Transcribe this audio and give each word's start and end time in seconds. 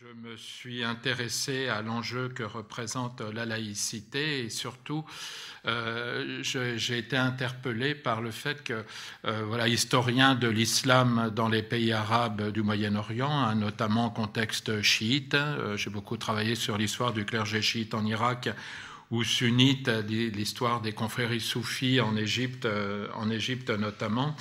je 0.00 0.28
me 0.28 0.36
suis 0.36 0.82
intéressé 0.82 1.68
à 1.68 1.82
l'enjeu 1.82 2.28
que 2.28 2.42
représente 2.42 3.20
la 3.20 3.44
laïcité 3.44 4.44
et 4.44 4.48
surtout 4.48 5.04
euh, 5.66 6.42
j'ai 6.42 6.98
été 6.98 7.16
interpellé 7.16 7.94
par 7.94 8.22
le 8.22 8.30
fait 8.30 8.62
que, 8.62 8.84
euh, 9.24 9.42
voilà, 9.46 9.68
historien 9.68 10.34
de 10.34 10.48
l'islam 10.48 11.30
dans 11.34 11.48
les 11.48 11.62
pays 11.62 11.92
arabes 11.92 12.50
du 12.50 12.62
Moyen-Orient, 12.62 13.30
hein, 13.30 13.54
notamment 13.56 14.06
en 14.06 14.10
contexte 14.10 14.80
chiite, 14.80 15.34
euh, 15.34 15.76
j'ai 15.76 15.90
beaucoup 15.90 16.16
travaillé 16.16 16.54
sur 16.54 16.78
l'histoire 16.78 17.12
du 17.12 17.24
clergé 17.24 17.60
chiite 17.60 17.94
en 17.94 18.06
Irak 18.06 18.48
ou 19.14 19.24
sunnite, 19.24 19.88
l'histoire 20.08 20.80
des 20.80 20.92
confréries 20.92 21.40
soufis 21.40 22.00
en 22.00 22.16
Égypte, 22.16 22.66
en 23.14 23.30
Égypte 23.30 23.70
notamment. 23.70 24.36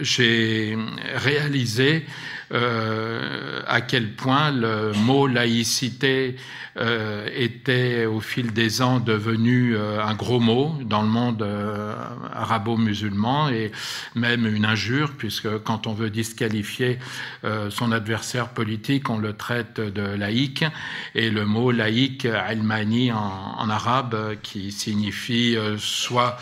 j'ai 0.00 0.76
réalisé 1.14 2.04
euh, 2.52 3.62
à 3.66 3.80
quel 3.80 4.12
point 4.12 4.52
le 4.52 4.92
mot 4.92 5.26
laïcité 5.26 6.36
euh, 6.76 7.26
était 7.34 8.04
au 8.04 8.20
fil 8.20 8.52
des 8.52 8.82
ans 8.82 9.00
devenu 9.00 9.76
euh, 9.76 10.04
un 10.04 10.14
gros 10.14 10.40
mot 10.40 10.76
dans 10.84 11.02
le 11.02 11.08
monde 11.08 11.46
arabo-musulman 12.32 13.48
et 13.48 13.72
même 14.14 14.46
une 14.46 14.66
injure, 14.66 15.12
puisque 15.16 15.58
quand 15.64 15.86
on 15.86 15.94
veut 15.94 16.10
disqualifier 16.10 16.98
son 17.70 17.92
adversaire 17.92 18.50
politique, 18.50 19.10
on 19.10 19.18
le 19.18 19.34
traite 19.34 19.80
de 19.80 20.02
laïque. 20.02 20.64
Et 21.14 21.30
le 21.30 21.44
mot 21.44 21.70
laïque, 21.70 22.23
almani 22.26 23.12
en, 23.12 23.70
arabe, 23.70 24.36
qui 24.42 24.72
signifie 24.72 25.56
soit 25.78 26.36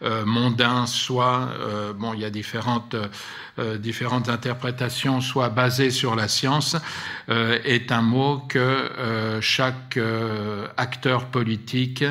mondain, 0.00 0.86
soit, 0.86 1.48
bon, 1.96 2.12
il 2.12 2.20
y 2.20 2.24
a 2.24 2.30
différentes 2.30 2.96
euh, 3.58 3.78
différentes 3.78 4.28
interprétations 4.28 5.22
soient 5.22 5.48
basées 5.48 5.90
sur 5.90 6.14
la 6.14 6.28
science 6.28 6.76
euh, 7.30 7.58
est 7.64 7.90
un 7.90 8.02
mot 8.02 8.38
que 8.38 8.58
euh, 8.58 9.40
chaque 9.40 9.98
acteur 10.76 11.26
politique 11.26 12.04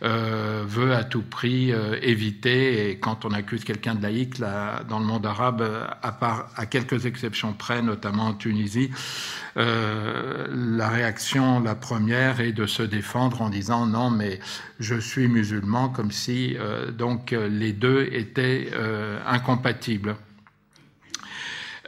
veut 0.00 0.94
à 0.94 1.04
tout 1.04 1.22
prix 1.22 1.72
éviter. 2.02 2.90
Et 2.90 2.98
quand 2.98 3.24
on 3.24 3.32
accuse 3.32 3.64
quelqu'un 3.64 3.94
de 3.94 4.02
laïque 4.02 4.38
là, 4.38 4.82
dans 4.88 4.98
le 4.98 5.04
monde 5.04 5.26
arabe, 5.26 5.62
à 6.02 6.12
part 6.12 6.48
à 6.56 6.66
quelques 6.66 7.06
exceptions 7.06 7.52
près, 7.52 7.82
notamment 7.82 8.28
en 8.28 8.34
Tunisie, 8.34 8.90
la 9.56 10.88
réaction, 10.88 11.60
la 11.60 11.74
première, 11.74 12.40
est 12.40 12.52
de 12.52 12.66
se 12.66 12.82
défendre 12.82 13.42
en 13.42 13.50
disant 13.50 13.86
non, 13.86 14.10
mais 14.10 14.40
je 14.78 14.96
suis 14.96 15.28
musulman, 15.28 15.88
comme 15.88 16.10
si 16.10 16.56
donc 16.96 17.32
les 17.32 17.72
deux 17.72 18.08
étaient 18.12 18.70
incompatibles. 19.26 20.16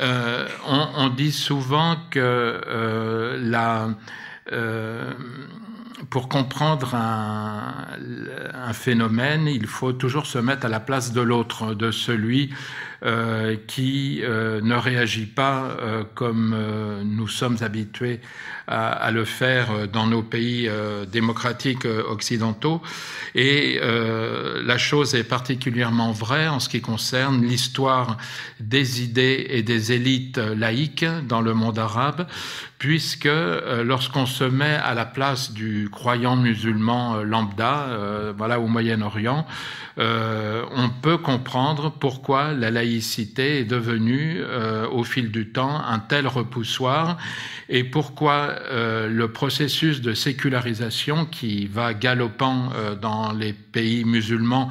Euh, 0.00 0.48
on, 0.66 1.08
dit 1.08 1.32
souvent 1.32 1.96
que 2.10 2.18
euh, 2.20 3.38
la, 3.40 3.90
euh, 4.52 5.12
pour 6.10 6.28
comprendre 6.28 6.94
un, 6.94 8.72
phénomène, 8.72 9.46
il 9.46 9.66
faut 9.66 9.92
toujours 9.92 10.26
se 10.26 10.38
mettre 10.38 10.66
à 10.66 10.68
la 10.68 10.80
place 10.80 11.12
de 11.12 11.20
l'autre, 11.20 11.74
de 11.74 11.92
celui 11.92 12.52
qui 13.66 14.20
euh, 14.22 14.60
ne 14.62 14.74
réagit 14.74 15.26
pas 15.26 15.76
euh, 15.80 16.04
comme 16.14 16.56
nous 17.04 17.28
sommes 17.28 17.58
habitués 17.60 18.20
à, 18.66 18.92
à, 18.92 19.10
le 19.10 19.24
faire 19.24 19.88
dans 19.88 20.06
nos 20.06 20.22
pays 20.22 20.70
démocratiques 21.10 21.84
occidentaux. 21.84 22.80
Et 23.34 23.80
la 23.80 24.78
chose 24.78 25.14
est 25.14 25.24
particulièrement 25.24 26.12
vraie 26.12 26.48
en 26.48 26.60
ce 26.60 26.68
qui 26.68 26.80
concerne 26.80 27.44
l'histoire 27.44 28.16
des 28.60 29.02
idées 29.02 29.46
et 29.50 29.62
des 29.62 29.92
élites 29.92 30.38
laïques 30.38 31.04
dans 31.28 31.40
le 31.40 31.52
monde 31.52 31.78
arabe, 31.78 32.26
puisque 32.78 33.28
lorsqu'on 33.82 34.26
se 34.26 34.44
met 34.44 34.76
à 34.76 34.94
la 34.94 35.04
place 35.04 35.52
du 35.52 35.88
croyant 35.90 36.36
musulman 36.36 37.22
lambda, 37.22 38.32
voilà 38.36 38.60
au 38.60 38.66
Moyen-Orient, 38.66 39.46
on 39.96 40.90
peut 41.02 41.18
comprendre 41.18 41.90
pourquoi 41.90 42.52
la 42.52 42.70
laïcité 42.70 42.94
laïcité 42.94 43.58
est 43.60 43.64
devenue 43.64 44.40
euh, 44.40 44.88
au 44.88 45.04
fil 45.04 45.30
du 45.30 45.48
temps 45.48 45.80
un 45.80 45.98
tel 45.98 46.26
repoussoir 46.26 47.16
et 47.68 47.82
pourquoi 47.82 48.56
euh, 48.70 49.08
le 49.08 49.32
processus 49.32 50.00
de 50.00 50.14
sécularisation 50.14 51.26
qui 51.26 51.66
va 51.66 51.94
galopant 51.94 52.70
euh, 52.74 52.94
dans 52.94 53.32
les 53.32 53.52
pays 53.52 54.04
musulmans 54.04 54.70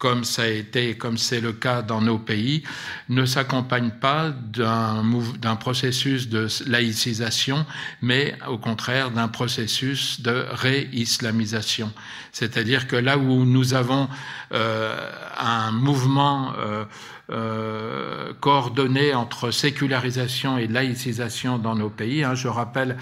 comme 0.00 0.24
ça 0.24 0.44
a 0.44 0.46
été, 0.46 0.96
comme 0.96 1.18
c'est 1.18 1.42
le 1.42 1.52
cas 1.52 1.82
dans 1.82 2.00
nos 2.00 2.18
pays, 2.18 2.62
ne 3.10 3.26
s'accompagne 3.26 3.90
pas 3.90 4.30
d'un 4.30 5.56
processus 5.56 6.30
de 6.30 6.48
laïcisation, 6.66 7.66
mais 8.00 8.34
au 8.48 8.56
contraire 8.56 9.10
d'un 9.10 9.28
processus 9.28 10.22
de 10.22 10.46
réislamisation. 10.52 11.92
C'est-à-dire 12.32 12.86
que 12.86 12.96
là 12.96 13.18
où 13.18 13.44
nous 13.44 13.74
avons 13.74 14.08
euh, 14.52 14.96
un 15.38 15.70
mouvement 15.70 16.54
euh, 16.56 16.84
euh, 17.32 18.32
coordonné 18.40 19.14
entre 19.14 19.52
sécularisation 19.52 20.58
et 20.58 20.66
laïcisation 20.66 21.58
dans 21.58 21.76
nos 21.76 21.88
pays. 21.88 22.24
Hein. 22.24 22.34
Je 22.34 22.48
rappelle 22.48 22.96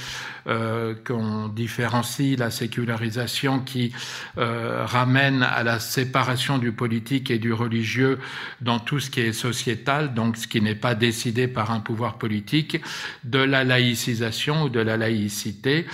euh, 0.48 0.94
qu'on 1.06 1.48
différencie 1.48 2.38
la 2.38 2.50
sécularisation 2.50 3.60
qui 3.60 3.92
euh, 4.38 4.84
ramène 4.84 5.42
à 5.42 5.62
la 5.62 5.78
séparation 5.80 6.58
du 6.58 6.72
politique 6.72 7.30
et 7.30 7.38
du 7.38 7.52
religieux 7.52 8.18
dans 8.60 8.78
tout 8.78 9.00
ce 9.00 9.10
qui 9.10 9.20
est 9.20 9.32
sociétal, 9.32 10.14
donc 10.14 10.36
ce 10.36 10.48
qui 10.48 10.60
n'est 10.60 10.74
pas 10.74 10.94
décidé 10.94 11.48
par 11.48 11.70
un 11.70 11.80
pouvoir 11.80 12.18
politique, 12.18 12.80
de 13.24 13.38
la 13.38 13.64
laïcisation 13.64 14.64
ou 14.64 14.68
de 14.68 14.80
la 14.80 14.96
laïcité 14.96 15.86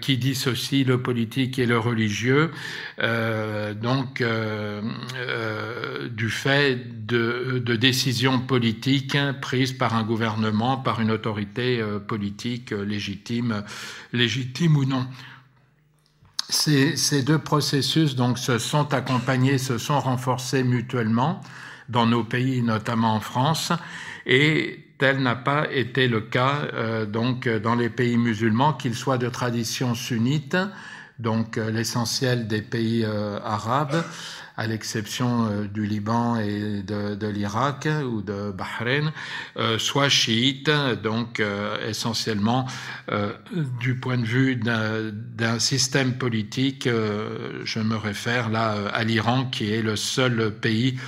qui 0.00 0.18
dissocie 0.18 0.84
le 0.84 1.02
politique 1.02 1.58
et 1.58 1.66
le 1.66 1.78
religieux, 1.78 2.50
donc 3.80 4.22
du 6.10 6.30
fait 6.30 7.06
de 7.06 7.60
de 7.60 7.76
décisions 7.76 8.40
politiques 8.40 9.16
prises 9.40 9.72
par 9.72 9.94
un 9.94 10.02
gouvernement, 10.02 10.76
par 10.76 11.00
une 11.00 11.10
autorité 11.10 11.80
euh, 11.80 11.98
politique 11.98 12.72
euh, 12.72 12.84
légitime, 12.84 13.62
légitime 14.12 14.76
ou 14.76 14.84
non. 14.84 15.06
Ces, 16.48 17.22
deux 17.22 17.38
processus 17.38 18.16
donc 18.16 18.38
se 18.38 18.58
sont 18.58 18.92
accompagnés, 18.92 19.58
se 19.58 19.78
sont 19.78 20.00
renforcés 20.00 20.64
mutuellement 20.64 21.40
dans 21.88 22.06
nos 22.06 22.24
pays, 22.24 22.62
notamment 22.62 23.14
en 23.14 23.20
France, 23.20 23.72
et 24.26 24.84
tel 24.98 25.22
n'a 25.22 25.36
pas 25.36 25.70
été 25.72 26.08
le 26.08 26.20
cas 26.20 26.62
euh, 26.74 27.06
donc 27.06 27.48
dans 27.48 27.76
les 27.76 27.88
pays 27.88 28.16
musulmans, 28.16 28.72
qu'ils 28.72 28.96
soient 28.96 29.18
de 29.18 29.28
tradition 29.28 29.94
sunnite, 29.94 30.56
donc 31.20 31.56
l'essentiel 31.56 32.48
des 32.48 32.62
pays 32.62 33.04
arabes, 33.04 34.02
à 34.60 34.66
l'exception 34.66 35.46
euh, 35.46 35.66
du 35.66 35.86
Liban 35.86 36.36
et 36.36 36.82
de, 36.82 37.26
l'Irak 37.26 37.88
ou 38.04 38.20
de 38.20 38.50
Bahreïn, 38.52 39.10
euh, 39.56 39.78
soit 39.78 40.10
chiites, 40.10 40.70
donc 41.02 41.40
euh, 41.40 41.88
essentiellement 41.88 42.66
du 43.80 43.94
point 43.96 44.18
de 44.18 44.24
vue 44.24 44.56
d'un 44.56 45.58
système 45.58 46.18
politique, 46.18 46.88
je 46.88 47.80
me 47.80 47.96
réfère 47.96 48.50
là 48.50 48.74
à 48.92 49.02
l'Iran, 49.02 49.46
qui 49.46 49.72
est 49.72 49.82
le 49.82 49.96
seul 49.96 50.52
pays 50.52 50.98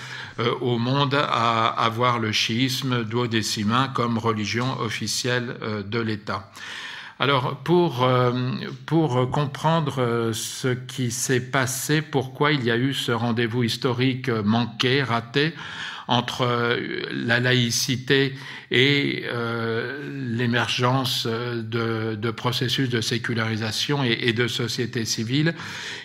au 0.60 0.78
monde 0.78 1.14
à 1.14 1.68
avoir 1.68 2.18
le 2.18 2.32
chiisme 2.32 3.04
duodécimain 3.04 3.88
comme 3.94 4.18
religion 4.18 4.78
officielle 4.80 5.54
de 5.86 6.00
l'État. 6.00 6.50
Alors, 7.18 7.56
pour, 7.58 8.04
euh, 8.04 8.40
comprendre 9.30 10.00
euh, 10.00 10.32
ce 10.32 10.68
qui 10.68 11.10
s'est 11.10 11.50
passé, 11.50 12.02
pourquoi 12.02 12.52
il 12.52 12.64
y 12.64 12.70
a 12.70 12.76
eu 12.76 12.94
ce 12.94 13.12
rendez-vous 13.12 13.62
historique 13.62 14.28
manqué, 14.28 15.02
raté, 15.02 15.54
entre 16.08 16.42
euh, 16.42 17.02
la 17.12 17.40
laïcité 17.40 18.34
et 18.74 19.24
l'émergence 20.08 21.26
de, 21.26 22.14
de, 22.14 22.30
processus 22.30 22.88
de 22.88 23.02
sécularisation 23.02 24.02
et, 24.02 24.18
et, 24.22 24.32
de 24.32 24.48
société 24.48 25.04
civile, 25.04 25.54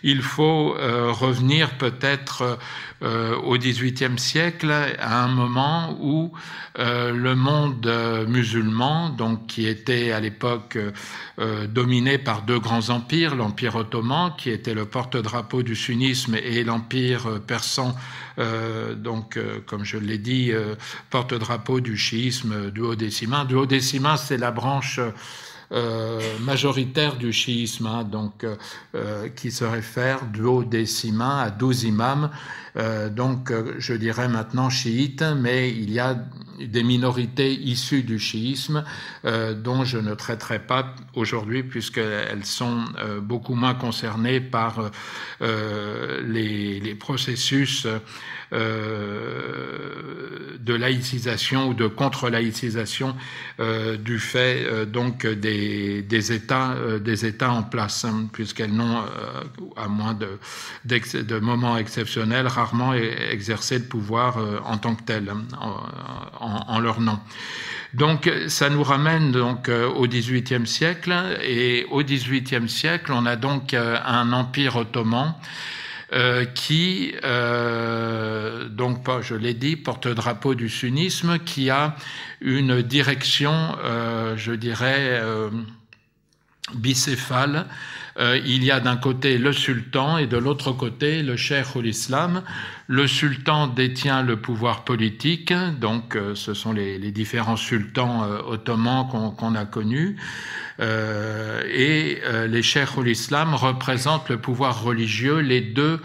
il 0.04 0.22
faut 0.22 0.74
revenir 0.74 1.78
peut-être 1.78 2.58
euh, 3.04 3.36
au 3.36 3.60
XVIIIe 3.60 4.18
siècle, 4.18 4.72
à 4.72 5.24
un 5.24 5.28
moment 5.28 5.96
où 6.02 6.32
euh, 6.80 7.12
le 7.12 7.36
monde 7.36 7.86
euh, 7.86 8.26
musulman, 8.26 9.10
donc 9.10 9.46
qui 9.46 9.68
était 9.68 10.12
à 10.12 10.20
l'époque 10.20 10.80
dominé 11.70 12.18
par 12.18 12.42
deux 12.42 12.60
grands 12.60 12.90
empires, 12.90 13.36
l'empire 13.36 13.76
ottoman, 13.76 14.34
qui 14.36 14.50
était 14.50 14.74
le 14.74 14.86
porte-drapeau 14.86 15.62
du 15.62 15.76
sunnisme, 15.76 16.36
et 16.36 16.64
l'empire 16.64 17.40
persan, 17.46 17.96
donc 18.96 19.40
comme 19.68 19.86
je 19.86 19.98
l'ai 19.98 20.18
dit, 20.18 20.52
porte-drapeau 21.12 21.80
du 21.80 21.96
chiisme 21.96 22.56
du 22.74 22.82
haut-décimain. 22.82 23.46
Du 23.46 23.56
haut-décimain, 23.56 24.18
c'est 24.18 24.38
la 24.38 24.52
branche 24.52 25.00
majoritaire 26.40 27.18
du 27.18 27.34
chiisme, 27.34 27.88
hein, 27.88 28.06
donc 28.06 28.46
qui 29.36 29.52
se 29.52 29.66
réfère 29.66 30.26
duodécima 30.28 31.42
à 31.42 31.50
douze 31.50 31.84
imams. 31.84 32.30
donc, 33.12 33.52
je 33.78 33.94
dirais 33.94 34.30
maintenant 34.30 34.70
chiite, 34.70 35.26
mais 35.36 35.70
il 35.70 35.92
y 35.92 36.00
a 36.00 36.16
des 36.58 36.84
minorités 36.84 37.52
issues 37.54 38.04
du 38.04 38.18
chiisme 38.18 38.86
dont 39.26 39.84
je 39.84 39.98
ne 39.98 40.14
traiterai 40.14 40.60
pas 40.60 40.96
aujourd'hui 41.16 41.64
puisqu'elles 41.64 42.46
sont 42.46 42.86
beaucoup 43.22 43.56
moins 43.56 43.76
concernées 43.76 44.40
par 44.40 44.90
les, 45.42 46.96
processus 46.96 47.86
euh, 47.86 48.00
de 50.68 50.74
laïcisation 50.74 51.70
ou 51.70 51.74
de 51.74 51.88
contre-laïcisation 51.88 53.16
euh, 53.60 53.98
du 53.98 54.20
fait 54.20 54.66
euh, 54.66 54.86
donc 54.86 55.26
des, 55.26 56.02
des 56.02 56.32
États 56.32 56.76
des 57.00 57.26
États 57.26 57.52
en 57.52 57.64
place, 57.64 58.06
hein, 58.06 58.28
puisqu'elles 58.32 58.74
n'ont, 58.74 59.02
à 59.76 59.88
moins 59.88 60.14
de, 60.14 60.38
de, 60.86 61.40
moments 61.40 61.78
exceptionnels, 61.78 62.48
rarement 62.48 62.94
exercé 62.94 63.80
le 63.80 63.86
pouvoir 63.86 64.38
en 64.66 64.78
tant 64.78 64.96
que 64.96 65.04
tel, 65.04 65.30
hein, 65.30 65.44
en, 66.40 66.76
en, 66.76 66.80
leur 66.80 67.00
nom. 67.00 67.20
Donc 67.94 68.30
ça 68.48 68.70
nous 68.70 68.84
ramène 68.84 69.32
donc 69.32 69.70
au 69.70 70.08
XVIIIe 70.08 70.68
siècle 70.68 71.14
et 71.42 71.86
au 71.90 72.04
XVIIIe 72.04 72.68
siècle 72.68 73.12
on 73.14 73.26
a 73.26 73.36
donc 73.36 73.74
un 73.74 74.34
empire 74.34 74.76
ottoman 74.76 75.34
euh, 76.14 76.46
qui, 76.46 77.14
euh, 77.26 78.70
donc 78.70 79.06
je 79.22 79.36
l'ai 79.36 79.54
dit, 79.54 79.76
porte-drapeau 79.76 80.56
du 80.56 80.70
sunnisme, 80.70 81.40
qui 81.40 81.70
a 81.70 81.96
une 82.40 82.82
direction, 82.82 83.76
euh, 83.84 84.38
je 84.38 84.54
dirais, 84.54 85.22
bicéphale. 86.74 87.68
Il 88.20 88.64
y 88.64 88.72
a 88.72 88.80
d'un 88.80 88.98
côté 88.98 89.38
le 89.38 89.54
sultan 89.54 90.18
et 90.18 90.28
de 90.28 90.38
l'autre 90.38 90.72
côté 90.72 91.22
le 91.22 91.36
cheikh 91.36 91.76
ou 91.76 91.82
l'islam. 91.82 92.42
Le 92.88 93.06
sultan 93.06 93.68
détient 93.68 94.24
le 94.24 94.38
pouvoir 94.38 94.84
politique, 94.84 95.54
donc 95.80 96.18
ce 96.34 96.54
sont 96.54 96.72
les, 96.72 96.98
différents 97.12 97.58
sultans 97.58 98.28
ottomans 98.48 99.08
qu'on 99.38 99.56
a 99.56 99.66
connus. 99.66 100.16
Euh, 100.80 101.64
et 101.68 102.22
euh, 102.24 102.48
les 102.48 102.62
cheikhs 102.62 102.98
ou 102.98 103.04
l'islam 103.04 103.56
représentent 103.56 104.30
le 104.30 104.38
pouvoir 104.38 104.84
religieux, 104.84 105.40
les 105.40 105.62
deux 105.62 106.00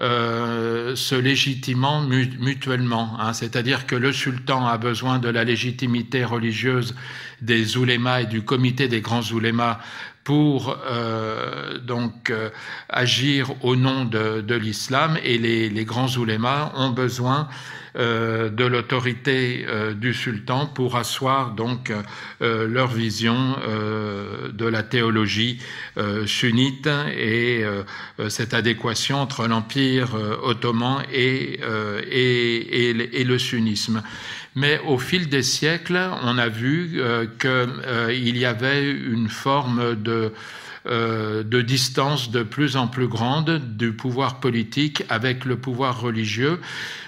euh, 0.00 0.96
se 0.96 1.14
légitimant 1.14 2.02
mutuellement. 2.02 3.16
Hein. 3.20 3.32
C'est-à-dire 3.32 3.86
que 3.86 3.94
le 3.94 4.12
sultan 4.12 4.66
a 4.66 4.78
besoin 4.78 5.18
de 5.18 5.28
la 5.28 5.44
légitimité 5.44 6.24
religieuse 6.24 6.94
des 7.40 7.76
oulémas 7.76 8.22
et 8.22 8.26
du 8.26 8.42
comité 8.42 8.88
des 8.88 9.00
grands 9.00 9.22
oulémas 9.30 9.78
pour 10.26 10.76
euh, 10.84 11.78
donc 11.78 12.30
euh, 12.30 12.50
agir 12.88 13.52
au 13.64 13.76
nom 13.76 14.04
de, 14.04 14.54
l'islam 14.56 15.16
et 15.22 15.38
les, 15.38 15.84
grands 15.84 16.08
oulémas 16.16 16.72
ont 16.74 16.90
besoin 16.90 17.48
euh, 17.96 18.50
de 18.50 18.64
l'autorité 18.64 19.64
du 19.94 20.12
sultan 20.12 20.66
pour 20.66 20.96
asseoir 20.96 21.52
donc 21.52 21.92
leur 22.40 22.88
vision 22.88 23.56
de 24.52 24.66
la 24.66 24.82
théologie 24.82 25.60
sunnite 26.26 26.88
et 27.16 27.64
cette 28.28 28.52
adéquation 28.52 29.18
entre 29.18 29.46
l'empire 29.46 30.08
ottoman 30.42 31.04
et, 31.12 31.60
et, 32.10 33.20
et, 33.20 33.24
le 33.24 33.38
sunnisme. 33.38 34.02
Mais 34.56 34.80
au 34.86 34.98
fil 34.98 35.28
des 35.28 35.42
siècles, 35.42 36.10
on 36.22 36.38
a 36.38 36.48
vu 36.48 37.00
qu'il 37.38 38.36
y 38.36 38.44
avait 38.44 38.90
une 38.90 39.28
forme 39.28 39.94
de 39.94 40.32
euh, 40.88 41.42
de 41.42 41.62
distance 41.62 42.30
de 42.30 42.44
plus 42.44 42.76
en 42.76 42.86
plus 42.86 43.08
grande 43.08 43.60
du 43.76 43.92
pouvoir 43.92 44.38
politique 44.38 45.02
avec 45.08 45.44
le 45.44 45.56
pouvoir 45.56 46.00
religieux, 46.00 46.60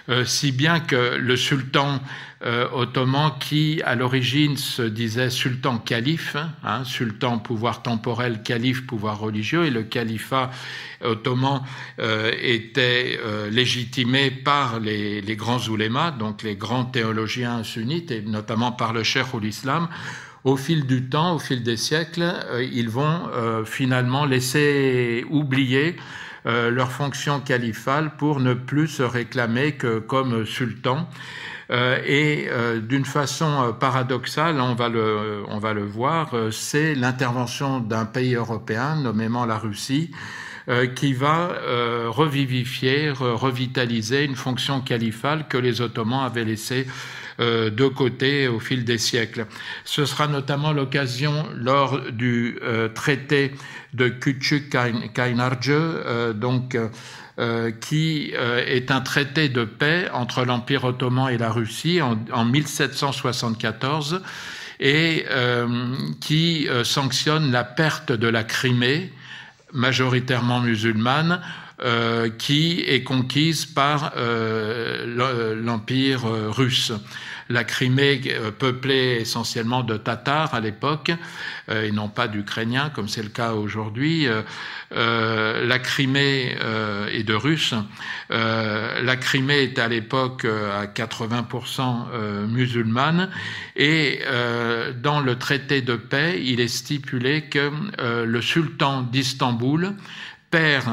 euh, 0.09 0.25
si 0.25 0.51
bien 0.51 0.81
que 0.81 1.15
le 1.17 1.37
sultan 1.37 1.95
euh, 1.95 1.99
ottoman, 2.41 3.33
qui 3.41 3.83
à 3.85 3.95
l'origine 3.95 4.57
se 4.57 4.83
disait 4.83 5.31
sultan 5.31 5.79
calife, 5.79 6.37
hein, 6.63 6.85
sultan 6.85 7.39
pouvoir 7.39 7.83
temporel, 7.83 8.43
calife 8.43 8.87
pouvoir 8.87 9.19
religieux, 9.19 9.65
et 9.65 9.71
le 9.71 9.83
califat 9.83 10.51
ottoman 11.03 11.63
était 11.99 13.19
légitimé 13.51 14.31
par 14.31 14.79
les, 14.79 15.21
les, 15.21 15.37
grands 15.37 15.67
oulémas, 15.69 16.13
donc 16.13 16.43
les 16.45 16.55
grands 16.55 16.85
théologiens 16.85 17.65
sunnites, 17.65 18.13
et 18.13 18.23
notamment 18.23 18.71
par 18.71 18.93
le 18.93 19.03
cheikh 19.03 19.35
ou 19.35 19.41
l'islam, 19.41 19.89
au 20.45 20.57
fil 20.57 20.87
du 20.87 21.09
temps, 21.09 21.35
au 21.35 21.39
fil 21.39 21.63
des 21.63 21.77
siècles, 21.77 22.23
euh, 22.23 22.63
ils 22.65 22.89
vont 22.89 23.29
euh, 23.35 23.65
finalement 23.65 24.25
laisser 24.25 25.25
oublier 25.31 25.97
euh, 26.47 26.71
leur 26.71 26.93
fonction 26.93 27.41
califale 27.41 28.17
pour 28.17 28.41
ne 28.41 28.55
plus 28.55 28.89
se 28.89 29.03
réclamer 29.03 29.73
que 29.73 29.99
comme 29.99 30.47
sultan. 30.47 31.09
Et 31.71 32.49
d'une 32.83 33.05
façon 33.05 33.75
paradoxale, 33.79 34.61
on 34.61 34.75
va 34.75 34.89
le, 34.89 35.43
on 35.49 35.59
va 35.59 35.75
le 35.75 35.85
voir, 35.85 36.35
c'est 36.51 36.95
l'intervention 36.95 37.81
d'un 37.81 38.07
pays 38.07 38.35
européen, 38.35 38.97
nommément 38.97 39.45
la 39.45 39.59
Russie, 39.59 40.11
qui 40.97 41.13
va 41.13 41.53
revivifier, 42.09 43.11
revitaliser 43.11 44.25
une 44.25 44.37
fonction 44.37 44.81
califale 44.81 45.47
que 45.47 45.59
les 45.59 45.83
Ottomans 45.83 46.25
avaient 46.25 46.45
laissée 46.45 46.87
euh, 47.41 47.71
de 47.71 47.87
côté 47.87 48.49
au 48.49 48.59
fil 48.59 48.85
des 48.85 48.99
siècles. 48.99 49.47
Ce 49.85 50.05
sera 50.07 50.27
notamment 50.27 50.73
l'occasion 50.73 51.47
lors 51.55 52.11
du 52.11 52.59
euh, 52.65 52.89
traité 52.89 53.53
de 53.95 54.09
Küçük 54.09 54.69
Kaynarca, 55.15 56.33
euh, 57.39 57.71
qui 57.71 58.33
est 58.35 58.91
un 58.91 59.01
traité 59.01 59.49
de 59.49 59.65
paix 59.65 60.09
entre 60.13 60.45
l'Empire 60.45 60.85
ottoman 60.85 61.33
et 61.33 61.39
la 61.39 61.51
Russie 61.51 62.03
en, 62.03 62.19
en 62.33 62.45
1774 62.45 64.23
et 64.81 65.25
qui 66.21 66.69
sanctionne 66.85 67.51
la 67.51 67.65
perte 67.65 68.13
de 68.13 68.29
la 68.29 68.45
Crimée, 68.45 69.13
majoritairement 69.73 70.61
musulmane, 70.61 71.41
euh, 71.85 72.29
qui 72.29 72.83
est 72.89 73.05
conquise 73.05 73.65
par 73.65 74.13
euh, 74.17 75.55
l'Empire 75.55 76.25
russe 76.25 76.93
la 77.49 77.65
Crimée 77.65 78.21
euh, 78.27 78.51
peuplée 78.51 79.19
essentiellement 79.21 79.83
de 79.83 79.97
Tatars 79.97 80.55
à 80.55 80.61
l'époque, 80.61 81.13
euh, 81.71 81.87
et 81.87 81.93
non 81.93 82.09
pas 82.09 82.29
d'Ukrainiens 82.29 82.91
comme 82.91 83.09
c'est 83.09 83.23
le 83.23 83.29
cas 83.29 83.53
aujourd'hui. 83.53 84.27
Euh, 84.93 85.67
la 85.67 85.79
Crimée 85.79 86.57
et 87.13 87.23
de 87.23 87.35
Russes. 87.35 87.75
la 88.31 89.17
Crimée 89.17 89.63
est 89.65 89.79
à 89.79 89.89
l'époque 89.89 90.45
à 90.47 90.87
80% 90.87 92.47
musulmane 92.47 93.29
et 93.77 94.23
dans 95.03 95.21
le 95.21 95.37
traité 95.37 95.83
de 95.83 95.97
paix, 95.97 96.41
il 96.43 96.61
est 96.61 96.69
stipulé 96.69 97.43
que 97.43 97.71
le 98.25 98.41
sultan 98.41 99.03
d'Istanbul 99.03 99.95
perd 100.51 100.87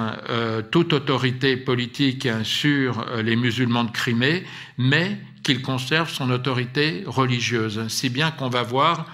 toute 0.72 0.94
autorité 0.94 1.56
politique 1.56 2.28
sur 2.44 3.06
les 3.24 3.36
musulmans 3.36 3.86
de 3.86 3.92
Crimée, 3.92 4.44
mais 4.78 5.18
qu'il 5.46 5.62
conserve 5.62 6.10
son 6.10 6.32
autorité 6.32 7.04
religieuse, 7.06 7.88
si 7.88 8.10
bien 8.10 8.32
qu'on 8.32 8.50
va 8.50 8.64
voir 8.64 9.06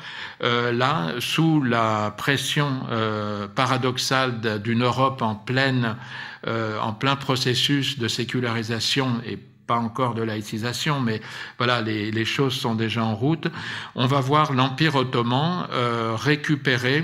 euh, 0.43 0.71
là, 0.71 1.11
sous 1.19 1.61
la 1.61 2.15
pression 2.17 2.83
euh, 2.89 3.47
paradoxale 3.49 4.61
d'une 4.63 4.83
Europe 4.83 5.21
euh, 5.21 6.79
en 6.79 6.93
plein 6.93 7.15
processus 7.17 7.99
de 7.99 8.07
sécularisation 8.07 9.21
et 9.27 9.37
pas 9.67 9.75
encore 9.75 10.15
de 10.15 10.23
laïcisation, 10.23 11.01
mais 11.01 11.21
voilà, 11.57 11.81
les, 11.81 12.11
les, 12.11 12.25
choses 12.25 12.53
sont 12.53 12.75
déjà 12.75 13.03
en 13.03 13.13
route, 13.13 13.47
on 13.95 14.05
va 14.05 14.21
voir 14.21 14.53
l'Empire 14.53 14.95
ottoman 14.95 15.67
récupérer 16.15 17.03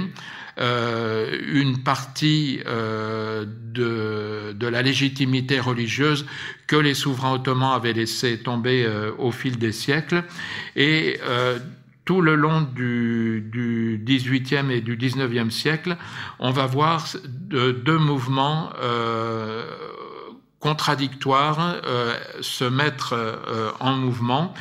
euh, 0.59 1.37
une 1.45 1.83
partie 1.83 2.61
euh, 2.65 3.45
de, 3.45 4.67
la 4.67 4.81
légitimité 4.81 5.59
religieuse 5.59 6.25
que 6.65 6.75
les 6.75 6.95
souverains 6.95 7.33
ottomans 7.33 7.73
avaient 7.73 7.93
laissé 7.93 8.39
tomber 8.39 8.83
euh, 8.83 9.11
au 9.19 9.31
fil 9.31 9.59
des 9.59 9.71
siècles. 9.71 10.23
Et 10.75 11.19
tout 12.05 12.21
le 12.21 12.35
long 12.35 12.61
du, 12.61 13.47
du 13.51 14.01
18e 14.03 14.71
et 14.71 14.81
du 14.81 14.97
19e 14.97 15.51
siècle, 15.51 15.95
on 16.39 16.51
va 16.51 16.65
voir 16.65 17.05
deux 17.49 17.97
mouvements 17.97 18.71
contradictoires 20.59 21.75
se 22.41 22.63
mettre 22.63 23.75
en 23.79 23.95
mouvement 23.95 24.53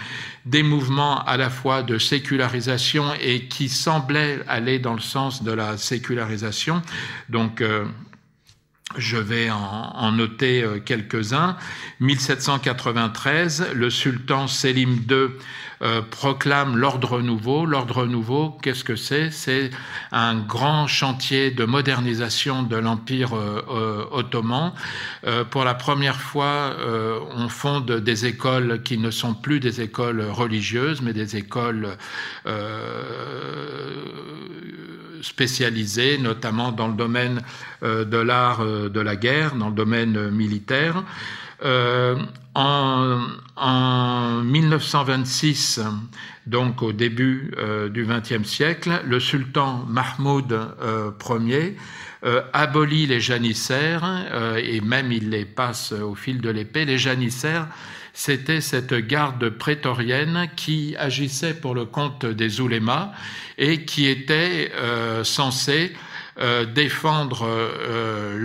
des 0.46 0.62
mouvements 0.62 1.22
à 1.24 1.36
la 1.36 1.50
fois 1.50 1.82
de 1.82 1.98
sécularisation 1.98 3.12
et 3.20 3.46
qui 3.48 3.68
semblaient 3.68 4.40
aller 4.48 4.78
dans 4.78 4.94
le 4.94 5.00
sens 5.00 5.42
de 5.42 5.52
la 5.52 5.76
sécularisation. 5.76 6.82
Donc, 7.28 7.60
euh, 7.60 7.84
je 8.96 9.16
vais 9.16 9.50
en, 9.50 10.12
noter 10.12 10.62
euh, 10.62 10.78
quelques-uns. 10.78 11.56
1793, 12.00 13.72
le 13.74 13.90
sultan 13.90 14.46
Selim 14.46 15.00
II 15.10 15.28
euh, 15.83 16.02
proclame 16.02 16.76
l'ordre 16.76 17.21
nouveau. 17.21 17.66
L'ordre 17.66 18.06
nouveau, 18.06 18.56
qu'est-ce 18.62 18.85
que 18.85 18.97
c'est? 18.97 19.30
C'est 19.30 19.71
un 20.12 20.37
grand 20.37 20.87
chantier 20.87 21.50
de 21.50 21.64
modernisation 21.64 22.62
de 22.62 22.76
l'Empire 22.76 23.35
euh, 23.35 24.04
ottoman. 24.11 24.73
pour 25.50 25.64
la 25.64 25.75
première 25.75 26.21
fois, 26.21 26.76
on 27.37 27.49
fonde 27.49 27.90
des 27.90 28.26
écoles 28.26 28.83
qui 28.83 28.99
ne 28.99 29.11
sont 29.11 29.35
plus 29.35 29.61
des 29.61 29.80
écoles 29.80 30.23
religieuses, 30.23 31.02
mais 31.02 31.12
des 31.12 31.37
écoles 31.37 31.97
spécialisées, 35.26 36.18
notamment 36.18 36.73
dans 36.73 36.88
le 36.88 36.95
domaine 36.95 37.42
euh, 37.83 38.04
de 38.04 38.16
l'art 38.16 38.61
euh, 38.61 38.88
de 38.88 39.00
la 39.00 39.16
guerre, 39.16 39.54
dans 39.54 39.68
le 39.68 39.75
domaine 39.75 40.30
militaire. 40.30 41.02
Euh, 41.64 42.16
en, 42.54 43.20
en, 43.56 44.42
1926, 44.42 45.80
donc 46.46 46.82
au 46.82 46.92
début 46.92 47.52
du 47.90 48.06
XXe 48.06 48.48
siècle, 48.48 49.02
le 49.04 49.20
sultan 49.20 49.84
Mahmoud 49.88 50.58
Ier 51.30 51.76
abolit 52.52 53.06
les 53.06 53.20
janissaires 53.20 54.56
et 54.56 54.80
même 54.80 55.12
il 55.12 55.30
les 55.30 55.44
passe 55.44 55.92
au 55.92 56.14
fil 56.14 56.40
de 56.40 56.48
l'épée. 56.48 56.84
Les 56.84 56.98
janissaires, 56.98 57.68
c'était 58.16 58.62
cette 58.62 58.94
garde 58.94 59.50
prétorienne 59.50 60.48
qui 60.56 60.96
agissait 60.98 61.52
pour 61.52 61.75
le 61.75 61.84
compte 61.84 62.25
des 62.25 62.62
oulémas 62.62 63.12
et 63.58 63.84
qui 63.84 64.06
était 64.06 64.72
euh, 64.75 65.22
censée 65.22 65.92
euh, 66.38 66.66
défendre 66.66 67.47
euh, 67.47 68.37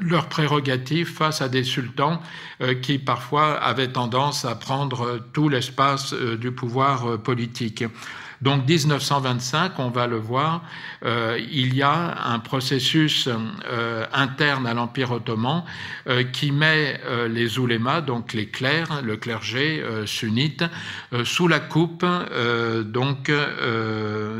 leurs 0.00 0.28
prérogatives 0.28 1.08
face 1.08 1.40
à 1.40 1.48
des 1.48 1.64
sultans 1.64 2.20
qui 2.82 2.98
parfois 2.98 3.54
avaient 3.54 3.92
tendance 3.92 4.44
à 4.44 4.54
prendre 4.56 5.20
tout 5.32 5.48
l'espace 5.48 6.12
du 6.12 6.50
pouvoir 6.50 7.18
politique. 7.18 7.84
Donc 8.40 8.68
1925, 8.68 9.78
on 9.78 9.90
va 9.90 10.06
le 10.06 10.16
voir, 10.16 10.62
euh, 11.04 11.38
il 11.50 11.74
y 11.74 11.82
a 11.82 12.28
un 12.28 12.38
processus 12.38 13.28
euh, 13.28 14.06
interne 14.12 14.66
à 14.66 14.74
l'Empire 14.74 15.10
ottoman 15.10 15.64
euh, 16.08 16.22
qui 16.22 16.52
met 16.52 17.00
les 17.28 17.58
oulémas, 17.58 18.00
donc 18.00 18.32
les 18.32 18.48
clercs, 18.48 19.02
le 19.02 19.16
clergé 19.16 19.82
sunnite, 20.06 20.64
sous 21.24 21.48
la 21.48 21.60
coupe 21.60 22.04
donc 22.84 23.30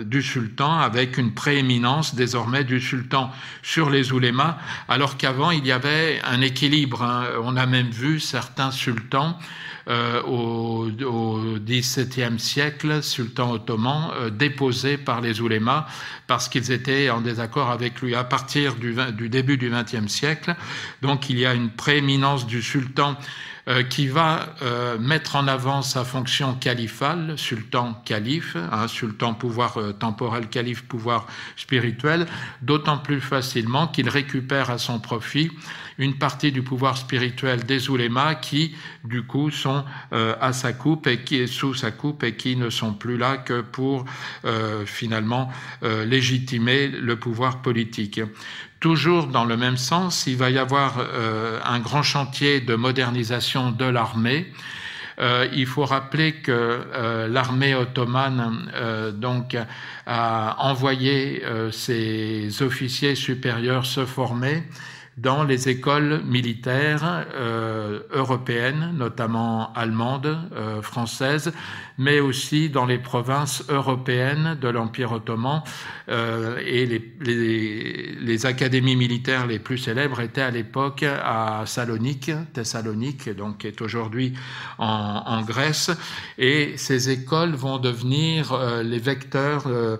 du 0.04 0.22
sultan, 0.22 0.78
avec 0.78 1.18
une 1.18 1.32
prééminence 1.32 2.14
désormais 2.14 2.64
du 2.64 2.80
sultan 2.80 3.30
sur 3.62 3.90
les 3.90 4.12
oulémas, 4.12 4.58
alors 4.88 5.16
qu'avant 5.16 5.50
il 5.50 5.66
y 5.66 5.72
avait 5.72 6.20
un 6.24 6.40
équilibre. 6.40 7.02
Hein. 7.02 7.24
On 7.42 7.56
a 7.56 7.66
même 7.66 7.90
vu 7.90 8.20
certains 8.20 8.70
sultans 8.70 9.38
euh, 9.88 10.22
au, 10.22 10.88
XVIIe 11.58 12.38
siècle, 12.38 13.02
sultan 13.02 13.52
ottoman, 13.52 14.10
euh, 14.20 14.30
déposé 14.30 14.98
par 14.98 15.20
les 15.20 15.40
oulémas 15.40 15.86
parce 16.26 16.48
qu'ils 16.48 16.72
étaient 16.72 17.10
en 17.10 17.20
désaccord 17.20 17.70
avec 17.70 18.00
lui 18.00 18.14
à 18.14 18.24
partir 18.24 18.74
du, 18.74 18.94
du 19.12 19.28
début 19.28 19.56
du 19.56 19.70
XXe 19.70 20.08
siècle. 20.08 20.54
Donc 21.02 21.30
il 21.30 21.38
y 21.38 21.46
a 21.46 21.54
une 21.54 21.70
prééminence 21.70 22.46
du 22.46 22.62
sultan 22.62 23.16
euh, 23.68 23.82
qui 23.82 24.06
va 24.06 24.54
euh, 24.62 24.98
mettre 24.98 25.36
en 25.36 25.46
avant 25.46 25.82
sa 25.82 26.02
fonction 26.02 26.54
califale, 26.54 27.34
sultan 27.36 28.00
calife, 28.06 28.56
un 28.72 28.88
sultan 28.88 29.34
pouvoir 29.34 29.76
euh, 29.76 29.92
temporel, 29.92 30.48
calife 30.48 30.84
pouvoir 30.84 31.26
spirituel, 31.54 32.26
d'autant 32.62 32.96
plus 32.96 33.20
facilement 33.20 33.86
qu'il 33.86 34.08
récupère 34.08 34.70
à 34.70 34.78
son 34.78 35.00
profit 35.00 35.50
une 35.98 36.16
partie 36.16 36.52
du 36.52 36.62
pouvoir 36.62 36.96
spirituel 36.96 37.64
des 37.64 37.90
oulémas 37.90 38.36
qui, 38.36 38.74
du 39.04 39.24
coup, 39.24 39.50
sont 39.50 39.84
à 40.12 40.52
sa 40.52 40.72
coupe 40.72 41.06
et 41.06 41.18
qui 41.18 41.36
est 41.36 41.46
sous 41.46 41.74
sa 41.74 41.90
coupe 41.90 42.22
et 42.22 42.34
qui 42.34 42.56
ne 42.56 42.70
sont 42.70 42.94
plus 42.94 43.16
là 43.16 43.36
que 43.36 43.60
pour 43.60 44.04
finalement 44.86 45.50
légitimer 45.82 46.88
le 46.88 47.16
pouvoir 47.16 47.62
politique. 47.62 48.20
Toujours 48.80 49.26
dans 49.26 49.44
le 49.44 49.56
même 49.56 49.76
sens, 49.76 50.28
il 50.28 50.36
va 50.36 50.50
y 50.50 50.58
avoir 50.58 50.98
euh, 50.98 51.58
un 51.64 51.80
grand 51.80 52.04
chantier 52.04 52.60
de 52.60 52.76
modernisation 52.76 53.72
de 53.72 53.84
l'armée. 53.84 54.52
Euh, 55.18 55.48
il 55.52 55.66
faut 55.66 55.84
rappeler 55.84 56.34
que 56.34 56.52
euh, 56.52 57.26
l'armée 57.26 57.74
ottomane 57.74 58.70
donc 59.14 59.56
a 60.06 60.56
envoyé 60.60 61.42
ses 61.72 62.62
officiers 62.62 63.16
supérieurs 63.16 63.84
se 63.84 64.06
former 64.06 64.62
dans 65.20 65.42
les 65.42 65.68
écoles 65.68 66.22
militaires 66.24 67.26
euh, 67.34 68.00
européennes, 68.10 68.92
notamment 68.96 69.72
allemandes, 69.74 70.38
euh, 70.54 70.80
françaises, 70.82 71.52
mais 71.98 72.20
aussi 72.20 72.70
dans 72.70 72.86
les 72.86 72.98
provinces 72.98 73.64
européennes 73.68 74.56
de 74.60 74.68
l'Empire 74.68 75.12
ottoman. 75.12 75.62
Euh, 76.08 76.58
et 76.64 76.86
les, 76.86 77.14
les, 77.20 78.14
les, 78.20 78.46
académies 78.46 78.96
militaires 78.96 79.46
les 79.46 79.58
plus 79.58 79.76
célèbres 79.78 80.20
étaient 80.20 80.40
à 80.40 80.50
l'époque 80.50 81.02
à 81.02 81.64
Salonique, 81.66 82.30
Thessalonique, 82.54 83.28
donc 83.28 83.58
qui 83.58 83.66
est 83.66 83.82
aujourd'hui 83.82 84.32
en, 84.78 85.22
en, 85.26 85.42
Grèce. 85.42 85.90
Et 86.38 86.74
ces 86.76 87.10
écoles 87.10 87.54
vont 87.54 87.78
devenir 87.78 88.52
euh, 88.52 88.82
les 88.82 88.98
vecteurs 88.98 89.64
euh, 89.66 89.98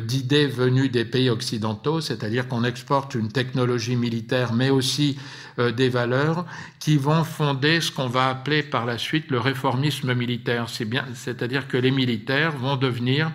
d'idées 0.00 0.48
venues 0.48 0.88
des 0.88 1.04
pays 1.04 1.30
occidentaux, 1.30 2.00
c'est-à-dire 2.00 2.48
qu'on 2.48 2.64
exporte 2.64 3.14
une 3.14 3.30
technologie 3.30 3.96
militaire 3.96 4.52
mais 4.52 4.68
aussi 4.68 5.16
euh, 5.58 5.72
des 5.72 5.88
valeurs 5.88 6.44
qui 6.78 6.98
vont 6.98 7.24
fonder 7.24 7.80
ce 7.80 7.90
qu'on 7.90 8.08
va 8.08 8.28
appeler 8.28 8.62
par 8.62 8.84
la 8.84 8.98
suite 8.98 9.30
le 9.30 9.40
réformisme 9.40 10.12
militaire. 10.12 10.68
C'est 10.68 10.84
bien, 10.84 11.06
c'est-à-dire 11.36 11.68
que 11.68 11.76
les 11.76 11.90
militaires 11.90 12.52
vont 12.52 12.76
devenir 12.76 13.30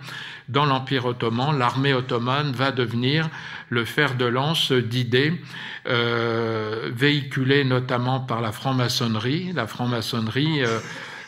dans 0.48 0.64
l'Empire 0.64 1.06
ottoman, 1.06 1.56
l'armée 1.58 1.94
ottomane 1.94 2.52
va 2.52 2.72
devenir 2.72 3.30
le 3.68 3.84
fer 3.84 4.16
de 4.16 4.24
lance 4.24 4.72
d'idées 4.72 5.40
euh, 5.86 6.90
véhiculées 6.92 7.64
notamment 7.64 8.20
par 8.20 8.40
la 8.40 8.52
franc-maçonnerie, 8.52 9.52
la 9.52 9.66
franc-maçonnerie 9.66 10.62
euh, 10.62 10.78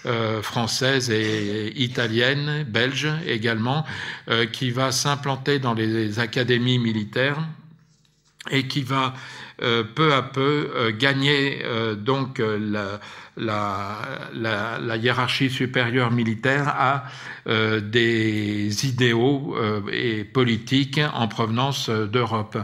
euh, 0.06 0.42
française 0.42 1.10
et 1.10 1.72
italienne, 1.80 2.64
belge 2.64 3.08
également, 3.26 3.86
qui 4.52 4.70
va 4.70 4.92
s'implanter 4.92 5.58
dans 5.58 5.74
les 5.74 6.18
académies 6.18 6.78
militaires 6.78 7.38
et 8.50 8.66
qui 8.66 8.82
va 8.82 9.14
peu 9.58 10.12
à 10.12 10.22
peu 10.22 10.70
euh, 10.74 10.92
gagner 10.96 11.62
euh, 11.64 11.94
donc 11.94 12.40
la, 13.36 14.96
hiérarchie 14.96 15.50
supérieure 15.50 16.10
militaire 16.10 17.04
euh, 17.46 17.80
des 17.80 18.86
idéaux 18.86 19.54
euh, 19.56 19.82
et 19.92 20.24
politiques 20.24 21.00
en 21.12 21.28
provenance 21.28 21.90
d'Europe. 21.90 22.56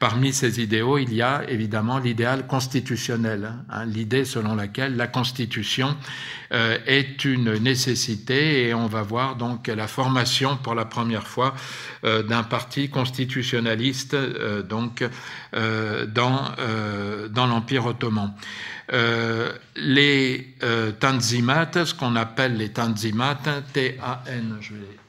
Parmi 0.00 0.32
ces 0.32 0.60
idéaux, 0.60 0.98
il 0.98 1.14
y 1.14 1.22
a 1.22 1.48
évidemment 1.48 1.98
l'idéal 1.98 2.46
constitutionnel, 2.46 3.52
hein, 3.70 3.84
l'idée 3.86 4.24
selon 4.24 4.56
laquelle 4.56 4.96
la 4.96 5.06
Constitution 5.06 5.88
euh, 5.88 5.94
est 6.86 7.24
une 7.24 7.54
nécessité 7.58 8.68
et 8.68 8.74
on 8.74 8.86
va 8.86 9.02
voir 9.02 9.36
donc 9.36 9.66
la 9.66 9.88
formation 9.88 10.56
pour 10.56 10.74
la 10.74 10.84
première 10.84 11.26
fois 11.26 11.54
d'un 12.02 12.42
parti 12.44 12.88
constitutionnaliste 12.88 14.16
donc 14.68 15.04
dans, 15.52 16.52
dans 17.30 17.46
l'Empire 17.46 17.86
ottoman. 17.86 18.32
Euh, 18.92 19.52
les 19.76 20.54
euh, 20.62 20.92
ce 21.00 21.94
qu'on 21.94 22.16
appelle 22.16 22.58
les 22.58 22.70
tanzimat, 22.70 23.38
T-A-N, 23.72 24.58
je 24.60 24.74
vais 24.74 24.80
l'écrire. 24.80 25.00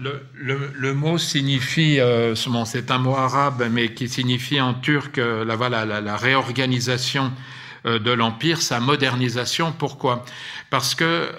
Le, 0.00 0.94
mot 0.94 1.18
signifie, 1.18 1.98
euh, 1.98 2.34
c'est 2.36 2.90
un 2.90 2.98
mot 2.98 3.16
arabe, 3.16 3.68
mais 3.70 3.94
qui 3.94 4.08
signifie 4.08 4.60
en 4.60 4.74
turc 4.74 5.18
euh, 5.18 5.44
la, 5.44 6.16
réorganisation 6.16 7.32
euh, 7.84 7.98
de 7.98 8.12
l'Empire, 8.12 8.62
sa 8.62 8.78
modernisation. 8.78 9.72
Pourquoi? 9.72 10.24
Parce 10.70 10.94
que 10.94 11.30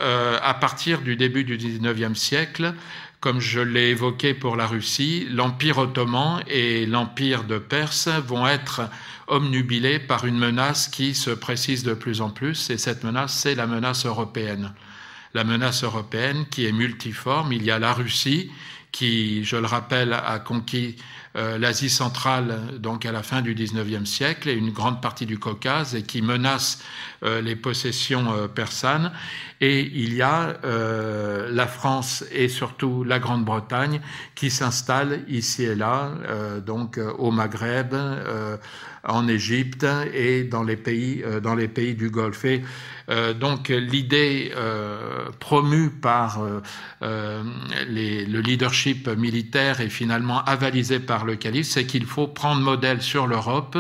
à 0.42 0.54
partir 0.56 1.02
du 1.02 1.16
début 1.16 1.44
du 1.44 1.56
XIXe 1.56 2.20
siècle, 2.20 2.74
comme 3.22 3.40
je 3.40 3.60
l'ai 3.60 3.90
évoqué 3.90 4.34
pour 4.34 4.56
la 4.56 4.68
Russie, 4.68 5.28
l'Empire 5.32 5.78
ottoman 5.78 6.42
et 6.48 6.86
l'Empire 6.86 7.44
de 7.44 7.60
Perse 7.60 8.10
vont 8.26 8.48
être 8.48 8.82
omnubilés 9.28 10.00
par 10.00 10.26
une 10.26 10.38
menace 10.38 10.88
qui 10.88 11.14
se 11.14 11.30
précise 11.30 11.84
de 11.84 11.94
plus 11.94 12.22
en 12.22 12.30
plus, 12.30 12.70
et 12.70 12.78
cette 12.78 13.04
menace, 13.04 13.34
c'est 13.34 13.56
la 13.56 13.68
menace 13.68 14.06
européenne. 14.06 14.74
La 15.34 15.44
menace 15.44 15.84
européenne 15.84 16.46
qui 16.50 16.66
est 16.66 16.72
multiforme. 16.72 17.54
Il 17.54 17.64
y 17.64 17.72
a 17.72 17.80
la 17.80 17.94
Russie 17.94 18.52
qui, 18.92 19.44
je 19.44 19.56
le 19.56 19.68
rappelle, 19.68 20.14
a 20.14 20.40
conquis 20.40 20.96
l'Asie 21.36 21.92
centrale, 21.92 22.60
donc 22.80 23.06
à 23.06 23.12
la 23.12 23.22
fin 23.22 23.42
du 23.44 23.54
XIXe 23.54 24.10
siècle, 24.10 24.50
et 24.50 24.54
une 24.54 24.72
grande 24.72 25.00
partie 25.00 25.28
du 25.28 25.38
Caucase, 25.38 25.94
et 25.94 26.02
qui 26.02 26.24
menace 26.24 26.82
les 27.22 27.56
possessions 27.56 28.50
persanes. 28.54 29.12
Et 29.62 29.82
il 29.82 30.16
y 30.16 30.24
a 30.24 30.58
la 30.64 31.68
France 31.68 32.26
et 32.32 32.50
surtout 32.50 33.04
la 33.04 33.20
Grande-Bretagne 33.20 34.02
qui 34.34 34.50
s'installent 34.50 35.24
ici 35.28 35.64
et 35.64 35.76
là, 35.76 36.12
donc 36.66 37.00
au 37.20 37.30
Maghreb, 37.30 37.94
en 39.04 39.28
Égypte 39.28 39.86
et 40.14 40.44
dans 40.44 40.64
les 40.64 40.76
pays, 40.76 41.24
dans 41.42 41.56
les 41.56 41.68
pays 41.68 41.96
du 41.96 42.10
Golfe. 42.10 42.46
Et, 42.46 42.62
donc 43.40 43.70
l'idée 43.70 44.52
promue 45.40 45.90
par 45.90 46.40
le 47.02 48.40
leadership 48.40 49.08
militaire 49.08 49.82
et 49.82 49.90
finalement 49.90 50.44
avalisée 50.44 51.00
par 51.00 51.26
le 51.26 51.36
calife, 51.36 51.68
c'est 51.68 51.86
qu'il 51.86 52.06
faut 52.06 52.28
prendre 52.28 52.62
modèle 52.62 53.02
sur 53.02 53.26
l'Europe, 53.26 53.78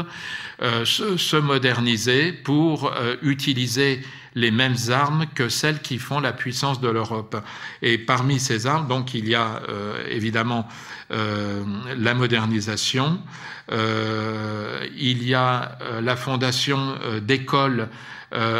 se, 0.61 1.17
se, 1.17 1.35
moderniser 1.35 2.31
pour 2.31 2.91
utiliser 3.21 4.01
les 4.35 4.51
mêmes 4.51 4.75
armes 4.89 5.25
que 5.33 5.49
celles 5.49 5.81
qui 5.81 5.97
font 5.97 6.19
la 6.19 6.33
puissance 6.33 6.81
de 6.81 6.89
l'Europe. 6.89 7.35
Et 7.81 7.97
parmi 7.97 8.39
ces 8.39 8.67
armes, 8.67 8.87
donc, 8.87 9.13
il 9.13 9.27
y 9.27 9.35
a 9.35 9.61
euh, 9.69 10.03
évidemment 10.09 10.67
euh, 11.11 11.63
la 11.97 12.13
modernisation, 12.13 13.19
euh, 13.71 14.85
il 14.97 15.23
y 15.23 15.33
a 15.33 15.77
la 16.01 16.15
fondation 16.15 16.95
d'écoles 17.21 17.89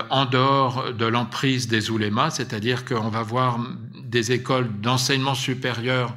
en 0.10 0.26
dehors 0.26 0.94
de 0.94 1.06
l'emprise 1.06 1.68
des 1.68 1.92
oulémas, 1.92 2.32
c'est-à-dire 2.32 2.86
qu'on 2.86 3.10
va 3.10 3.22
voir 3.22 3.60
des 4.04 4.32
écoles 4.32 4.68
d'enseignement 4.82 5.36
supérieur 5.36 6.16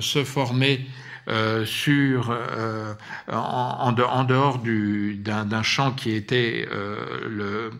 se 0.00 0.22
former 0.22 0.86
euh, 1.26 1.64
sur, 1.64 2.30
euh, 2.30 2.92
en, 3.32 3.92
dehors 3.92 4.58
d'un 4.58 5.62
champ 5.62 5.92
qui 5.92 6.12
était 6.12 6.68
euh, 6.70 7.70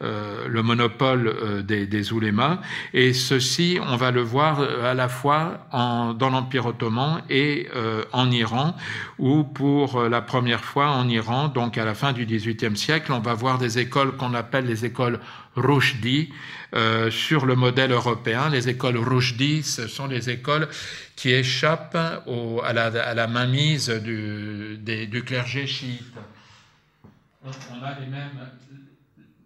le, 0.00 0.46
le, 0.46 0.62
monopole 0.62 1.62
des, 1.64 1.86
des 1.86 2.12
oulémas. 2.12 2.58
Et 2.92 3.14
ceci, 3.14 3.78
on 3.86 3.96
va 3.96 4.10
le 4.10 4.20
voir 4.20 4.60
à 4.60 4.92
la 4.94 5.08
fois 5.08 5.66
en, 5.72 6.12
dans 6.12 6.30
l'Empire 6.30 6.66
ottoman 6.66 7.22
et 7.30 7.68
en 8.12 8.30
Iran, 8.30 8.76
où 9.18 9.44
pour 9.44 10.02
la 10.02 10.20
première 10.20 10.64
fois 10.64 10.90
en 10.90 11.08
Iran, 11.08 11.48
donc 11.48 11.78
à 11.78 11.84
la 11.84 11.94
fin 11.94 12.12
du 12.12 12.26
XVIIIe 12.26 12.76
siècle, 12.76 13.12
on 13.12 13.20
va 13.20 13.34
voir 13.34 13.58
des 13.58 13.78
écoles 13.78 14.16
qu'on 14.16 14.34
appelle 14.34 14.66
les 14.66 14.84
écoles 14.84 15.20
Rushdie, 15.56 16.30
euh, 16.72 17.10
sur 17.10 17.46
le 17.46 17.56
modèle 17.56 17.90
européen. 17.90 18.48
Les 18.48 18.68
écoles 18.68 18.96
Rushdie, 18.96 19.64
ce 19.64 19.88
sont 19.88 20.06
les 20.06 20.30
écoles 20.30 20.68
qui 21.20 21.32
échappent 21.32 21.96
à, 21.96 22.72
la, 22.72 23.26
mainmise 23.26 23.90
du, 23.90 25.22
clergé 25.26 25.66
chiite. 25.66 26.14
On, 27.44 27.50
on 27.50 27.82
a 27.82 28.00
les 28.00 28.06
mêmes, 28.06 28.50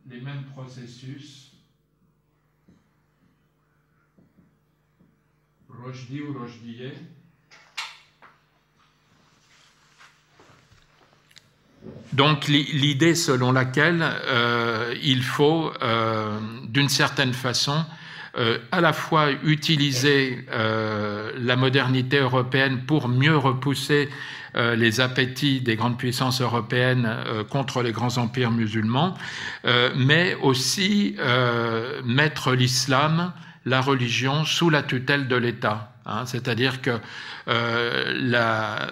les 0.09 0.21
mêmes 0.21 0.45
processus. 0.55 1.51
Rushdie 5.69 6.21
ou 6.21 6.39
Rushdie. 6.39 6.93
Donc 12.13 12.47
l'idée 12.47 13.17
selon 13.17 13.51
laquelle 13.51 14.01
euh, 14.01 14.95
il 15.03 15.25
faut, 15.25 15.73
euh, 15.83 16.39
d'une 16.69 16.89
certaine 16.89 17.33
façon, 17.33 17.85
euh, 18.37 18.59
à 18.73 18.81
la 18.81 18.93
fois 18.93 19.31
utiliser 19.45 20.45
euh, 20.53 21.33
la 21.39 21.57
modernité 21.57 22.19
européenne 22.19 22.83
pour 22.87 23.09
mieux 23.09 23.37
repousser 23.37 24.09
euh, 24.57 24.77
les 24.77 25.01
appétits 25.01 25.61
des 25.61 25.77
grandes 25.77 25.99
puissances 25.99 26.41
européennes 26.41 27.07
euh, 27.07 27.45
contre 27.45 27.83
les 27.83 27.93
grands 27.93 28.19
empires 28.19 28.51
musulmans, 28.51 29.15
mais 29.97 30.37
aussi 30.43 31.17
mettre 32.05 32.53
l'islam, 32.53 33.33
la 33.65 33.81
religion, 33.81 34.45
sous 34.45 34.71
la 34.71 34.83
tutelle 34.83 35.29
de 35.29 35.37
l'État. 35.37 35.95
Hein, 36.07 36.27
C'est-à-dire 36.27 36.83
que 36.83 36.99
euh, 37.49 38.13
la, 38.21 38.89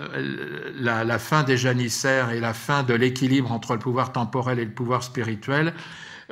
la, 0.78 1.04
la, 1.04 1.18
fin 1.18 1.42
des 1.42 1.58
janissaires 1.58 2.30
et 2.30 2.40
la 2.40 2.54
fin 2.54 2.82
de 2.82 2.94
l'équilibre 2.94 3.52
entre 3.52 3.74
le 3.74 3.78
pouvoir 3.78 4.12
temporel 4.12 4.58
et 4.58 4.64
le 4.64 4.70
pouvoir 4.70 5.02
spirituel 5.02 5.74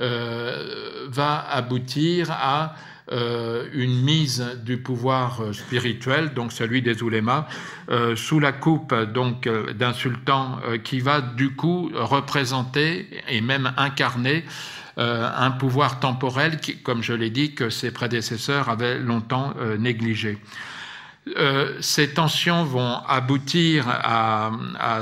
euh, 0.00 1.06
va 1.08 1.46
aboutir 1.50 2.30
à 2.30 2.74
euh, 3.12 3.68
une 3.72 4.02
mise 4.02 4.44
du 4.64 4.78
pouvoir 4.78 5.42
spirituel, 5.52 6.32
donc 6.34 6.52
celui 6.52 6.82
des 6.82 7.02
oulémas, 7.02 7.46
euh, 7.90 8.16
sous 8.16 8.40
la 8.40 8.52
coupe 8.52 8.94
donc 8.94 9.48
d'un 9.48 9.92
sultan 9.92 10.60
qui 10.84 11.00
va 11.00 11.20
du 11.20 11.50
coup 11.50 11.90
représenter 11.94 13.08
et 13.28 13.40
même 13.40 13.72
incarner 13.76 14.44
euh, 15.00 15.30
un 15.34 15.52
pouvoir 15.52 15.98
temporel 15.98 16.58
qui, 16.58 16.76
comme 16.76 17.02
je 17.02 17.14
l'ai 17.14 17.30
dit, 17.30 17.54
que 17.54 17.70
ses 17.70 17.90
prédécesseurs 17.90 18.68
avaient 18.68 18.98
longtemps 18.98 19.54
euh, 19.58 19.78
négligé. 19.78 20.38
Euh, 21.36 21.76
ces 21.80 22.10
tensions 22.10 22.64
vont 22.64 22.96
aboutir 23.06 23.86
à, 23.88 24.50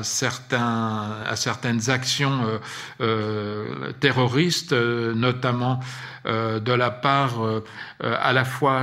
certaines 0.02 1.90
actions 1.90 2.40
euh, 2.44 2.58
euh, 3.00 3.92
terroristes, 4.00 4.72
notamment 4.72 5.80
de 6.24 6.72
la 6.72 6.90
part 6.90 7.40
à 8.00 8.34
la 8.34 8.44
fois 8.44 8.82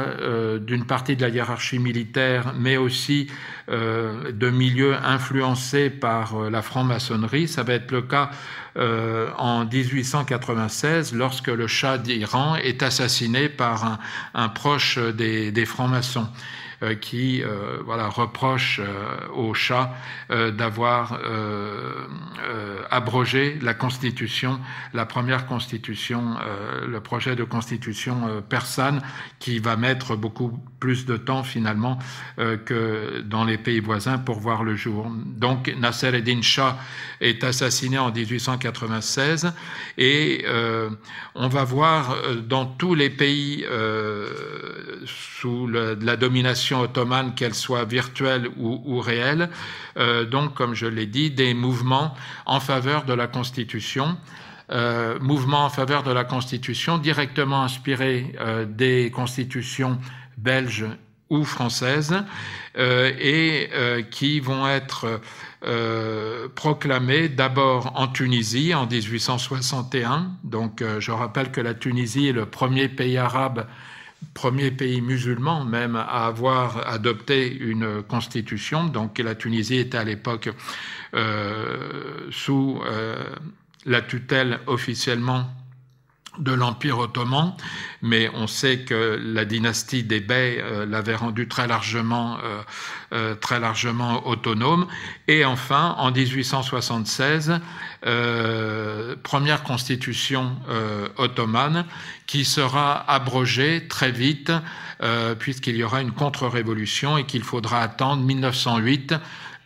d'une 0.61 0.85
partie 0.85 1.15
de 1.15 1.21
la 1.21 1.29
hiérarchie 1.29 1.77
militaire, 1.77 2.53
mais 2.57 2.75
aussi 2.75 3.29
de 3.67 4.49
milieux 4.49 4.95
influencés 4.95 5.91
par 5.91 6.49
la 6.49 6.63
franc-maçonnerie. 6.63 7.47
Ça 7.47 7.61
va 7.61 7.73
être 7.73 7.91
le 7.91 8.01
cas 8.01 8.31
en 8.75 9.65
1896, 9.65 11.13
lorsque 11.13 11.49
le 11.49 11.67
Shah 11.67 11.99
d'Iran 11.99 12.55
est 12.55 12.81
assassiné 12.81 13.47
par 13.47 13.85
un, 13.85 13.99
un 14.33 14.49
proche 14.49 14.97
des, 14.97 15.51
des 15.51 15.65
francs-maçons. 15.65 16.27
Euh, 16.83 16.95
qui 16.95 17.41
euh, 17.41 17.77
voilà, 17.85 18.09
reproche 18.09 18.81
euh, 18.83 19.27
au 19.33 19.53
Shah 19.53 19.95
d'avoir 20.29 21.19
abrogé 22.89 23.57
la 23.61 23.73
constitution, 23.73 24.59
la 24.93 25.05
première 25.05 25.45
constitution, 25.45 26.35
le 26.87 26.99
projet 26.99 27.35
de 27.35 27.43
constitution 27.43 28.43
persane, 28.49 29.01
qui 29.39 29.59
va 29.59 29.75
mettre 29.75 30.15
beaucoup 30.15 30.59
plus 30.79 31.05
de 31.05 31.17
temps 31.17 31.43
finalement 31.43 31.99
que 32.37 33.21
dans 33.21 33.43
les 33.43 33.57
pays 33.57 33.79
voisins 33.79 34.17
pour 34.17 34.39
voir 34.39 34.63
le 34.63 34.75
jour. 34.75 35.11
Donc 35.25 35.73
Nasser 35.77 36.15
eddin 36.15 36.41
Shah 36.41 36.77
est 37.21 37.43
assassiné 37.43 37.97
en 37.97 38.11
1896 38.11 39.53
et 39.97 40.45
on 41.35 41.47
va 41.47 41.63
voir 41.63 42.17
dans 42.47 42.65
tous 42.65 42.95
les 42.95 43.09
pays 43.09 43.65
sous 45.05 45.67
la 45.67 46.15
domination 46.17 46.64
ottomane, 46.73 47.35
qu'elle 47.35 47.53
soit 47.53 47.85
virtuelle 47.85 48.49
ou, 48.57 48.99
réelle. 48.99 49.49
Euh, 49.97 50.25
donc, 50.25 50.53
comme 50.53 50.73
je 50.73 50.87
l'ai 50.87 51.05
dit, 51.05 51.31
des 51.31 51.53
mouvements 51.53 52.13
en 52.45 52.59
faveur 52.59 53.05
de 53.05 53.13
la 53.13 53.27
Constitution. 53.27 54.17
Euh, 54.71 55.19
mouvements 55.19 55.65
en 55.65 55.69
faveur 55.69 56.01
de 56.01 56.11
la 56.11 56.23
Constitution 56.23 56.97
directement 56.97 57.61
inspirés 57.61 58.33
euh, 58.39 58.65
des 58.65 59.11
constitutions 59.13 59.99
belges 60.37 60.87
ou 61.29 61.43
françaises 61.43 62.15
et 62.77 63.69
qui 64.11 64.39
vont 64.39 64.67
être 64.67 65.21
euh, 65.65 66.47
proclamés 66.53 67.29
d'abord 67.29 67.91
en 67.95 68.07
Tunisie 68.07 68.75
en 68.75 68.85
1861. 68.85 70.33
Donc 70.43 70.83
je 70.99 71.11
rappelle 71.11 71.51
que 71.51 71.61
la 71.61 71.73
Tunisie 71.73 72.27
est 72.27 72.33
le 72.33 72.45
premier 72.45 72.87
pays 72.87 73.17
arabe 73.17 73.65
premier 74.33 74.71
pays 74.71 75.01
musulman 75.01 75.65
même 75.65 75.95
à 75.95 76.25
avoir 76.25 76.87
adopté 76.87 77.55
une 77.55 78.03
constitution. 78.03 78.85
Donc 78.85 79.19
la 79.19 79.35
Tunisie 79.35 79.77
était 79.77 79.97
à 79.97 80.03
l'époque 80.03 80.49
euh, 81.13 82.27
sous 82.31 82.81
euh, 82.85 83.15
la 83.85 84.01
tutelle 84.01 84.59
officiellement 84.67 85.45
de 86.37 86.51
l'Empire 86.51 86.99
ottoman, 86.99 87.53
mais 88.01 88.29
on 88.33 88.47
sait 88.47 88.79
que 88.79 89.19
la 89.21 89.45
dynastie 89.45 90.03
des 90.03 90.19
Bey 90.19 90.57
euh, 90.59 90.85
l'avait 90.85 91.15
rendu 91.15 91.47
très 91.47 91.67
largement, 91.67 92.37
euh, 92.43 92.61
euh, 93.13 93.35
très 93.35 93.59
largement 93.59 94.27
autonome. 94.27 94.87
Et 95.27 95.45
enfin, 95.45 95.95
en 95.97 96.11
1876, 96.11 97.59
euh, 98.05 99.15
première 99.23 99.63
constitution 99.63 100.55
euh, 100.69 101.07
ottomane 101.17 101.85
qui 102.27 102.45
sera 102.45 103.09
abrogée 103.09 103.87
très 103.87 104.11
vite, 104.11 104.51
puisqu'il 105.39 105.75
y 105.75 105.83
aura 105.83 106.01
une 106.01 106.11
contre-révolution 106.11 107.17
et 107.17 107.25
qu'il 107.25 107.43
faudra 107.43 107.81
attendre 107.81 108.23
1908 108.23 109.13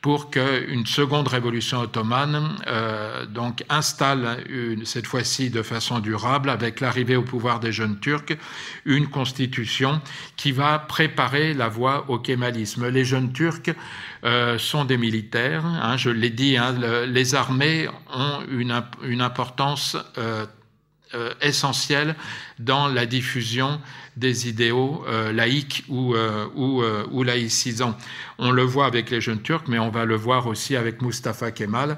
pour 0.02 0.30
qu'une 0.30 0.86
seconde 0.86 1.28
révolution 1.28 1.82
ottomane 1.82 2.56
euh, 2.68 3.26
donc 3.26 3.64
installe 3.70 4.44
une, 4.50 4.86
cette 4.86 5.06
fois-ci 5.06 5.50
de 5.50 5.62
façon 5.62 6.00
durable, 6.00 6.50
avec 6.50 6.80
l'arrivée 6.80 7.16
au 7.16 7.24
pouvoir 7.24 7.60
des 7.60 7.72
jeunes 7.72 8.00
Turcs, 8.00 8.38
une 8.86 9.08
constitution 9.08 10.02
qui 10.38 10.52
va 10.52 10.80
préparer 10.80 11.54
la 11.54 11.68
voie 11.68 12.06
au 12.10 12.20
kémalisme. 12.20 12.88
Les 12.88 13.04
jeunes 13.04 13.34
Turcs 13.34 13.74
euh, 14.24 14.58
sont 14.58 14.86
des 14.86 14.98
militaires, 14.98 15.66
hein, 15.66 15.98
je 15.98 16.10
l'ai 16.10 16.30
dit, 16.30 16.58
hein, 16.58 16.76
les 17.06 17.36
armées 17.36 17.88
ont 18.14 18.40
une, 18.50 18.82
une 19.04 19.22
importance 19.22 19.98
euh, 20.18 20.46
euh, 21.16 21.34
dans 22.60 22.88
la 22.88 23.06
diffusion 23.06 23.82
des 24.16 24.48
idéaux 24.48 25.04
euh, 25.08 25.32
laïques 25.32 25.84
ou, 25.88 26.14
euh, 26.14 26.46
ou, 26.56 26.84
ou, 27.12 27.24
laïcisants. 27.24 27.98
On 28.38 28.52
le 28.52 28.64
voit 28.64 28.86
avec 28.86 29.10
les 29.10 29.22
jeunes 29.22 29.42
Turcs, 29.42 29.64
mais 29.68 29.80
on 29.80 29.90
va 29.90 30.06
le 30.06 30.16
voir 30.16 30.46
aussi 30.48 30.76
avec 30.76 31.02
Mustafa 31.02 31.52
Kemal, 31.52 31.98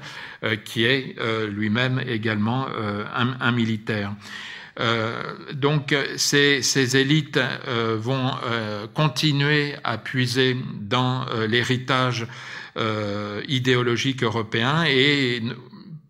qui 0.66 0.86
est 0.86 1.16
lui-même 1.50 2.02
également 2.08 2.68
un, 2.68 3.36
un, 3.40 3.52
militaire. 3.52 4.14
donc 5.54 5.96
ces, 6.18 6.62
ces 6.62 6.98
élites 6.98 7.40
vont 7.98 8.32
continuer 8.94 9.76
à 9.84 9.98
puiser 9.98 10.58
dans 10.80 11.26
l'héritage 11.48 12.28
idéologique 13.48 14.24
européen 14.24 14.84
et 14.88 15.42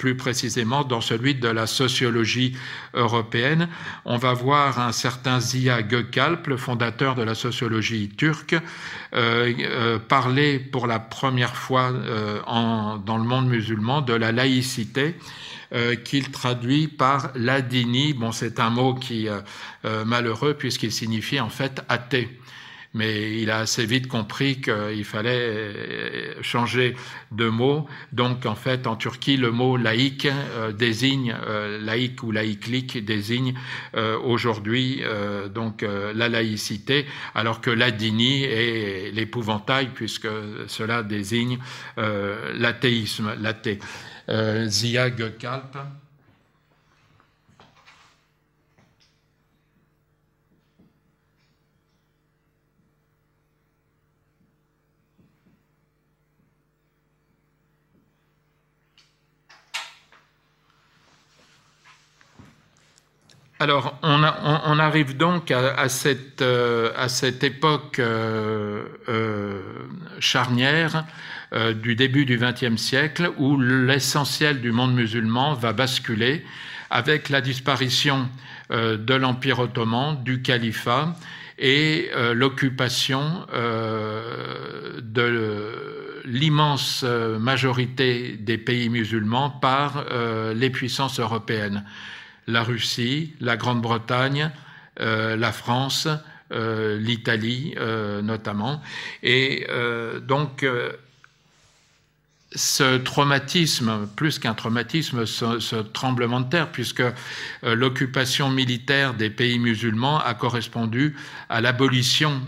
plus 0.01 0.17
précisément 0.17 0.83
dans 0.83 0.99
celui 0.99 1.35
de 1.35 1.47
la 1.47 1.67
sociologie 1.67 2.57
européenne. 2.95 3.69
On 4.03 4.17
va 4.17 4.33
voir 4.33 4.79
un 4.79 4.91
certain 4.91 5.39
Ziya 5.39 5.83
Gökalp, 5.83 6.47
le 6.47 6.57
fondateur 6.57 7.13
de 7.13 7.21
la 7.21 7.35
sociologie 7.35 8.09
turque, 8.09 8.55
euh, 9.13 9.53
euh, 9.59 9.99
parler 9.99 10.57
pour 10.57 10.87
la 10.87 10.97
première 10.97 11.55
fois 11.55 11.91
euh, 11.91 12.39
dans 13.05 13.17
le 13.17 13.23
monde 13.23 13.47
musulman 13.47 14.01
de 14.01 14.13
la 14.13 14.31
laïcité. 14.31 15.15
qu'il 16.03 16.31
traduit 16.31 16.89
par 16.89 17.31
ladini. 17.33 18.13
Bon, 18.13 18.33
c'est 18.33 18.59
un 18.59 18.69
mot 18.69 18.93
qui 18.93 19.29
malheureux 20.05 20.53
puisqu'il 20.53 20.91
signifie 20.91 21.39
en 21.39 21.49
fait 21.49 21.81
athée 21.87 22.40
mais 22.93 23.39
il 23.41 23.49
a 23.49 23.59
assez 23.59 23.85
vite 23.85 24.07
compris 24.07 24.59
qu'il 24.61 25.05
fallait 25.05 26.35
changer 26.41 26.95
de 27.31 27.47
mot. 27.47 27.87
Donc, 28.11 28.45
en 28.45 28.55
fait, 28.55 28.87
en 28.87 28.95
Turquie, 28.95 29.37
le 29.37 29.51
mot 29.51 29.77
laïque 29.77 30.27
euh, 30.27 30.71
désigne, 30.71 31.35
euh, 31.47 31.79
laïque 31.79 32.23
ou 32.23 32.31
laïclique 32.31 33.03
désigne 33.03 33.53
euh, 33.95 34.17
aujourd'hui 34.17 35.01
donc 35.53 35.81
la 35.83 36.29
laïcité, 36.29 37.05
alors 37.35 37.61
que 37.61 37.69
l'adini 37.69 38.43
est 38.43 39.11
l'épouvantail, 39.13 39.89
puisque 39.93 40.27
cela 40.67 41.03
désigne 41.03 41.59
l'athéisme, 41.97 43.35
l'athée. 43.39 43.79
Zia 44.67 45.09
Gökalp. 45.09 45.77
Alors, 63.61 63.99
on, 64.01 64.23
arrive 64.79 65.17
donc 65.17 65.51
à, 65.51 65.87
cette, 65.87 66.41
euh, 66.41 66.91
époque 67.43 67.99
euh, 67.99 68.85
euh, 69.07 69.61
charnière 70.17 71.05
du 71.75 71.95
début 71.95 72.25
du 72.25 72.39
XXe 72.39 72.81
siècle 72.81 73.29
où 73.37 73.59
l'essentiel 73.59 74.61
du 74.61 74.71
monde 74.71 74.95
musulman 74.95 75.53
va 75.53 75.73
basculer 75.73 76.43
avec 76.89 77.29
la 77.29 77.39
disparition 77.39 78.29
de 78.71 79.13
l'Empire 79.13 79.59
ottoman, 79.59 80.23
du 80.23 80.41
califat 80.41 81.15
et 81.59 82.09
l'occupation 82.33 83.45
de 85.03 86.21
l'immense 86.25 87.03
majorité 87.03 88.37
des 88.39 88.57
pays 88.57 88.89
musulmans 88.89 89.51
par 89.51 90.03
les 90.55 90.71
puissances 90.71 91.19
européennes 91.19 91.83
la 92.47 92.63
Russie, 92.63 93.33
la 93.39 93.57
Grande-Bretagne, 93.57 94.51
euh, 94.99 95.35
la 95.35 95.51
France, 95.51 96.07
euh, 96.51 96.97
l'Italie 96.99 97.73
euh, 97.77 98.21
notamment. 98.21 98.81
Et 99.23 99.67
donc, 100.27 100.65
ce 102.53 102.97
traumatisme, 102.97 104.07
plus 104.17 104.37
qu'un 104.37 104.53
traumatisme, 104.53 105.25
ce, 105.25 105.75
tremblement 105.81 106.41
de 106.41 106.49
terre, 106.49 106.69
puisque 106.69 107.03
l'occupation 107.63 108.49
militaire 108.49 109.13
des 109.13 109.29
pays 109.29 109.57
musulmans 109.57 110.19
a 110.19 110.33
correspondu 110.33 111.15
à 111.47 111.61
l'abolition, 111.61 112.41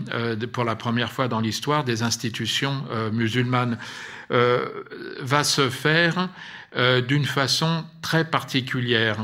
pour 0.52 0.64
la 0.64 0.76
première 0.76 1.10
fois 1.10 1.28
dans 1.28 1.40
l'histoire, 1.40 1.84
des 1.84 2.02
institutions 2.02 2.84
musulmanes, 3.12 3.78
va 4.30 5.44
se 5.44 5.70
faire 5.70 6.28
d'une 7.06 7.24
façon 7.24 7.84
très 8.02 8.24
particulière. 8.24 9.18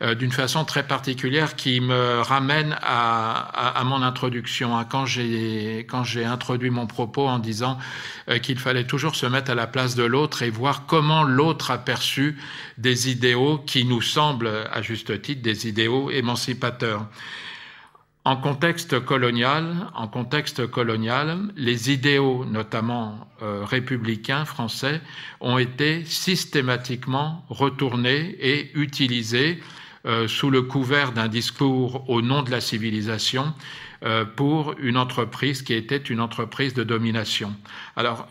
Euh, 0.00 0.14
d'une 0.14 0.30
façon 0.30 0.64
très 0.64 0.84
particulière 0.84 1.56
qui 1.56 1.80
me 1.80 2.20
ramène 2.20 2.76
à, 2.82 3.82
mon 3.84 4.00
introduction, 4.00 4.78
hein. 4.78 4.86
quand 4.88 5.06
j'ai 5.06 6.24
introduit 6.24 6.70
mon 6.70 6.86
propos 6.86 7.26
en 7.26 7.40
disant 7.40 7.78
euh, 8.28 8.38
qu'il 8.38 8.60
fallait 8.60 8.84
toujours 8.84 9.16
se 9.16 9.26
mettre 9.26 9.50
à 9.50 9.56
la 9.56 9.66
place 9.66 9.96
de 9.96 10.04
l'autre 10.04 10.42
et 10.42 10.50
voir 10.50 10.86
comment 10.86 11.24
l'autre 11.24 11.72
a 11.72 11.78
perçu 11.78 12.38
des 12.76 13.10
idéaux 13.10 13.58
qui 13.58 13.84
nous 13.84 14.00
semblent, 14.00 14.68
à 14.72 14.82
juste 14.82 15.20
titre, 15.20 15.42
des 15.42 15.66
idéaux 15.66 16.12
émancipateurs. 16.12 17.04
En 18.28 18.36
contexte 18.36 19.00
colonial, 19.00 19.90
en 19.94 20.06
contexte 20.06 20.66
colonial, 20.66 21.50
les 21.56 21.90
idéaux, 21.90 22.44
notamment 22.44 23.26
euh, 23.40 23.64
républicains 23.64 24.44
français, 24.44 25.00
ont 25.40 25.56
été 25.56 26.04
systématiquement 26.04 27.42
retournés 27.48 28.36
et 28.38 28.70
utilisés 28.74 29.62
euh, 30.04 30.28
sous 30.28 30.50
le 30.50 30.60
couvert 30.60 31.12
d'un 31.12 31.28
discours 31.28 32.04
au 32.10 32.20
nom 32.20 32.42
de 32.42 32.50
la 32.50 32.60
civilisation 32.60 33.54
euh, 34.04 34.26
pour 34.26 34.74
une 34.78 34.98
entreprise 34.98 35.62
qui 35.62 35.72
était 35.72 35.96
une 35.96 36.20
entreprise 36.20 36.74
de 36.74 36.84
domination. 36.84 37.56
Alors, 37.96 38.28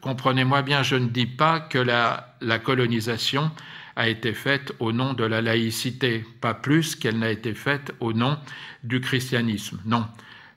comprenez-moi 0.00 0.62
bien, 0.62 0.84
je 0.84 0.94
ne 0.94 1.08
dis 1.08 1.26
pas 1.26 1.58
que 1.58 1.78
la 1.78 2.58
colonisation 2.60 3.50
a 3.98 4.08
été 4.08 4.32
faite 4.32 4.72
au 4.78 4.92
nom 4.92 5.12
de 5.12 5.24
la 5.24 5.42
laïcité, 5.42 6.24
pas 6.40 6.54
plus 6.54 6.94
qu'elle 6.94 7.18
n'a 7.18 7.32
été 7.32 7.52
faite 7.52 7.92
au 7.98 8.12
nom 8.12 8.38
du 8.84 9.00
christianisme. 9.00 9.80
Non, 9.84 10.06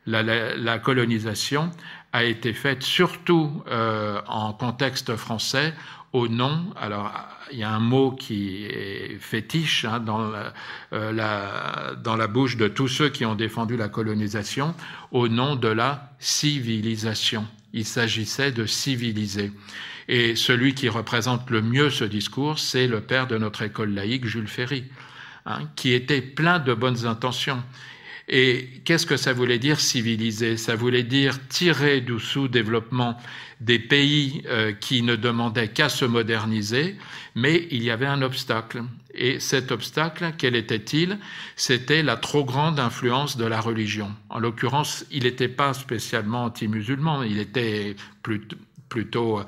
la, 0.05 0.77
colonisation 0.77 1.71
a 2.13 2.23
été 2.23 2.53
faite 2.53 2.83
surtout 2.83 3.63
euh, 3.67 4.21
en 4.27 4.53
contexte 4.53 5.15
français 5.15 5.73
au 6.13 6.27
nom, 6.27 6.71
alors 6.79 7.11
il 7.51 7.57
y 7.57 7.63
a 7.63 7.71
un 7.71 7.79
mot 7.79 8.11
qui 8.11 8.65
est 8.65 9.17
fétiche 9.19 9.85
hein, 9.85 10.03
euh, 10.93 11.95
dans 11.95 12.15
la 12.15 12.27
bouche 12.27 12.57
de 12.57 12.67
tous 12.67 12.89
ceux 12.89 13.09
qui 13.09 13.25
ont 13.25 13.35
défendu 13.35 13.75
la 13.75 13.89
colonisation, 13.89 14.75
au 15.11 15.27
nom 15.27 15.55
de 15.55 15.67
la 15.67 16.11
civilisation. 16.19 17.47
Il 17.73 17.85
s'agissait 17.85 18.51
de 18.51 18.67
civiliser. 18.67 19.51
Et 20.11 20.35
celui 20.35 20.75
qui 20.75 20.89
représente 20.89 21.49
le 21.49 21.61
mieux 21.61 21.89
ce 21.89 22.03
discours, 22.03 22.59
c'est 22.59 22.85
le 22.85 22.99
père 22.99 23.27
de 23.27 23.37
notre 23.37 23.61
école 23.61 23.93
laïque, 23.93 24.25
Jules 24.25 24.49
Ferry, 24.49 24.83
hein, 25.45 25.69
qui 25.77 25.93
était 25.93 26.21
plein 26.21 26.59
de 26.59 26.73
bonnes 26.73 27.05
intentions 27.05 27.63
et 28.33 28.81
qu'est-ce 28.85 29.05
que 29.05 29.17
ça 29.17 29.33
voulait 29.33 29.59
dire 29.59 29.79
civiliser 29.81 30.55
Ça 30.55 30.75
voulait 30.75 31.03
dire 31.03 31.35
tirer 31.49 31.99
du 31.99 32.17
sous-développement 32.17 33.17
des 33.59 33.77
pays 33.77 34.43
euh, 34.47 34.71
qui 34.71 35.03
ne 35.03 35.17
demandaient 35.17 35.67
qu'à 35.67 35.89
se 35.89 36.05
moderniser, 36.05 36.95
mais 37.35 37.67
il 37.71 37.83
y 37.83 37.91
avait 37.91 38.05
un 38.05 38.21
obstacle. 38.21 38.83
Et 39.13 39.41
cet 39.41 39.73
obstacle, 39.73 40.33
quel 40.37 40.55
était-il? 40.55 41.17
C'était 41.57 42.03
la 42.03 42.15
trop 42.15 42.45
grande 42.45 42.79
influence 42.79 43.35
de 43.35 43.45
la 43.45 43.59
religion. 43.59 44.15
En 44.29 44.39
l'occurrence, 44.39 45.05
il 45.11 45.23
n'était 45.23 45.49
pas 45.49 45.73
spécialement 45.73 46.45
anti-musulman, 46.45 47.23
il 47.23 47.37
était 47.37 47.97
plutôt 48.23 48.55
plutôt 48.91 49.41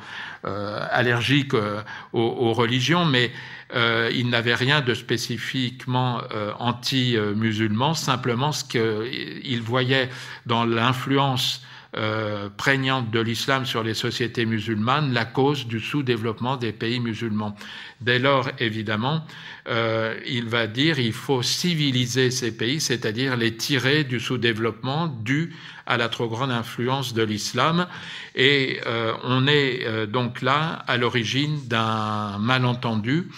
euh, 0.45 0.87
allergique 0.89 1.53
euh, 1.53 1.81
aux, 2.13 2.53
religions, 2.53 3.05
mais 3.05 3.31
euh, 3.75 4.09
il 4.13 4.29
n'avait 4.29 4.55
rien 4.55 4.81
de 4.81 4.93
spécifiquement 4.93 6.21
anti-musulman, 6.59 7.93
simplement 7.93 8.51
ce 8.51 8.63
qu'il 8.63 9.61
voyait 9.61 10.09
dans 10.45 10.63
l'influence 10.65 11.61
euh, 11.95 12.49
prégnante 12.49 13.11
de 13.11 13.19
l'islam 13.19 13.65
sur 13.65 13.83
les 13.83 13.93
sociétés 13.93 14.47
musulmanes 14.47 15.13
la 15.13 15.25
cause 15.25 15.67
du 15.67 15.79
sous-développement 15.79 16.57
des 16.57 16.71
pays 16.71 16.99
musulmans. 16.99 17.55
Dès 18.01 18.17
lors, 18.17 18.49
évidemment, 18.57 19.23
euh, 19.67 20.19
il 20.25 20.49
va 20.49 20.65
dire 20.65 20.97
il 20.97 21.13
faut 21.13 21.43
civiliser 21.43 22.31
ces 22.31 22.57
pays, 22.57 22.81
c'est-à-dire 22.81 23.37
les 23.37 23.55
tirer 23.55 24.05
du 24.05 24.19
sous-développement 24.19 25.05
dû 25.05 25.53
à 25.85 25.97
la 25.97 26.09
trop 26.09 26.27
grande 26.27 26.49
influence 26.49 27.13
de 27.13 27.21
l'islam. 27.21 27.85
Et 28.33 28.79
euh, 28.87 29.13
on 29.23 29.45
est 29.45 30.07
donc 30.07 30.41
là 30.41 30.83
à 30.87 30.97
l'origine 30.97 31.59
d'un 31.67 32.39
malentendu, 32.39 33.29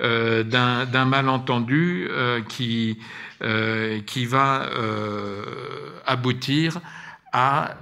d'un 0.00 1.04
malentendu 1.06 2.10
qui, 2.50 2.98
qui 4.06 4.26
va 4.26 4.68
aboutir 6.04 6.78
à 7.32 7.76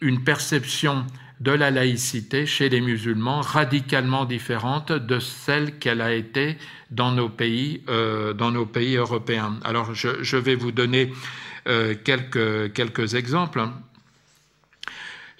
une 0.00 0.22
perception 0.22 1.06
de 1.40 1.52
la 1.52 1.70
laïcité 1.70 2.46
chez 2.46 2.68
les 2.68 2.80
musulmans 2.80 3.40
radicalement 3.40 4.24
différente 4.24 4.90
de 4.92 5.20
celle 5.20 5.78
qu'elle 5.78 6.00
a 6.00 6.12
été 6.12 6.58
dans 6.90 7.12
nos 7.12 7.28
pays, 7.28 7.82
euh, 7.88 8.34
européens. 8.34 9.58
Alors 9.64 9.94
je, 9.94 10.36
vais 10.36 10.56
vous 10.56 10.72
donner 10.72 11.12
euh, 11.68 11.94
quelques, 11.94 13.14
exemples. 13.14 13.68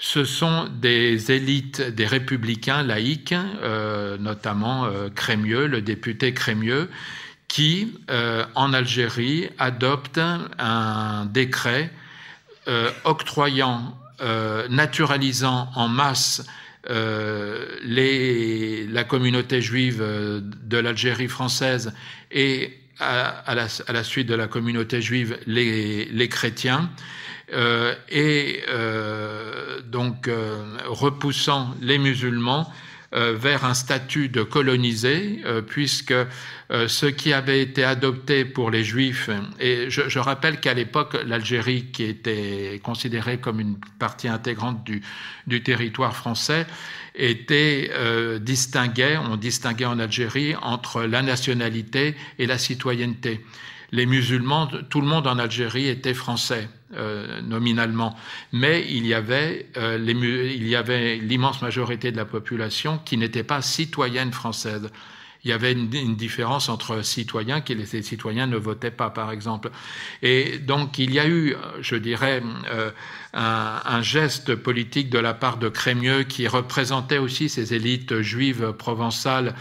Ce 0.00 0.24
sont 0.24 0.68
des 0.80 1.32
élites 1.32 1.82
des 1.82 2.06
républicains 2.06 2.84
laïcs, 2.84 3.32
euh, 3.32 4.16
notamment 4.18 4.88
Crémieux, 5.16 5.66
le 5.66 5.82
député 5.82 6.32
Crémieux, 6.32 6.88
qui, 7.48 7.98
en 8.54 8.72
Algérie, 8.74 9.48
adopte 9.58 10.20
un 10.58 11.24
décret 11.24 11.90
octroyant 13.04 13.80
euh, 13.82 13.97
naturalisant 14.68 15.70
en 15.74 15.88
masse 15.88 16.44
euh, 16.90 17.66
la 18.90 19.04
communauté 19.04 19.60
juive 19.60 19.98
euh, 20.00 20.40
de 20.42 20.78
l'Algérie 20.78 21.28
française 21.28 21.92
et 22.30 22.78
à, 23.00 23.54
la, 23.54 24.04
suite 24.04 24.26
de 24.26 24.34
la 24.34 24.48
communauté 24.48 25.00
juive 25.00 25.38
les, 25.46 26.28
chrétiens, 26.28 26.90
euh, 27.52 27.94
et 28.08 28.62
euh, 28.68 29.80
donc 29.82 30.28
repoussant 30.86 31.74
les 31.80 31.98
musulmans 31.98 32.68
euh, 32.68 32.87
vers 33.12 33.64
un 33.64 33.72
statut 33.72 34.28
de 34.28 34.42
colonisé, 34.42 35.40
euh, 35.46 35.62
puisque 35.62 36.12
euh, 36.12 36.88
ce 36.88 37.06
qui 37.06 37.32
avait 37.32 37.62
été 37.62 37.82
adopté 37.82 38.44
pour 38.44 38.70
les 38.70 38.84
Juifs, 38.84 39.30
et 39.58 39.88
je, 39.88 40.08
je 40.08 40.18
rappelle 40.18 40.60
qu'à 40.60 40.74
l'époque, 40.74 41.16
l'Algérie, 41.24 41.86
qui 41.86 42.04
était 42.04 42.80
considérée 42.82 43.38
comme 43.38 43.60
une 43.60 43.78
partie 43.98 44.28
intégrante 44.28 44.84
du, 44.84 45.02
du 45.46 45.62
territoire 45.62 46.14
français, 46.14 46.66
était 47.14 47.90
euh, 47.94 48.38
distinguait, 48.38 49.16
on 49.16 49.36
distinguait 49.36 49.86
en 49.86 49.98
Algérie 49.98 50.54
entre 50.56 51.02
la 51.02 51.22
nationalité 51.22 52.14
et 52.38 52.46
la 52.46 52.58
citoyenneté. 52.58 53.44
Les 53.90 54.04
musulmans, 54.04 54.66
tout 54.90 55.00
le 55.00 55.06
monde 55.06 55.26
en 55.26 55.38
Algérie 55.38 55.88
était 55.88 56.12
français. 56.12 56.68
Euh, 56.96 57.42
nominalement, 57.42 58.16
mais 58.50 58.86
il 58.88 59.06
y 59.06 59.12
avait 59.12 59.66
euh, 59.76 59.98
l'immense 59.98 61.60
majorité 61.60 62.10
de 62.12 62.16
la 62.16 62.24
population 62.24 62.98
qui 63.04 63.18
n'était 63.18 63.42
pas 63.42 63.60
citoyenne 63.60 64.32
française. 64.32 64.88
Il 65.44 65.50
y 65.50 65.52
avait 65.52 65.72
une, 65.72 66.16
différence 66.16 66.70
entre 66.70 67.02
citoyens 67.02 67.60
qui 67.60 67.74
les 67.74 67.84
citoyens 68.02 68.46
ne 68.46 68.56
votaient 68.56 68.90
pas, 68.90 69.10
par 69.10 69.32
exemple. 69.32 69.70
Et 70.22 70.58
donc 70.58 70.98
il 70.98 71.12
y 71.12 71.18
a 71.18 71.28
eu, 71.28 71.56
je 71.80 71.96
dirais, 71.96 72.42
euh, 72.70 72.90
un, 73.34 74.02
geste 74.02 74.54
politique 74.54 75.10
de 75.10 75.18
la 75.18 75.34
part 75.34 75.58
de 75.58 75.68
Crémieux 75.68 76.22
qui 76.22 76.48
représentait 76.48 77.18
aussi 77.18 77.48
ces 77.48 77.74
élites 77.74 78.20
juives 78.20 78.72
provençales 78.72 79.54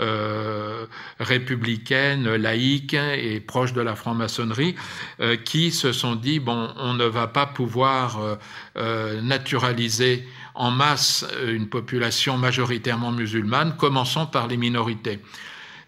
euh, 0.00 0.86
républicaines, 1.20 2.34
laïques 2.34 2.94
et 2.94 3.40
proches 3.40 3.74
de 3.74 3.80
la 3.80 3.94
franc-maçonnerie, 3.94 4.74
euh, 5.20 5.36
qui 5.36 5.70
se 5.70 5.92
sont 5.92 6.16
dit 6.16 6.40
bon, 6.40 6.70
on 6.78 6.94
ne 6.94 7.04
va 7.04 7.26
pas 7.26 7.46
pouvoir 7.46 8.38
euh 8.76 9.20
naturaliser 9.22 10.26
en 10.54 10.70
masse 10.70 11.26
une 11.46 11.68
population 11.68 12.36
majoritairement 12.36 13.12
musulmane, 13.12 13.76
commençons 13.76 14.26
par 14.26 14.48
les 14.48 14.56
minorités. 14.56 15.20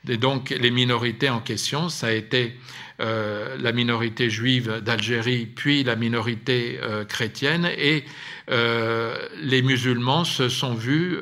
Et 0.08 0.16
donc 0.18 0.50
les 0.50 0.70
minorités 0.70 1.30
en 1.30 1.40
question, 1.40 1.88
ça 1.88 2.08
a 2.08 2.12
été 2.12 2.58
euh, 3.00 3.56
la 3.58 3.72
minorité 3.72 4.30
juive 4.30 4.80
d'Algérie, 4.80 5.46
puis 5.46 5.82
la 5.82 5.96
minorité 5.96 6.78
euh, 6.80 7.04
chrétienne, 7.04 7.68
et 7.76 8.04
euh, 8.52 9.16
les 9.42 9.62
musulmans 9.62 10.22
se 10.22 10.48
sont 10.48 10.74
vus 10.74 11.18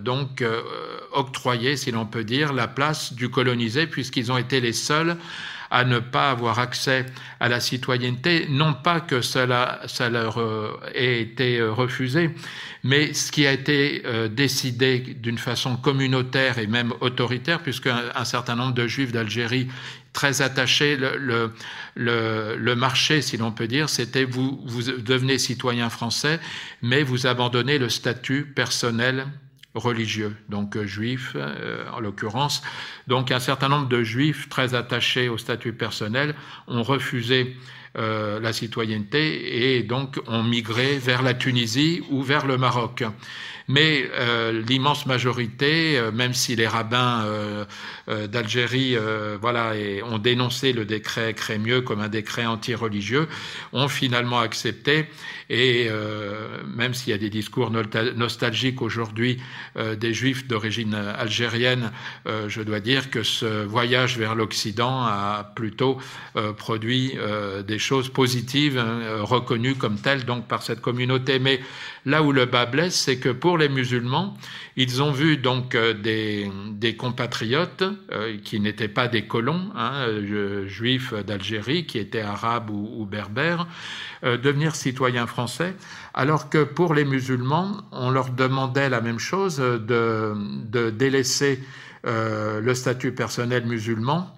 donc 0.00 0.44
octroyer, 1.12 1.78
si 1.78 1.92
l'on 1.92 2.04
peut 2.04 2.24
dire, 2.24 2.52
la 2.52 2.68
place 2.68 3.14
du 3.14 3.30
colonisé, 3.30 3.86
puisqu'ils 3.86 4.30
ont 4.32 4.36
été 4.36 4.60
les 4.60 4.74
seuls 4.74 5.16
à 5.70 5.84
ne 5.84 5.98
pas 5.98 6.30
avoir 6.30 6.58
accès 6.58 7.06
à 7.40 7.48
la 7.48 7.58
citoyenneté, 7.58 8.46
non 8.50 8.74
pas 8.74 9.00
que 9.00 9.22
cela, 9.22 9.80
leur 10.10 10.38
ait 10.94 11.22
été 11.22 11.62
refusé, 11.62 12.30
mais 12.82 13.14
ce 13.14 13.32
qui 13.32 13.46
a 13.46 13.52
été 13.52 14.02
décidé 14.30 14.98
d'une 14.98 15.38
façon 15.38 15.76
communautaire 15.76 16.58
et 16.58 16.66
même 16.66 16.92
autoritaire, 17.00 17.60
puisque 17.60 17.86
un 17.88 18.24
certain 18.24 18.56
nombre 18.56 18.74
de 18.74 18.86
juifs 18.86 19.10
d'Algérie 19.10 19.68
très 20.14 20.40
attaché. 20.40 20.96
Le, 20.96 21.52
le, 21.94 22.56
le, 22.56 22.74
marché, 22.74 23.20
si 23.20 23.36
l'on 23.36 23.52
peut 23.52 23.66
dire, 23.66 23.90
c'était 23.90 24.24
vous, 24.24 24.62
vous 24.64 24.82
devenez 24.82 25.36
citoyen 25.36 25.90
français, 25.90 26.40
mais 26.80 27.02
vous 27.02 27.26
abandonnez 27.26 27.76
le 27.76 27.90
statut 27.90 28.46
personnel 28.46 29.26
religieux, 29.74 30.36
donc 30.48 30.76
euh, 30.76 30.86
juif 30.86 31.32
euh, 31.34 31.84
en 31.92 32.00
l'occurrence. 32.00 32.62
Donc 33.08 33.30
un 33.32 33.40
certain 33.40 33.68
nombre 33.68 33.88
de 33.88 34.02
juifs 34.02 34.48
très 34.48 34.74
attachés 34.74 35.28
au 35.28 35.36
statut 35.36 35.72
personnel 35.72 36.34
ont 36.68 36.82
refusé 36.82 37.56
euh, 37.96 38.40
la 38.40 38.52
citoyenneté 38.52 39.76
et 39.76 39.82
donc 39.82 40.20
ont 40.26 40.42
migré 40.42 40.98
vers 40.98 41.22
la 41.22 41.34
Tunisie 41.34 42.02
ou 42.10 42.22
vers 42.22 42.46
le 42.46 42.56
Maroc. 42.56 43.04
Mais 43.66 44.10
euh, 44.12 44.62
l'immense 44.68 45.06
majorité, 45.06 45.98
euh, 45.98 46.12
même 46.12 46.34
si 46.34 46.54
les 46.54 46.66
rabbins 46.66 47.24
euh, 47.24 48.26
d'Algérie 48.26 48.96
voilà, 49.40 49.72
ont 50.04 50.18
dénoncé 50.18 50.72
le 50.72 50.84
décret 50.84 51.32
Crémieux 51.34 51.80
comme 51.80 52.00
un 52.00 52.08
décret 52.08 52.44
anti-religieux, 52.44 53.28
ont 53.72 53.88
finalement 53.88 54.40
accepté. 54.40 55.06
Et 55.50 55.88
même 56.76 56.94
s'il 56.94 57.10
y 57.10 57.14
a 57.14 57.18
des 57.18 57.30
discours 57.30 57.70
nostalgiques 57.70 58.82
aujourd'hui 58.82 59.38
des 59.76 60.14
juifs 60.14 60.46
d'origine 60.46 60.94
algérienne, 60.94 61.90
je 62.26 62.62
dois 62.62 62.80
dire 62.80 63.10
que 63.10 63.22
ce 63.22 63.64
voyage 63.64 64.18
vers 64.18 64.34
l'Occident 64.34 65.02
a 65.02 65.52
plutôt 65.54 65.98
produit 66.56 67.14
des 67.66 67.78
choses 67.78 68.08
positives, 68.08 68.78
hein, 68.78 69.20
reconnues 69.20 69.74
comme 69.74 69.98
telles 69.98 70.24
donc 70.24 70.48
par 70.48 70.62
cette 70.62 70.80
communauté. 70.80 71.38
Mais 71.38 71.60
là 72.04 72.22
où 72.22 72.32
le 72.32 72.46
bas 72.46 72.66
blesse, 72.66 72.94
c'est 72.94 73.18
que 73.18 73.28
pour 73.28 73.58
les 73.58 73.68
musulmans, 73.68 74.36
ils 74.76 75.02
ont 75.02 75.12
vu 75.12 75.36
donc 75.36 75.74
euh, 75.74 75.94
des, 75.94 76.50
des 76.70 76.96
compatriotes 76.96 77.84
euh, 78.12 78.36
qui 78.42 78.60
n'étaient 78.60 78.88
pas 78.88 79.08
des 79.08 79.26
colons, 79.26 79.70
hein, 79.76 79.92
euh, 80.08 80.66
juifs 80.66 81.14
d'Algérie, 81.14 81.86
qui 81.86 81.98
étaient 81.98 82.20
arabes 82.20 82.70
ou, 82.70 83.06
berbères, 83.06 83.66
devenir 84.24 84.74
citoyens 84.74 85.26
français, 85.26 85.74
alors 86.14 86.48
que 86.48 86.64
pour 86.64 86.94
les 86.94 87.04
musulmans, 87.04 87.82
on 87.92 88.10
leur 88.10 88.30
demandait 88.30 88.88
la 88.88 89.00
même 89.00 89.18
chose, 89.18 89.58
de, 89.58 90.34
de 90.70 90.90
délaisser 90.90 91.62
le 92.04 92.74
statut 92.74 93.12
personnel 93.12 93.66
musulman 93.66 94.34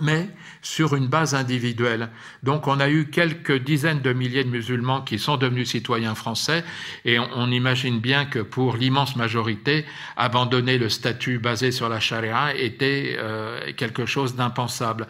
mais 0.00 0.28
sur 0.62 0.94
une 0.94 1.06
base 1.06 1.34
individuelle. 1.34 2.08
Donc 2.42 2.66
on 2.66 2.80
a 2.80 2.88
eu 2.88 3.10
quelques 3.10 3.62
dizaines 3.62 4.00
de 4.00 4.12
milliers 4.12 4.44
de 4.44 4.48
musulmans 4.48 5.02
qui 5.02 5.18
sont 5.18 5.36
devenus 5.36 5.70
citoyens 5.70 6.14
français 6.14 6.64
et 7.04 7.18
on, 7.18 7.50
imagine 7.50 8.00
bien 8.00 8.24
que 8.24 8.40
pour 8.40 8.76
l'immense 8.76 9.16
majorité, 9.16 9.84
abandonner 10.16 10.78
le 10.78 10.88
statut 10.88 11.38
basé 11.38 11.70
sur 11.70 11.88
la 11.88 12.00
charia 12.00 12.54
était 12.56 13.16
euh, 13.18 13.72
quelque 13.76 14.06
chose 14.06 14.34
d'impensable. 14.34 15.06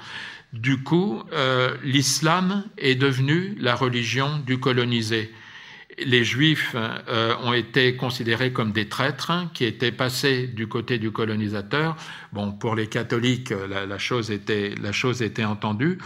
Du 0.54 0.82
coup, 0.82 1.22
euh, 1.32 1.76
l'islam 1.82 2.64
est 2.78 2.94
devenu 2.94 3.54
la 3.60 3.74
religion 3.74 4.38
du 4.38 4.58
colonisé 4.58 5.30
les 5.98 6.24
Juifs 6.24 6.74
euh, 6.74 7.34
ont 7.42 7.52
été 7.52 7.96
considérés 7.96 8.52
comme 8.52 8.72
des 8.72 8.88
traîtres 8.88 9.32
qui 9.52 9.64
étaient 9.64 9.92
passés 9.92 10.46
du 10.46 10.66
côté 10.66 10.98
du 10.98 11.10
colonisateur. 11.10 11.96
Bon, 12.32 12.52
pour 12.52 12.74
les 12.74 12.88
catholiques, 12.88 13.52
la, 13.68 13.98
chose, 13.98 14.30
était, 14.30 14.74
la 14.80 14.92
chose 14.92 15.22
était 15.22 15.44
entendue, 15.44 15.98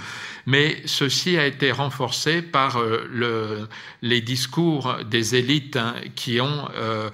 mais 0.47 0.83
ceci 0.85 1.39
a 1.39 1.47
été 1.47 1.73
renforcé 1.73 2.43
par 2.43 2.77
euh, 2.77 3.09
le, 3.11 3.69
les 4.03 4.21
discours 4.21 4.97
des 5.11 5.37
élites 5.37 5.77
hein, 5.77 5.95
qui 6.15 6.41
ont 6.41 6.69
euh, 6.75 7.11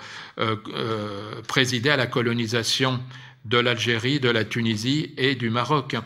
présidé 1.46 1.90
à 1.90 1.96
la 1.96 2.06
colonisation 2.06 3.00
de 3.44 3.58
l'Algérie, 3.58 4.20
de 4.20 4.30
la 4.30 4.44
Tunisie 4.44 5.12
et 5.16 5.34
du 5.34 5.50
Maroc. 5.50 5.96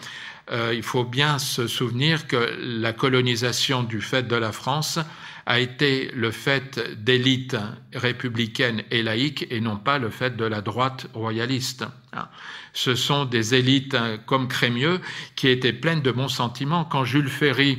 Il 0.73 0.83
faut 0.83 1.05
bien 1.05 1.39
se 1.39 1.67
souvenir 1.67 2.27
que 2.27 2.57
la 2.59 2.93
colonisation 2.93 3.83
du 3.83 4.01
fait 4.01 4.27
de 4.27 4.37
la 4.37 4.53
France 4.53 4.99
a 5.49 5.61
été 5.61 6.11
le 6.15 6.31
fait 6.31 6.79
d'élites 7.03 7.57
républicaines 7.95 8.83
et 8.91 9.03
laïques 9.03 9.47
et 9.51 9.61
non 9.61 9.77
pas 9.77 9.99
le 9.99 10.11
fait 10.11 10.37
de 10.37 10.45
la 10.45 10.61
droite 10.61 11.07
royaliste. 11.15 11.85
Hein. 12.13 12.29
Ce 12.75 12.95
sont 12.95 13.25
des 13.25 13.55
élites 13.55 13.97
comme 14.27 14.47
Crémieux 14.47 15.01
qui 15.37 15.49
étaient 15.49 15.73
pleines 15.73 16.03
de 16.03 16.13
bons 16.13 16.29
sentiments. 16.29 16.85
Quand 16.85 17.05
Jules 17.05 17.31
Ferry 17.31 17.79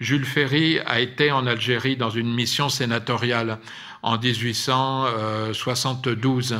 Jules 0.00 0.24
Ferry 0.24 0.78
a 0.86 1.00
été 1.00 1.32
en 1.32 1.44
Algérie 1.46 1.96
dans 1.96 2.10
une 2.10 2.32
mission 2.32 2.68
sénatoriale 2.68 3.58
en 4.02 4.18
1872 4.18 6.56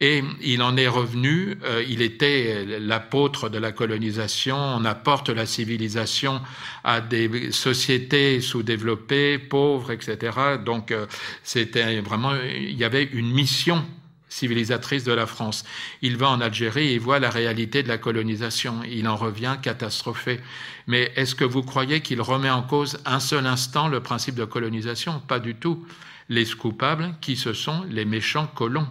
et 0.00 0.24
il 0.40 0.62
en 0.62 0.78
est 0.78 0.88
revenu, 0.88 1.58
euh, 1.62 1.84
il 1.86 2.00
était 2.00 2.64
l'apôtre 2.80 3.50
de 3.50 3.58
la 3.58 3.70
colonisation, 3.70 4.56
on 4.56 4.86
apporte 4.86 5.28
la 5.28 5.44
civilisation 5.44 6.40
à 6.84 7.02
des 7.02 7.52
sociétés 7.52 8.40
sous-développées, 8.40 9.38
pauvres, 9.38 9.92
etc. 9.92 10.32
Donc 10.64 10.90
euh, 10.90 11.04
c'était 11.44 12.00
vraiment, 12.00 12.32
il 12.34 12.76
y 12.76 12.84
avait 12.84 13.04
une 13.04 13.30
mission 13.30 13.84
civilisatrice 14.30 15.04
de 15.04 15.12
la 15.12 15.26
France. 15.26 15.64
Il 16.00 16.16
va 16.16 16.30
en 16.30 16.40
Algérie 16.40 16.94
et 16.94 16.98
voit 16.98 17.18
la 17.18 17.28
réalité 17.28 17.82
de 17.82 17.88
la 17.88 17.98
colonisation. 17.98 18.80
Il 18.88 19.06
en 19.06 19.16
revient 19.16 19.56
catastrophé. 19.60 20.40
Mais 20.86 21.12
est-ce 21.16 21.34
que 21.34 21.44
vous 21.44 21.62
croyez 21.62 22.00
qu'il 22.00 22.22
remet 22.22 22.48
en 22.48 22.62
cause 22.62 22.98
un 23.04 23.20
seul 23.20 23.46
instant 23.46 23.88
le 23.88 24.00
principe 24.00 24.36
de 24.36 24.44
colonisation? 24.44 25.20
Pas 25.26 25.40
du 25.40 25.56
tout. 25.56 25.84
Les 26.30 26.46
coupables, 26.46 27.14
qui 27.20 27.36
ce 27.36 27.52
sont 27.52 27.84
les 27.90 28.06
méchants 28.06 28.46
colons 28.46 28.88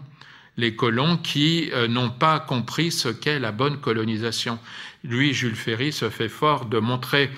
les 0.59 0.75
colons 0.75 1.17
qui 1.17 1.71
euh, 1.73 1.87
n'ont 1.87 2.09
pas 2.09 2.39
compris 2.39 2.91
ce 2.91 3.07
qu'est 3.07 3.39
la 3.39 3.53
bonne 3.53 3.77
colonisation. 3.77 4.59
Lui, 5.05 5.33
Jules 5.33 5.55
Ferry, 5.55 5.93
se 5.93 6.09
fait 6.09 6.27
fort 6.27 6.65
de 6.65 6.79
montrer 6.79 7.29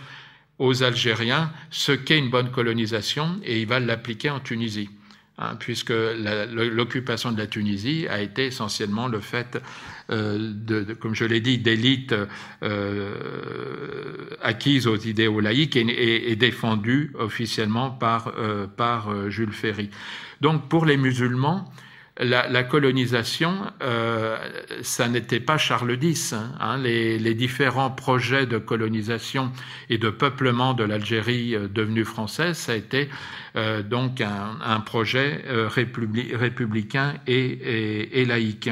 aux 0.58 0.84
Algériens 0.84 1.52
ce 1.70 1.92
qu'est 1.92 2.18
une 2.18 2.32
bonne 2.32 2.50
colonisation 2.50 3.40
et 3.44 3.62
il 3.62 3.68
va 3.68 3.80
l'appliquer 3.80 4.32
en 4.32 4.40
Tunisie. 4.40 4.90
Hein, 5.42 5.56
puisque 5.58 5.90
l'occupation 5.90 7.32
de 7.32 7.40
la 7.40 7.48
Tunisie 7.48 8.06
a 8.08 8.22
été 8.22 8.46
essentiellement 8.46 9.08
le 9.08 9.20
fait, 9.22 9.60
euh, 10.12 10.54
comme 11.00 11.16
je 11.16 11.26
l'ai 11.26 11.42
dit, 11.42 11.58
d'élites 11.58 12.14
euh, 12.62 14.30
acquises 14.40 14.86
aux 14.86 14.98
idéaux 14.98 15.40
laïques 15.40 15.76
et, 15.76 16.32
et, 16.32 16.36
défendues 16.36 17.12
officiellement 17.18 17.90
par, 17.90 18.34
euh, 18.38 18.68
par 18.68 19.32
Jules 19.32 19.52
Ferry. 19.52 19.90
Donc 20.42 20.70
pour 20.70 20.86
les 20.86 20.98
musulmans, 20.98 21.72
la, 22.22 22.64
colonisation, 22.64 23.56
euh, 23.82 24.38
ça 24.84 25.08
n'était 25.08 25.40
pas 25.40 25.58
Charles 25.58 25.98
X. 26.02 26.34
Hein. 26.34 26.78
Les, 26.78 27.34
différents 27.34 27.90
projets 27.90 28.46
de 28.46 28.58
colonisation 28.58 29.52
et 29.90 29.98
de 29.98 30.10
peuplement 30.10 30.74
de 30.74 30.84
l'Algérie 30.84 31.56
euh, 31.56 31.68
devenue 31.68 32.06
française, 32.06 32.58
ça 32.58 32.74
a 32.74 32.76
été 32.76 33.10
euh, 33.56 33.82
donc 33.82 34.22
un, 34.22 34.80
projet 34.82 35.44
républicain 35.74 37.16
et, 37.26 38.26
laïque. 38.26 38.70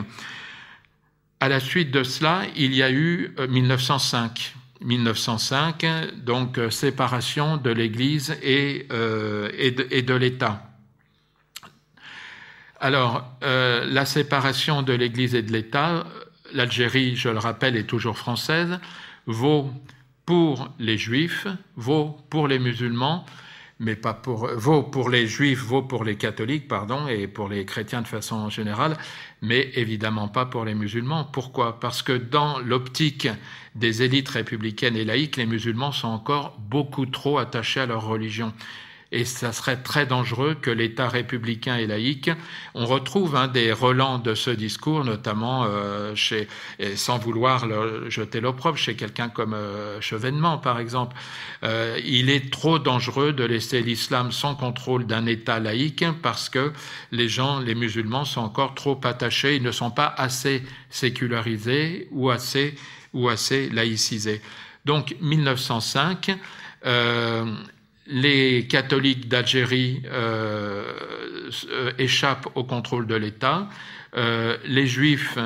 À 1.39 1.49
la 1.49 1.59
suite 1.59 1.91
de 1.91 2.03
cela, 2.03 2.43
il 2.55 2.75
y 2.75 2.83
a 2.83 2.91
eu 2.91 3.33
1905. 3.49 4.55
1905, 4.81 5.85
donc 6.23 6.59
séparation 6.69 7.57
de 7.57 7.69
l'Église 7.69 8.37
et 8.41 8.87
de 8.89 10.13
l'État. 10.13 10.68
Alors, 12.81 13.29
euh, 13.43 13.85
la 13.85 14.05
séparation 14.05 14.81
de 14.83 14.93
l'Église 14.93 15.35
et 15.35 15.41
de 15.41 15.51
l'État, 15.51 16.05
l'Algérie, 16.53 17.17
je 17.17 17.27
le 17.27 17.37
rappelle, 17.37 17.75
est 17.75 17.83
toujours 17.83 18.17
française, 18.17 18.79
vaut 19.25 19.69
pour 20.25 20.69
les 20.79 20.97
juifs, 20.97 21.45
vaut 21.75 22.17
pour 22.29 22.47
les 22.47 22.57
musulmans, 22.57 23.25
mais 23.79 23.97
pas 23.97 24.13
pour 24.13 24.47
vaut 24.55 24.83
pour 24.83 25.09
les 25.09 25.27
juifs, 25.27 25.61
vaut 25.61 25.81
pour 25.81 26.05
les 26.05 26.15
catholiques, 26.15 26.69
pardon, 26.69 27.07
et 27.07 27.27
pour 27.27 27.49
les 27.49 27.65
chrétiens 27.65 28.01
de 28.01 28.07
façon 28.07 28.49
générale, 28.49 28.95
mais 29.41 29.71
évidemment 29.75 30.29
pas 30.29 30.45
pour 30.45 30.63
les 30.63 30.75
musulmans. 30.75 31.25
Pourquoi? 31.25 31.81
Parce 31.81 32.01
que 32.01 32.13
dans 32.13 32.59
l'optique 32.59 33.27
des 33.75 34.03
élites 34.03 34.29
républicaines 34.29 34.95
et 34.95 35.03
laïques, 35.03 35.35
les 35.35 35.45
musulmans 35.45 35.91
sont 35.91 36.07
encore 36.07 36.57
beaucoup 36.59 37.05
trop 37.05 37.39
attachés 37.39 37.81
à 37.81 37.85
leur 37.85 38.05
religion 38.05 38.53
et 39.11 39.25
ça 39.25 39.51
serait 39.51 39.77
très 39.77 40.05
dangereux 40.05 40.55
que 40.55 40.69
l'État 40.69 41.09
républicain 41.09 41.77
et 41.77 41.87
laïque, 41.87 42.29
on 42.75 42.85
retrouve 42.85 43.35
un 43.35 43.47
des 43.47 43.71
relents 43.71 44.19
de 44.19 44.35
ce 44.35 44.51
discours, 44.51 45.03
notamment 45.03 45.65
euh, 45.65 46.13
chez, 46.15 46.47
sans 46.95 47.17
vouloir 47.17 47.65
le, 47.65 48.09
jeter 48.09 48.39
l'opprobre, 48.39 48.77
chez 48.77 48.95
quelqu'un 48.95 49.29
comme 49.29 49.53
euh, 49.53 49.99
Chevènement, 49.99 50.59
par 50.59 50.79
exemple. 50.79 51.15
Euh, 51.63 51.99
il 52.05 52.29
est 52.29 52.51
trop 52.51 52.77
dangereux 52.77 53.33
de 53.33 53.43
laisser 53.43 53.81
l'islam 53.81 54.31
sans 54.31 54.55
contrôle 54.55 55.07
d'un 55.07 55.25
État 55.25 55.59
laïque 55.59 56.05
parce 56.21 56.49
que 56.49 56.71
les 57.11 57.27
gens, 57.27 57.59
les 57.59 57.75
musulmans, 57.75 58.25
sont 58.25 58.41
encore 58.41 58.75
trop 58.75 58.99
attachés, 59.03 59.55
ils 59.55 59.63
ne 59.63 59.71
sont 59.71 59.91
pas 59.91 60.13
assez 60.17 60.63
sécularisés 60.89 62.07
ou 62.11 62.29
assez, 62.29 62.75
ou 63.13 63.29
assez 63.29 63.69
laïcisés. 63.69 64.41
Donc 64.85 65.15
1905, 65.21 66.37
euh, 66.85 67.45
les 68.09 68.65
catholiques 68.67 69.27
d'Algérie 69.27 70.01
euh, 70.05 70.83
euh, 71.69 71.91
échappent 71.99 72.49
au 72.55 72.63
contrôle 72.63 73.05
de 73.07 73.15
l'État, 73.15 73.69
euh, 74.17 74.57
les 74.65 74.87
juifs 74.87 75.37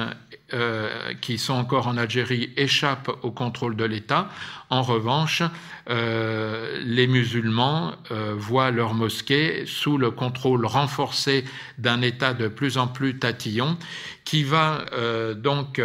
qui 1.20 1.40
sont 1.40 1.56
encore 1.56 1.88
en 1.88 1.98
Algérie 1.98 2.52
échappent 2.58 3.10
au 3.24 3.32
contrôle 3.32 3.76
de 3.76 3.86
l'État. 3.86 4.30
En 4.70 4.84
revanche, 4.84 5.42
les 5.88 7.08
musulmans 7.08 7.96
voient 8.38 8.70
leur 8.70 8.94
mosquée 8.94 9.64
sous 9.66 9.98
le 9.98 10.12
contrôle 10.12 10.68
renforcé 10.68 11.44
d'un 11.80 12.04
État 12.04 12.36
de 12.36 12.48
plus 12.50 12.78
en 12.78 12.86
plus 12.86 13.18
tatillon 13.18 13.80
qui 14.26 14.44
va 14.44 14.86
donc 15.38 15.82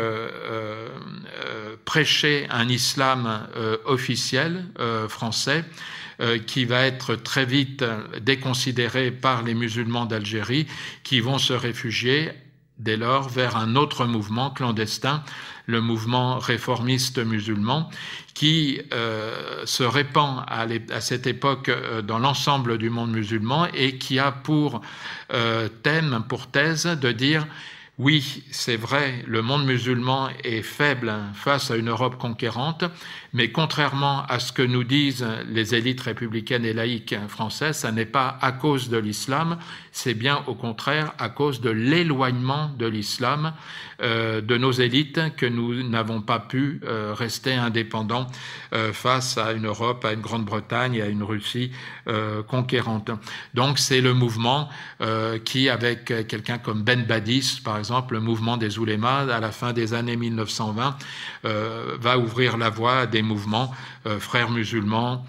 prêcher 1.87 2.47
un 2.51 2.69
islam 2.69 3.49
officiel 3.87 4.67
français 5.09 5.65
euh, 5.65 5.98
qui 6.47 6.65
va 6.65 6.85
être 6.85 7.15
très 7.15 7.45
vite 7.45 7.85
déconsidéré 8.21 9.11
par 9.11 9.43
les 9.43 9.55
musulmans 9.55 10.05
d'Algérie 10.05 10.67
qui 11.05 11.21
vont 11.21 11.39
se 11.39 11.53
réfugier 11.53 12.33
dès 12.79 12.97
lors 12.97 13.29
vers 13.29 13.57
un 13.57 13.77
autre 13.77 14.05
mouvement 14.05 14.51
clandestin, 14.51 15.23
le 15.67 15.81
mouvement 15.81 16.39
réformiste 16.39 17.19
musulman, 17.19 17.91
qui 18.35 18.81
euh, 18.93 19.65
se 19.65 19.83
répand 19.83 20.45
à, 20.47 20.67
cette 21.01 21.27
époque 21.27 21.69
euh, 21.69 22.03
dans 22.03 22.19
l'ensemble 22.19 22.79
du 22.79 22.89
monde 22.89 23.11
musulman 23.11 23.67
et 23.75 23.99
qui 23.99 24.19
a 24.19 24.33
pour 24.33 24.81
thème, 25.83 26.25
pour 26.29 26.47
thèse, 26.47 26.87
de 26.87 27.13
dire 27.13 27.47
oui, 27.99 28.45
c'est 28.53 28.77
vrai, 28.77 29.25
le 29.27 29.43
monde 29.43 29.67
musulman 29.67 30.29
est 30.45 30.63
faible 30.63 31.13
face 31.35 31.73
à 31.73 31.77
une 31.77 31.89
Europe 31.89 32.17
conquérante, 32.17 32.85
mais 33.33 33.51
contrairement 33.51 34.25
à 34.27 34.39
ce 34.39 34.53
que 34.53 34.63
nous 34.63 34.85
disent 34.85 35.27
les 35.49 35.75
élites 35.75 36.01
républicaines 36.01 36.65
et 36.65 36.73
laïques 36.73 37.17
françaises, 37.29 37.79
ça 37.79 37.93
n'est 37.93 38.07
pas 38.07 38.39
à 38.41 38.53
cause 38.53 38.89
de 38.89 38.99
l'islam, 38.99 39.59
c'est 39.93 40.15
bien 40.15 40.43
au 40.47 40.55
contraire 40.55 41.13
à 41.19 41.29
cause 41.29 41.61
de 41.61 41.71
l'éloignement 41.71 42.71
de 42.79 42.87
l'islam 42.87 43.53
euh, 44.01 44.41
de 44.41 44.57
nos 44.57 44.71
élites 44.71 45.35
que 45.37 45.47
nous 45.47 45.83
n'avons 45.83 46.21
pas 46.21 46.39
pu 46.39 46.81
euh, 46.85 47.15
rester 47.15 47.55
indépendants 47.55 48.29
euh, 48.73 48.93
face 48.93 49.37
à 49.37 49.53
une 49.53 49.67
Europe, 49.67 50.05
à 50.05 50.13
une 50.13 50.21
Grande-Bretagne 50.21 50.95
et 50.95 51.03
à 51.03 51.07
une 51.07 51.23
Russie 51.23 51.73
conquérante. 52.47 53.11
Donc 53.53 53.79
c'est 53.79 54.01
le 54.01 54.15
mouvement 54.15 54.71
qui, 55.45 55.69
avec 55.69 56.07
quelqu'un 56.27 56.57
comme 56.57 56.83
Ben 56.83 57.05
Badis, 57.05 57.61
par 57.63 57.77
exemple, 57.77 58.15
le 58.15 58.21
mouvement 58.21 58.57
des 58.57 58.79
oulémas, 58.79 59.27
à 59.31 59.41
la 59.41 59.53
fin 59.53 59.75
des 59.75 59.93
années 59.93 60.17
1920, 60.17 60.97
va 61.43 62.19
ouvrir 62.19 62.57
la 62.57 62.71
voie 62.71 63.01
à 63.01 63.07
des 63.07 63.21
mouvements 63.29 63.75
frères 64.19 64.51
musulmans 64.51 65.25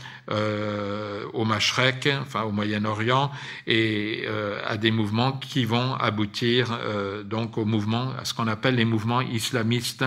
au 1.34 1.46
Mashrek, 1.46 2.10
enfin 2.22 2.44
au 2.44 2.52
Moyen-Orient, 2.52 3.32
et 3.68 4.26
à 4.66 4.78
des 4.78 4.92
mouvements 4.92 5.34
qui 5.34 5.66
vont 5.66 5.96
aboutir 5.96 6.78
donc 7.26 7.58
au 7.58 7.66
mouvement, 7.66 8.14
à 8.20 8.26
ce 8.26 8.34
qu'on 8.34 8.48
appelle 8.48 8.76
les 8.76 8.86
mouvements 8.86 9.22
islamistes, 9.22 10.06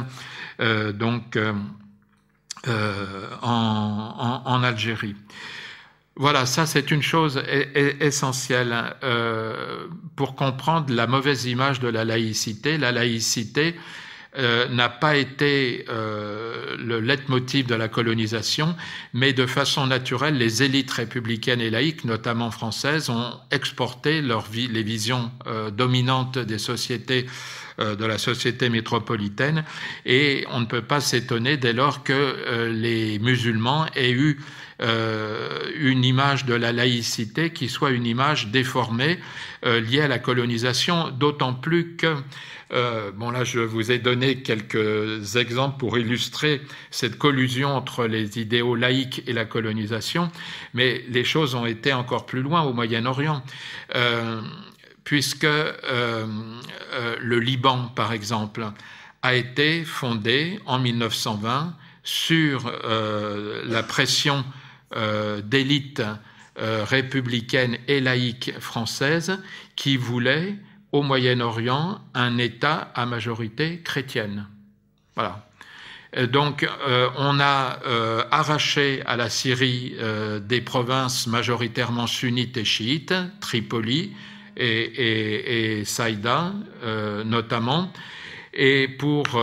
euh, 0.61 0.93
donc 0.93 1.37
euh, 1.37 1.53
euh, 2.69 3.27
en, 3.43 4.63
Algérie. 4.63 5.17
Voilà, 6.15 6.47
ça 6.47 6.67
c'est 6.67 6.91
une 6.91 7.03
chose 7.03 7.43
essentielle 8.01 8.95
pour 10.15 10.37
comprendre 10.37 10.93
la 10.95 11.07
mauvaise 11.07 11.47
image 11.47 11.81
de 11.81 11.89
la 11.89 12.05
laïcité. 12.05 12.77
La 12.79 12.93
laïcité 12.93 13.75
n'a 14.39 14.89
pas 14.89 15.17
été 15.17 15.85
le 15.89 17.01
leitmotiv 17.01 17.67
de 17.67 17.75
la 17.75 17.89
colonisation, 17.89 18.75
mais 19.13 19.33
de 19.33 19.47
façon 19.47 19.87
naturelle, 19.87 20.39
les 20.39 20.63
élites 20.63 20.91
républicaines 20.91 21.61
et 21.61 21.71
laïques, 21.71 22.05
notamment 22.05 22.51
françaises, 22.51 23.11
ont 23.11 23.33
exporté 23.51 24.23
leur 24.23 24.47
les 24.53 24.83
visions 24.83 25.31
dominantes 25.77 26.39
des 26.39 26.59
sociétés 26.59 27.27
de 27.79 28.05
la 28.05 28.19
société 28.19 28.69
métropolitaine. 28.69 29.65
Et 30.07 30.47
on 30.51 30.61
ne 30.61 30.67
peut 30.67 30.83
pas 30.83 31.01
s'étonner 31.01 31.57
dès 31.57 31.73
lors 31.73 32.03
que 32.03 32.69
les 32.71 33.19
musulmans 33.19 33.87
aient 33.95 34.13
eu 34.13 34.41
une 34.81 36.05
image 36.05 36.45
de 36.45 36.55
la 36.55 36.73
laïcité 36.73 37.51
qui 37.51 37.69
soit 37.69 37.91
une 37.91 38.07
image 38.07 38.49
déformée 38.49 39.19
liée 39.65 40.01
à 40.01 40.09
la 40.09 40.19
colonisation, 40.19 41.11
d'autant 41.11 41.55
plus 41.55 41.97
que 41.97 42.17
euh, 42.73 43.11
bon 43.13 43.31
là, 43.31 43.45
je 43.45 43.61
vous 43.61 43.93
ai 43.93 43.99
donné 43.99 44.43
quelques 44.43 45.37
exemples 45.37 45.79
pour 45.79 45.99
illustrer 45.99 46.63
cette 46.91 47.19
collusion 47.19 47.75
entre 47.77 48.07
les 48.07 48.39
idéaux 48.39 48.75
laïques 48.75 49.23
et 49.27 49.33
la 49.33 49.45
colonisation, 49.45 50.31
mais 50.73 51.05
les 51.09 51.25
choses 51.25 51.55
ont 51.55 51.67
été 51.67 51.93
encore 51.93 52.25
plus 52.25 52.41
loin 52.41 52.63
au 52.63 52.73
Moyen-Orient, 52.73 53.43
euh, 53.95 54.41
puisque 55.05 55.45
euh, 55.45 56.27
le 57.21 57.41
Liban, 57.41 57.91
par 57.95 58.13
exemple, 58.13 58.67
a 59.23 59.35
été 59.35 59.85
fondé 59.85 60.59
en 60.65 60.79
1920 60.79 61.75
sur 62.05 62.73
la 63.65 63.83
pression 63.85 64.45
d'élites 65.45 66.03
républicaines 66.57 67.79
et 67.89 68.01
laïques 68.01 68.53
françaises 68.61 69.39
qui 69.77 69.97
voulaient 69.97 70.55
au 70.93 71.03
Moyen-Orient 71.03 72.01
un 72.15 72.39
État 72.39 72.93
à 72.95 73.07
majorité 73.07 73.81
chrétienne. 73.83 74.47
Voilà. 75.15 75.47
Donc, 76.31 76.69
euh, 76.87 77.09
on 77.17 77.41
a 77.41 77.79
euh, 77.87 78.23
arraché 78.31 79.03
à 79.07 79.17
la 79.17 79.31
Syrie 79.31 79.95
euh, 79.99 80.41
des 80.41 80.61
provinces 80.61 81.27
majoritairement 81.27 82.07
sunnites 82.07 82.59
et 82.59 82.67
chiites, 82.67 83.15
Tripoli 83.41 84.13
et 84.55 85.83
Saïda 85.87 86.53
notamment, 87.25 87.91
et 88.53 88.87
pour 88.87 89.43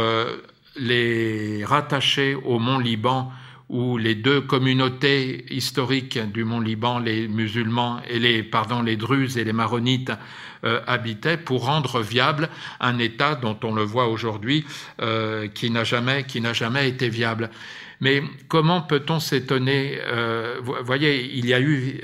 les 0.76 1.66
rattacher 1.66 2.36
au 2.36 2.60
Mont 2.60 2.78
Liban, 2.78 3.32
où 3.70 3.98
les 3.98 4.16
deux 4.16 4.42
communautés 4.42 5.46
historiques 5.54 6.20
du 6.32 6.44
Mont 6.44 6.60
Liban, 6.60 7.00
les 7.00 7.28
musulmans 7.28 8.02
et 8.10 8.20
les, 8.20 8.42
pardon, 8.42 8.82
les 8.82 8.98
druzes 8.98 9.38
et 9.38 9.44
les 9.44 9.54
maronites, 9.54 10.12
euh, 10.66 10.82
habitaient 10.88 11.38
pour 11.38 11.66
rendre 11.66 12.02
viable 12.02 12.50
un 12.80 12.98
État 12.98 13.36
dont 13.36 13.58
on 13.64 13.74
le 13.74 13.84
voit 13.84 14.08
aujourd'hui 14.08 14.66
euh, 15.02 15.48
qui 15.48 15.70
n'a 15.70 15.84
jamais 15.84 16.26
qui 16.26 16.42
n'a 16.42 16.54
jamais 16.54 16.90
été 16.90 17.08
viable. 17.10 17.50
Mais 18.02 18.24
comment 18.48 18.82
peut-on 18.82 19.20
s'étonner 19.20 20.00
euh, 20.04 20.60
voyez, 20.84 21.32
il 21.36 21.46
y 21.46 21.54
a 21.54 21.60
eu 21.60 22.00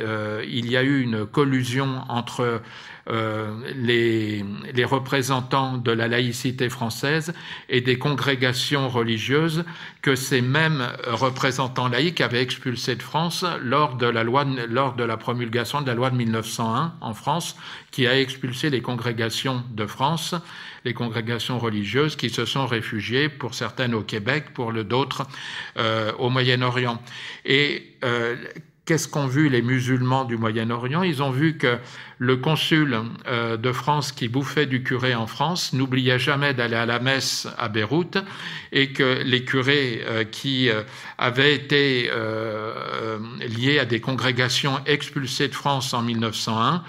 il 0.47 0.69
y 0.69 0.77
a 0.77 0.83
eu 0.83 1.01
une 1.01 1.25
collusion 1.25 2.01
entre 2.09 2.61
euh, 3.07 3.51
les, 3.75 4.43
représentants 4.83 5.77
de 5.77 5.91
la 5.91 6.07
laïcité 6.07 6.69
française 6.69 7.33
et 7.69 7.81
des 7.81 7.99
congrégations 7.99 8.89
religieuses 8.89 9.63
que 10.01 10.15
ces 10.15 10.41
mêmes 10.41 10.87
représentants 11.05 11.87
laïcs 11.87 12.21
avaient 12.21 12.41
expulsés 12.41 12.95
de 12.95 13.03
France 13.03 13.45
lors 13.61 13.95
de 13.95 14.07
la 14.07 14.23
lors 14.23 14.95
de 14.95 15.03
la 15.03 15.17
promulgation 15.17 15.81
de 15.81 15.87
la 15.87 15.93
loi 15.93 16.09
de 16.09 16.15
1901 16.15 16.95
en 16.99 17.13
France, 17.13 17.55
qui 17.91 18.07
a 18.07 18.19
expulsé 18.19 18.71
les 18.71 18.81
congrégations 18.81 19.63
de 19.69 19.85
France, 19.85 20.33
les 20.85 20.93
congrégations 20.93 21.59
religieuses 21.59 22.15
qui 22.15 22.29
se 22.29 22.45
sont 22.45 22.67
réfugiées, 22.67 23.27
pour 23.27 23.53
certaines 23.55 23.93
au 23.93 24.03
Québec, 24.03 24.45
pour 24.53 24.71
d'autres 24.71 25.27
euh, 25.77 26.13
au 26.19 26.29
Moyen-Orient. 26.29 27.01
Et 27.43 27.97
euh, 28.03 28.35
qu'est-ce 28.85 29.07
qu'ont 29.07 29.27
vu 29.27 29.49
les 29.49 29.61
musulmans 29.61 30.25
du 30.25 30.37
Moyen-Orient? 30.37 31.03
Ils 31.03 31.23
ont 31.23 31.31
vu 31.31 31.57
que 31.57 31.77
le 32.19 32.37
consul 32.37 32.97
euh, 33.27 33.57
de 33.57 33.71
France 33.71 34.11
qui 34.11 34.27
bouffait 34.27 34.67
du 34.67 34.83
curé 34.83 35.15
en 35.15 35.27
France 35.27 35.73
n'oubliait 35.73 36.19
jamais 36.19 36.53
d'aller 36.53 36.75
à 36.75 36.85
la 36.85 36.99
messe 36.99 37.47
à 37.57 37.67
Beyrouth 37.67 38.17
et 38.71 38.93
que 38.93 39.21
les 39.23 39.43
curés 39.43 40.03
euh, 40.05 40.23
qui 40.23 40.69
euh, 40.69 40.83
avaient 41.17 41.55
été 41.55 42.09
liés 43.57 43.79
à 43.79 43.85
des 43.85 44.01
congrégations 44.01 44.79
expulsées 44.85 45.47
de 45.47 45.55
France 45.55 45.93
en 45.93 46.01
1901 46.01 46.83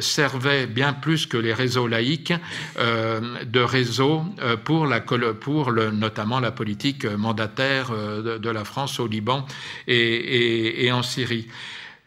servaient 0.00 0.66
bien 0.66 0.92
plus 0.92 1.26
que 1.26 1.36
les 1.36 1.52
réseaux 1.52 1.86
laïques 1.86 2.32
de 2.76 3.60
réseaux 3.60 4.24
pour, 4.64 4.86
la, 4.86 5.00
pour 5.00 5.72
notamment 5.72 6.40
la 6.40 6.52
politique 6.52 7.04
mandataire 7.04 7.90
de, 7.90 8.50
la 8.50 8.64
France 8.64 9.00
au 9.00 9.06
Liban 9.06 9.46
et, 9.86 10.90
en 10.92 11.02
Syrie. 11.02 11.46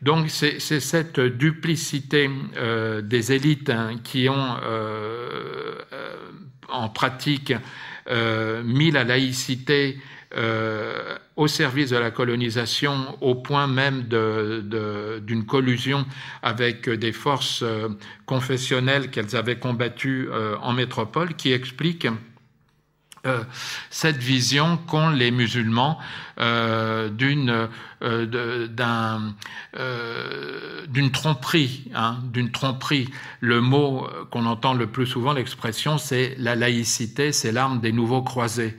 Donc 0.02 0.30
c'est 0.30 0.60
cette 0.60 1.20
duplicité 1.20 2.30
euh, 2.58 3.02
des 3.02 3.34
élites 3.34 3.70
hein, 3.70 3.98
qui 4.04 4.28
ont 4.30 4.56
euh, 4.64 5.76
euh, 5.94 6.16
en 6.70 6.90
pratique 6.90 7.54
mis 8.64 8.92
la 8.92 9.04
laïcité 9.04 10.00
au 11.36 11.48
service 11.48 11.90
de 11.90 11.98
la 11.98 12.12
colonisation 12.12 13.18
au 13.22 13.36
point 13.36 13.68
même 13.68 14.04
d'une 14.04 15.46
collusion 15.46 16.06
avec 16.42 16.90
des 16.90 17.12
forces 17.12 17.64
confessionnelles 18.26 19.12
qu'elles 19.12 19.36
avaient 19.36 19.60
combattues 19.60 20.30
en 20.62 20.74
métropole 20.74 21.36
qui 21.36 21.52
explique 21.52 22.08
euh, 23.28 23.44
cette 23.92 24.18
vision 24.18 24.78
qu'ont 24.78 25.10
les 25.10 25.30
musulmans 25.30 26.00
euh, 26.40 27.08
d'une 27.10 27.52
euh, 28.02 28.68
euh, 29.78 30.88
d'une 30.88 31.12
tromperie, 31.12 31.92
hein, 31.94 32.18
d'une 32.34 32.50
tromperie. 32.50 33.10
Le 33.40 33.62
mot 33.62 34.08
qu'on 34.32 34.48
entend 34.48 34.74
le 34.74 34.88
plus 34.88 35.06
souvent, 35.06 35.34
l'expression, 35.34 36.00
c'est 36.00 36.34
la 36.40 36.56
laïcité, 36.56 37.32
c'est 37.32 37.52
l'arme 37.52 37.80
des 37.80 37.92
nouveaux 37.92 38.24
croisés. 38.24 38.76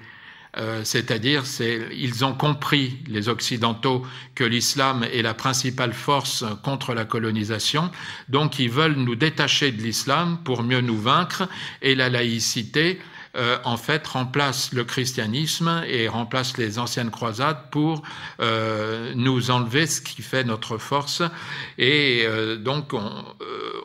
C'est-à-dire, 0.85 1.45
ils 1.93 2.25
ont 2.27 2.35
compris, 2.35 2.99
les 3.07 3.31
Occidentaux, 3.31 4.05
que 4.35 4.45
l'islam 4.45 5.03
est 5.03 5.23
la 5.23 5.33
principale 5.33 5.95
force 5.95 6.45
contre 6.63 6.93
la 6.93 7.07
colonisation, 7.07 7.91
donc 8.29 8.59
ils 8.59 8.69
veulent 8.71 8.97
nous 8.97 9.15
détacher 9.15 9.73
de 9.73 9.81
l'islam 9.81 10.39
pour 10.45 10.63
mieux 10.63 10.83
nous 10.83 11.01
vaincre, 11.01 11.49
et 11.81 11.95
la 11.95 12.11
laïcité, 12.11 13.01
euh, 13.35 13.57
en 13.65 13.79
fait 13.79 14.07
remplace 14.07 14.75
le 14.75 14.85
christianisme 14.85 15.83
et 15.87 16.07
remplace 16.07 16.59
les 16.59 16.79
anciennes 16.79 17.11
croisades 17.11 17.71
pour 17.71 18.03
euh, 18.41 19.15
nous 19.17 19.51
enlever 19.51 19.87
ce 19.87 20.03
qui 20.03 20.21
fait 20.21 20.45
notre 20.45 20.77
force. 20.77 21.23
Et 21.79 22.25
euh, 22.27 22.57
donc 22.59 22.93
on, 22.93 23.25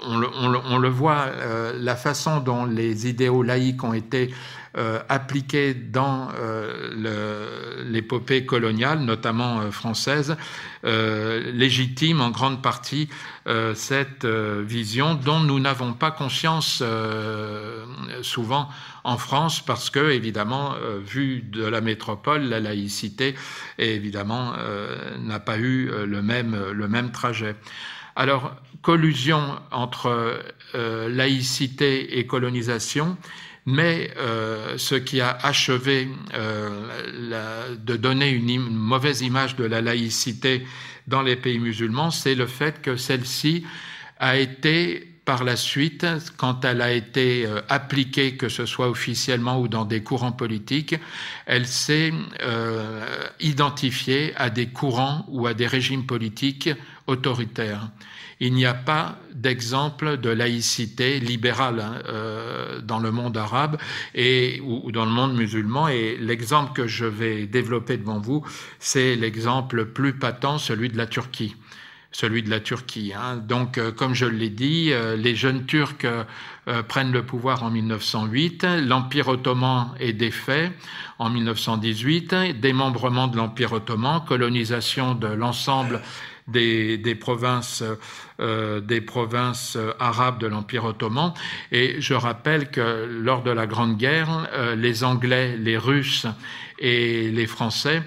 on, 0.07 0.77
le, 0.77 0.89
voit, 0.89 1.27
la 1.75 1.95
façon 1.95 2.39
dont 2.39 2.65
les 2.65 3.07
idéaux 3.07 3.43
laïques 3.43 3.83
ont 3.83 3.93
été 3.93 4.31
euh, 4.77 4.99
appliqué 5.09 5.73
dans 5.73 6.27
euh, 6.37 7.83
l'épopée 7.83 8.45
coloniale, 8.45 8.99
notamment 8.99 9.59
euh, 9.59 9.71
française, 9.71 10.37
légitime 10.83 12.21
en 12.21 12.29
grande 12.29 12.61
partie 12.61 13.09
cette 13.75 14.25
vision 14.25 15.15
dont 15.15 15.41
nous 15.41 15.59
n'avons 15.59 15.91
pas 15.91 16.11
conscience 16.11 16.81
souvent 18.21 18.69
en 19.03 19.17
France 19.17 19.59
parce 19.59 19.89
que, 19.89 20.11
évidemment, 20.11 20.75
vu 21.05 21.41
de 21.41 21.65
la 21.65 21.81
métropole, 21.81 22.43
la 22.43 22.61
laïcité, 22.61 23.35
évidemment, 23.79 24.53
n'a 25.19 25.39
pas 25.41 25.57
eu 25.57 25.91
le 26.05 26.21
même 26.21 27.11
trajet. 27.11 27.57
Alors, 28.17 28.55
collusion 28.81 29.59
entre 29.71 30.41
laïcité 30.73 32.19
et 32.19 32.25
colonisation, 32.25 33.15
mais 33.67 34.11
euh, 34.17 34.77
ce 34.77 34.95
qui 34.95 35.19
a 35.19 35.37
achevé 35.43 36.07
euh, 36.33 37.75
de 37.75 37.97
donner 37.97 38.29
une, 38.29 38.61
mauvaise 38.69 39.21
image 39.21 39.57
de 39.57 39.65
la 39.65 39.81
laïcité 39.81 40.65
dans 41.05 41.21
les 41.21 41.35
pays 41.35 41.59
musulmans, 41.59 42.09
c'est 42.09 42.33
le 42.33 42.47
fait 42.47 42.81
que 42.81 42.95
celle-ci 42.95 43.65
a 44.19 44.37
été 44.37 45.05
par 45.25 45.43
la 45.43 45.57
suite, 45.57 46.05
quand 46.37 46.63
elle 46.63 46.81
a 46.81 46.93
été 46.93 47.45
euh, 47.45 47.59
appliquée, 47.67 48.37
que 48.37 48.47
ce 48.47 48.65
soit 48.65 48.89
officiellement 48.89 49.59
ou 49.59 49.67
dans 49.67 49.83
des 49.83 50.01
courants 50.01 50.31
politiques, 50.31 50.95
elle 51.45 51.67
s'est 51.67 52.13
identifiée 53.41 54.33
à 54.37 54.49
des 54.49 54.67
courants 54.67 55.25
ou 55.27 55.45
à 55.45 55.53
des 55.53 55.67
régimes 55.67 56.05
politiques 56.05 56.69
autoritaires 57.07 57.89
il 58.39 58.53
n'y 58.53 58.65
a 58.65 58.73
pas 58.73 59.17
d'exemple 59.33 60.17
de 60.17 60.29
laïcité 60.29 61.19
libérale 61.19 61.79
hein, 61.79 62.01
euh, 62.07 62.81
dans 62.81 62.99
le 62.99 63.11
monde 63.11 63.37
arabe 63.37 63.77
et 64.13 64.61
ou, 64.63 64.91
dans 64.91 65.05
le 65.05 65.11
monde 65.11 65.35
musulman. 65.35 65.87
Et 65.87 66.17
l'exemple 66.19 66.73
que 66.73 66.87
je 66.87 67.05
vais 67.05 67.47
développer 67.47 67.97
devant 67.97 68.19
vous, 68.19 68.45
c'est 68.79 69.15
l'exemple 69.15 69.85
plus 69.85 70.13
patent, 70.13 70.59
celui 70.59 70.89
de 70.89 70.97
la 70.97 71.07
Turquie 71.07 71.55
celui 72.13 72.41
de 72.41 72.49
la 72.49 72.61
Turquie. 72.61 73.11
Hein. 73.15 73.35
Donc, 73.35 73.77
euh, 73.77 73.91
comme 73.91 74.15
je 74.15 74.25
l'ai 74.25 74.49
dit, 74.49 74.91
euh, 74.91 75.15
les 75.15 75.35
jeunes 75.35 75.65
Turcs 75.65 76.07
prennent 76.87 77.11
le 77.11 77.23
pouvoir 77.23 77.63
en 77.63 77.69
1908, 77.69 78.65
l'Empire 78.87 79.27
ottoman 79.27 79.93
est 79.99 80.13
défait 80.13 80.71
en 81.19 81.29
1918, 81.29 82.59
démembrement 82.59 83.27
de 83.27 83.37
l'Empire 83.37 83.73
ottoman, 83.73 84.23
colonisation 84.25 85.15
de 85.15 85.27
l'ensemble 85.27 86.01
des, 86.47 87.15
provinces 87.15 87.83
des 88.39 89.01
provinces 89.01 89.77
arabes 89.99 90.39
de 90.39 90.47
l'Empire 90.47 90.85
ottoman. 90.85 91.33
Et 91.71 91.99
je 91.99 92.13
rappelle 92.13 92.69
que 92.69 93.07
lors 93.09 93.41
de 93.41 93.51
la 93.51 93.65
Grande 93.65 93.97
Guerre, 93.97 94.47
les 94.75 95.03
Anglais, 95.03 95.57
les 95.57 95.77
Russes 95.77 96.27
et 96.79 97.31
les 97.31 97.47
Français 97.47 98.03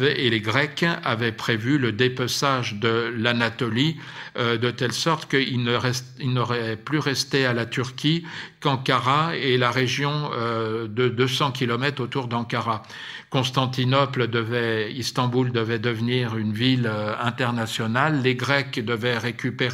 et 0.00 0.30
les 0.30 0.40
Grecs 0.40 0.84
avaient 1.04 1.32
prévu 1.32 1.78
le 1.78 1.92
dépeçage 1.92 2.74
de 2.74 3.12
l'Anatolie 3.16 3.96
euh, 4.38 4.56
de 4.56 4.70
telle 4.70 4.92
sorte 4.92 5.30
qu'il 5.30 5.62
n'aurait 5.62 6.76
plus 6.76 6.98
resté 6.98 7.44
à 7.46 7.52
la 7.52 7.66
Turquie 7.66 8.24
qu'Ankara 8.60 9.36
et 9.36 9.58
la 9.58 9.70
région 9.70 10.30
euh, 10.34 10.88
de 10.88 11.08
200 11.08 11.52
km 11.52 12.02
autour 12.02 12.26
d'Ankara. 12.26 12.82
Constantinople 13.30 14.28
devait, 14.28 14.92
Istanbul 14.92 15.52
devait 15.52 15.78
devenir 15.78 16.36
une 16.36 16.52
ville 16.52 16.86
euh, 16.86 17.14
internationale. 17.20 18.22
Les 18.22 18.34
Grecs 18.34 18.82
devaient 18.84 19.18
récupérer 19.18 19.65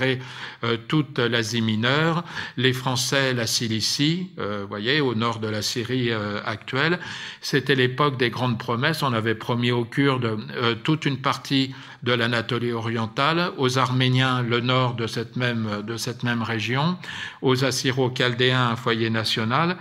toute 0.88 1.18
l'Asie 1.18 1.62
mineure, 1.62 2.24
les 2.56 2.72
Français 2.72 3.34
la 3.34 3.46
Cilicie, 3.46 4.30
vous 4.36 4.68
voyez, 4.68 5.00
au 5.00 5.14
nord 5.14 5.38
de 5.38 5.48
la 5.48 5.62
Syrie 5.62 6.10
actuelle. 6.44 6.98
C'était 7.40 7.74
l'époque 7.74 8.18
des 8.18 8.30
grandes 8.30 8.58
promesses. 8.58 9.02
On 9.02 9.12
avait 9.12 9.34
promis 9.34 9.70
aux 9.70 9.84
Kurdes 9.84 10.38
toute 10.84 11.06
une 11.06 11.18
partie 11.18 11.74
de 12.02 12.12
l'Anatolie 12.12 12.72
orientale, 12.72 13.52
aux 13.58 13.78
Arméniens 13.78 14.42
le 14.42 14.60
nord 14.60 14.94
de 14.94 15.06
cette 15.06 15.36
même, 15.36 15.82
de 15.86 15.96
cette 15.96 16.22
même 16.22 16.42
région, 16.42 16.96
aux 17.42 17.64
Assyro-Chaldéens 17.64 18.70
un 18.70 18.76
foyer 18.76 19.10
national, 19.10 19.76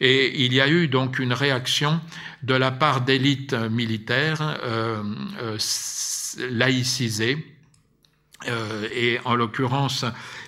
et 0.00 0.44
il 0.44 0.54
y 0.54 0.60
a 0.60 0.68
eu 0.68 0.88
donc 0.88 1.18
une 1.18 1.32
réaction 1.32 2.00
de 2.42 2.54
la 2.54 2.70
part 2.70 3.02
d'élites 3.02 3.54
militaires 3.54 4.58
euh, 4.64 5.02
euh, 5.42 5.58
laïcisées, 6.50 7.36
euh, 7.36 7.55
et 8.94 9.18
en 9.24 9.34
l'occurrence 9.34 10.04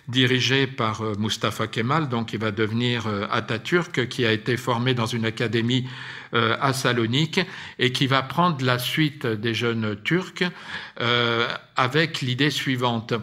dirigé 0.08 0.66
par 0.66 1.02
euh, 1.02 1.14
Mustafa 1.18 1.66
Kemal, 1.66 2.08
donc 2.08 2.32
il 2.32 2.40
va 2.40 2.50
devenir 2.50 3.06
euh, 3.06 3.26
Atatürk, 3.30 4.08
qui 4.08 4.24
a 4.24 4.32
été 4.32 4.56
formé 4.56 4.94
dans 4.94 5.06
une 5.06 5.26
académie 5.26 5.86
euh, 6.34 6.56
à 6.60 6.72
Salonique 6.72 7.40
et 7.78 7.92
qui 7.92 8.06
va 8.06 8.22
prendre 8.22 8.64
la 8.64 8.78
suite 8.78 9.26
des 9.26 9.54
jeunes 9.54 9.96
Turcs 10.02 10.44
avec 11.76 12.20
l'idée 12.20 12.50
suivante. 12.50 13.14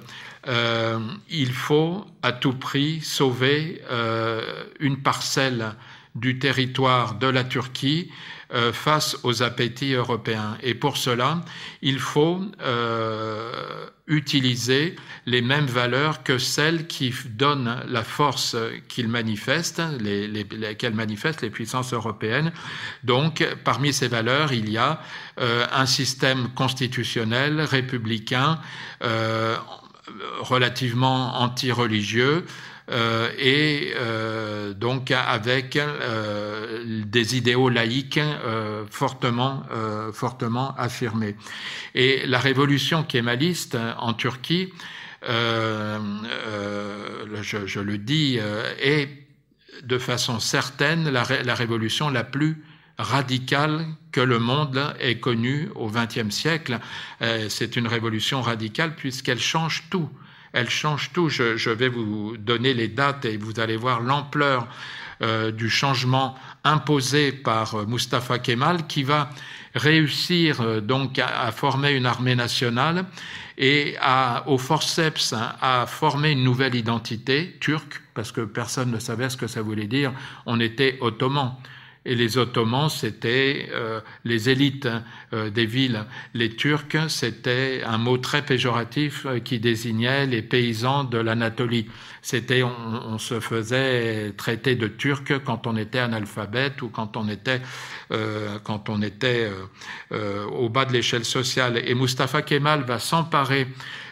il 1.29 1.51
faut 1.51 2.05
à 2.21 2.31
tout 2.31 2.53
prix 2.53 3.01
sauver 3.01 3.81
une 4.79 4.97
parcelle 4.97 5.75
du 6.15 6.39
territoire 6.39 7.15
de 7.15 7.27
la 7.27 7.43
Turquie 7.43 8.09
euh, 8.09 8.34
face 8.73 9.17
aux 9.23 9.43
appétits 9.43 9.93
européens. 9.93 10.57
Et 10.63 10.73
pour 10.73 10.97
cela, 10.97 11.41
il 11.81 11.99
faut 11.99 12.41
euh, 12.61 13.51
utiliser 14.07 14.95
les 15.25 15.41
mêmes 15.41 15.65
valeurs 15.65 16.23
que 16.23 16.37
celles 16.37 16.87
qui 16.87 17.13
donnent 17.29 17.83
la 17.87 18.03
force 18.03 18.55
qu'ils 18.87 19.07
manifestent, 19.07 19.81
les, 19.99 20.27
les, 20.27 20.75
qu'elles 20.75 20.93
manifestent 20.93 21.41
les 21.41 21.49
puissances 21.49 21.93
européennes. 21.93 22.51
Donc, 23.03 23.45
parmi 23.63 23.91
ces 23.93 24.07
valeurs, 24.07 24.53
il 24.53 24.69
y 24.69 24.77
a 24.77 25.01
euh, 25.39 25.65
un 25.73 25.85
système 25.85 26.49
constitutionnel 26.55 27.61
républicain 27.61 28.59
relativement 30.39 31.41
anti-religieux, 31.41 32.45
euh, 32.45 32.74
et 32.91 33.93
euh, 33.95 34.73
donc 34.73 35.09
avec 35.09 35.75
euh, 35.75 36.83
des 37.05 37.35
idéaux 37.37 37.69
laïques 37.69 38.19
fortement, 38.89 39.63
fortement 40.13 40.75
affirmés. 40.77 41.35
Et 41.95 42.25
la 42.27 42.39
révolution 42.39 43.03
kémaliste 43.03 43.77
en 43.97 44.13
Turquie, 44.13 44.71
je, 45.23 45.97
je, 47.41 47.79
le 47.79 47.97
dis, 47.97 48.39
est 48.79 49.09
de 49.83 49.97
façon 49.97 50.39
certaine 50.39 51.09
la, 51.09 51.25
la 51.43 51.55
révolution 51.55 52.09
la 52.09 52.23
plus 52.23 52.63
radicale 52.97 53.85
que 54.11 54.21
le 54.21 54.39
monde 54.39 54.95
ait 54.99 55.19
connue 55.19 55.69
au 55.75 55.89
XXe 55.89 56.29
siècle. 56.29 56.79
C'est 57.49 57.75
une 57.75 57.87
révolution 57.87 58.41
radicale 58.41 58.95
puisqu'elle 58.95 59.39
change 59.39 59.85
tout 59.89 60.09
elle 60.55 60.69
change 60.69 61.11
tout. 61.11 61.29
Je, 61.29 61.69
vais 61.69 61.89
vous 61.89 62.37
donner 62.37 62.73
les 62.73 62.87
dates 62.87 63.25
et 63.25 63.37
vous 63.37 63.59
allez 63.59 63.75
voir 63.75 63.99
l'ampleur 63.99 64.67
euh, 65.21 65.51
du 65.51 65.69
changement 65.69 66.35
imposé 66.63 67.31
par 67.33 67.75
euh, 67.75 67.85
Mustafa 67.85 68.39
Kemal 68.39 68.87
qui 68.87 69.03
va 69.03 69.29
réussir 69.75 70.61
euh, 70.61 70.79
donc 70.79 71.19
à, 71.19 71.51
former 71.51 71.91
une 71.91 72.05
armée 72.05 72.35
nationale 72.35 73.05
et 73.57 73.95
au 74.47 74.57
forceps 74.57 75.33
à 75.33 75.85
former 75.87 76.31
une 76.31 76.43
nouvelle 76.43 76.75
identité 76.75 77.55
turque 77.61 78.01
parce 78.13 78.33
que 78.33 78.41
personne 78.41 78.91
ne 78.91 78.99
savait 78.99 79.29
ce 79.29 79.37
que 79.37 79.47
ça 79.47 79.61
voulait 79.61 79.87
dire. 79.87 80.11
On 80.45 80.59
était 80.59 80.97
ottoman. 80.99 81.53
Et 82.07 82.13
les 82.13 82.37
Ottomans, 82.37 82.87
c'était 82.87 83.67
euh, 83.73 83.99
les 84.25 84.49
élites 84.49 84.87
euh, 85.33 85.49
des 85.49 85.65
villes. 85.65 86.05
Les 86.35 86.55
Turcs, 86.55 87.09
c'était 87.09 87.81
un 87.83 87.97
mot 87.97 88.17
très 88.17 88.43
péjoratif 88.43 89.25
euh, 89.25 89.39
qui 89.39 89.59
désignait 89.59 90.27
les 90.27 90.43
paysans 90.43 91.03
de 91.03 91.17
l'Anatolie. 91.17 91.87
C'était, 92.21 92.61
on, 92.61 93.17
se 93.17 93.39
faisait 93.39 94.33
traiter 94.37 94.75
de 94.75 94.87
Turc 94.87 95.43
quand 95.43 95.65
on 95.65 95.77
était 95.77 95.99
analphabète 95.99 96.81
ou 96.81 96.89
quand 96.89 97.17
on 97.17 97.29
était, 97.29 97.61
quand 98.63 98.89
on 98.89 99.03
était 99.03 99.51
au 100.11 100.69
bas 100.69 100.85
de 100.85 100.93
l'échelle 100.93 101.23
sociale. 101.23 101.79
Et 101.85 101.93
Mustafa 101.93 102.41
Kemal 102.41 102.81
va 102.81 102.97
s'emparer, 102.97 103.67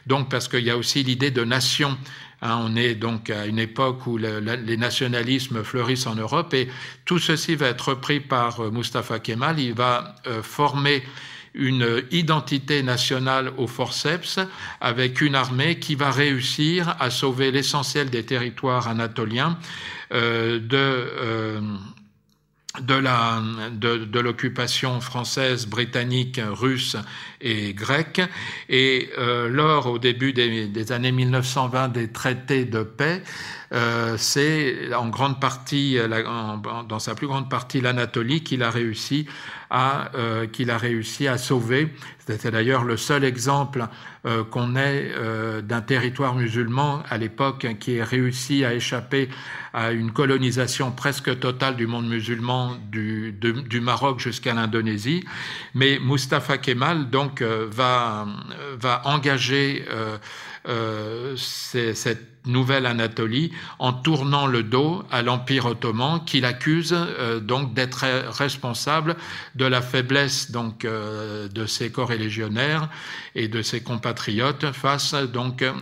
donc 0.06 0.30
parce 0.30 0.48
qu'il 0.48 0.64
y 0.64 0.70
a 0.70 0.78
aussi 0.78 1.02
l'idée 1.02 1.32
de 1.32 1.44
nation 1.44 1.98
Hein, 2.44 2.60
on 2.62 2.76
est 2.76 2.96
donc 2.96 3.30
à 3.30 3.46
une 3.46 3.58
époque 3.58 4.06
où 4.06 4.18
les 4.18 4.78
nationalismes 4.78 5.64
fleurissent 5.64 6.08
en 6.08 6.16
Europe 6.16 6.54
et 6.54 6.68
tout 7.06 7.18
ceci 7.18 7.56
va 7.56 7.68
être 7.68 7.92
repris 7.92 8.20
par 8.20 8.60
euh, 8.60 8.70
Mustafa 8.70 9.20
Kemal. 9.20 9.62
Il 9.62 9.74
va 9.74 10.16
euh, 10.28 10.44
former 10.44 11.04
une 11.54 12.04
identité 12.12 12.84
nationale 12.84 13.54
au 13.58 13.68
forceps 13.68 14.40
avec 14.82 15.22
une 15.22 15.36
armée 15.36 15.80
qui 15.80 15.96
va 15.96 16.12
réussir 16.12 16.98
à 17.00 17.10
sauver 17.10 17.50
l'essentiel 17.52 18.10
des 18.10 18.26
territoires 18.26 18.90
anatoliens 18.90 19.58
euh, 20.12 20.60
de 20.60 21.62
l'occupation 24.20 25.00
française, 25.00 25.66
britannique, 25.66 26.42
russe 26.44 26.98
et 27.44 27.74
grecque. 27.74 28.22
Et 28.70 29.10
euh, 29.20 29.50
lors, 29.50 29.88
au 29.88 30.00
début 30.00 30.34
des, 30.34 30.92
années 30.92 31.12
1920, 31.12 31.90
des 31.90 32.08
traités 32.08 32.66
de 32.66 32.82
paix, 32.82 33.22
euh, 33.74 34.16
c'est 34.18 34.94
en 34.96 35.10
grande 35.10 35.40
partie, 35.40 35.98
dans 36.88 37.00
sa 37.00 37.14
plus 37.14 37.28
grande 37.28 37.50
partie, 37.50 37.82
l'Anatolie 37.82 38.44
qu'il 38.44 38.64
a 38.64 38.72
réussi 38.72 39.28
à 39.74 40.12
euh, 40.14 40.46
qu'il 40.46 40.70
a 40.70 40.78
réussi 40.78 41.28
à 41.28 41.40
sauver. 41.40 41.92
C'était 42.20 42.52
d'ailleurs 42.52 42.84
le 42.84 42.96
seul 42.96 43.24
exemple 43.24 43.88
euh, 44.28 44.44
qu'on 44.44 44.76
ait 44.76 45.12
euh, 45.16 45.64
d'un 45.64 45.82
territoire 45.82 46.36
musulman 46.36 47.02
à 47.10 47.18
l'époque 47.18 47.66
qui 47.80 47.96
ait 47.96 48.04
réussi 48.04 48.64
à 48.64 48.76
échapper 48.76 49.30
à 49.74 49.92
une 49.92 50.12
colonisation 50.12 50.92
presque 50.92 51.40
totale 51.40 51.76
du 51.76 51.88
monde 51.88 52.08
musulman 52.08 52.78
du, 52.92 53.34
du 53.34 53.82
Maroc 53.82 54.20
jusqu'à 54.20 54.54
l'Indonésie. 54.54 55.26
Mais 55.74 56.00
Mustafa 56.00 56.60
Kemal 56.60 57.10
donc 57.10 57.33
va 57.42 58.28
va 58.80 59.02
engager 59.06 59.86
euh, 60.70 61.36
cette 61.36 62.46
nouvelle 62.46 62.86
Anatolie 62.86 63.52
en 63.80 63.92
tournant 63.92 64.48
le 64.48 64.64
dos 64.64 65.04
à 65.12 65.22
l'Empire 65.22 65.66
ottoman 65.66 66.24
qu'il 66.24 66.46
accuse 66.46 66.94
euh, 66.94 67.42
donc 67.42 67.74
d'être 67.74 68.06
responsable 68.30 69.18
de 69.56 69.66
la 69.66 69.82
faiblesse 69.82 70.50
euh, 70.86 71.50
de 71.50 71.66
ses 71.66 71.92
coreligionnaires 71.92 72.88
et 73.36 73.50
de 73.50 73.62
ses 73.62 73.84
compatriotes 73.84 74.72
face 74.72 75.14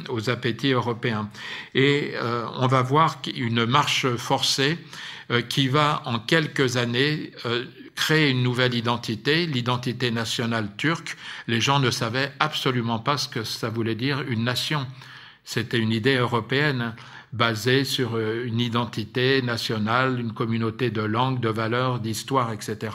aux 0.09 0.29
appétits 0.31 0.71
européens. 0.71 1.29
Et 1.75 2.13
on 2.57 2.67
va 2.67 2.81
voir 2.81 3.21
une 3.35 3.65
marche 3.65 4.07
forcée 4.15 4.77
qui 5.49 5.67
va 5.67 6.01
en 6.05 6.19
quelques 6.19 6.77
années 6.77 7.31
créer 8.01 8.31
une 8.31 8.41
nouvelle 8.41 8.73
identité, 8.73 9.45
l'identité 9.45 10.09
nationale 10.09 10.69
turque. 10.75 11.17
Les 11.45 11.61
gens 11.61 11.79
ne 11.79 11.91
savaient 11.91 12.31
absolument 12.39 12.97
pas 12.97 13.15
ce 13.17 13.29
que 13.29 13.43
ça 13.43 13.69
voulait 13.69 13.93
dire 13.93 14.23
une 14.27 14.43
nation. 14.43 14.87
C'était 15.43 15.77
une 15.77 15.91
idée 15.91 16.15
européenne 16.15 16.95
basée 17.31 17.83
sur 17.83 18.15
euh, 18.15 18.43
une 18.43 18.59
identité 18.59 19.43
nationale, 19.43 20.19
une 20.19 20.33
communauté 20.33 20.89
de 20.89 21.03
langues, 21.03 21.39
de 21.39 21.49
valeurs, 21.49 21.99
d'histoire, 21.99 22.51
etc. 22.51 22.89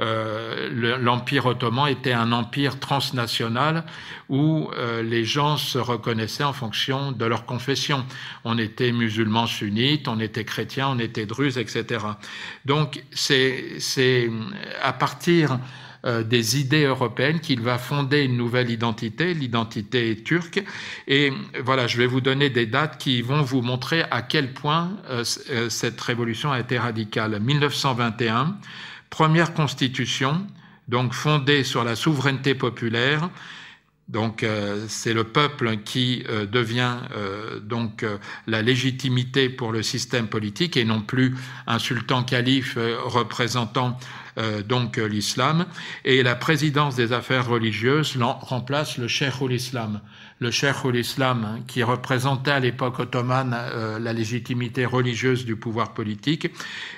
Euh, 0.00 0.98
L'Empire 0.98 1.46
ottoman 1.46 1.88
était 1.88 2.12
un 2.12 2.32
empire 2.32 2.80
transnational 2.80 3.84
où 4.28 4.70
euh, 4.76 5.02
les 5.02 5.24
gens 5.24 5.56
se 5.56 5.78
reconnaissaient 5.78 6.44
en 6.44 6.52
fonction 6.52 7.12
de 7.12 7.24
leur 7.24 7.46
confession. 7.46 8.04
On 8.44 8.58
était 8.58 8.92
musulmans 8.92 9.46
sunnites, 9.46 10.08
on 10.08 10.20
était 10.20 10.44
chrétiens, 10.44 10.88
on 10.90 10.98
était 10.98 11.26
druzes, 11.26 11.58
etc. 11.58 12.04
Donc 12.64 13.02
c'est 13.12 14.30
à 14.82 14.92
partir 14.92 15.58
des 16.26 16.60
idées 16.60 16.84
européennes, 16.84 17.40
qu'il 17.40 17.62
va 17.62 17.78
fonder 17.78 18.24
une 18.24 18.36
nouvelle 18.36 18.68
identité, 18.68 19.32
l'identité 19.32 20.22
turque. 20.22 20.62
Et 21.08 21.32
voilà, 21.62 21.86
je 21.86 21.96
vais 21.96 22.06
vous 22.06 22.20
donner 22.20 22.50
des 22.50 22.66
dates 22.66 22.98
qui 22.98 23.22
vont 23.22 23.40
vous 23.40 23.62
montrer 23.62 24.02
à 24.10 24.20
quel 24.20 24.52
point 24.52 24.98
cette 25.70 25.98
révolution 26.02 26.52
a 26.52 26.60
été 26.60 26.78
radicale. 26.78 27.40
1921, 27.40 28.58
première 29.14 29.54
constitution, 29.54 30.44
donc 30.88 31.12
fondée 31.12 31.62
sur 31.62 31.84
la 31.84 31.94
souveraineté 31.94 32.56
populaire, 32.56 33.30
donc 34.08 34.42
euh, 34.42 34.86
c'est 34.88 35.14
le 35.14 35.22
peuple 35.22 35.76
qui 35.84 36.24
euh, 36.28 36.46
devient 36.46 36.96
euh, 37.16 37.60
donc 37.60 38.04
la 38.48 38.60
légitimité 38.60 39.48
pour 39.48 39.70
le 39.70 39.84
système 39.84 40.26
politique 40.26 40.76
et 40.76 40.84
non 40.84 41.00
plus 41.00 41.36
un 41.68 41.78
sultan 41.78 42.24
calife 42.24 42.76
représentant 43.04 43.96
donc 44.66 44.96
l'islam. 44.96 45.66
Et 46.04 46.22
la 46.22 46.34
présidence 46.34 46.96
des 46.96 47.12
affaires 47.12 47.48
religieuses 47.48 48.16
remplace 48.18 48.98
le 48.98 49.08
cheikh 49.08 49.34
islam 49.50 50.00
le 50.40 50.50
cheikh 50.50 50.76
islam 50.92 51.44
hein, 51.44 51.60
qui 51.66 51.82
représentait 51.82 52.50
à 52.50 52.60
l'époque 52.60 52.98
ottomane 52.98 53.56
la 54.00 54.12
légitimité 54.12 54.84
religieuse 54.84 55.44
du 55.44 55.56
pouvoir 55.56 55.94
politique, 55.94 56.50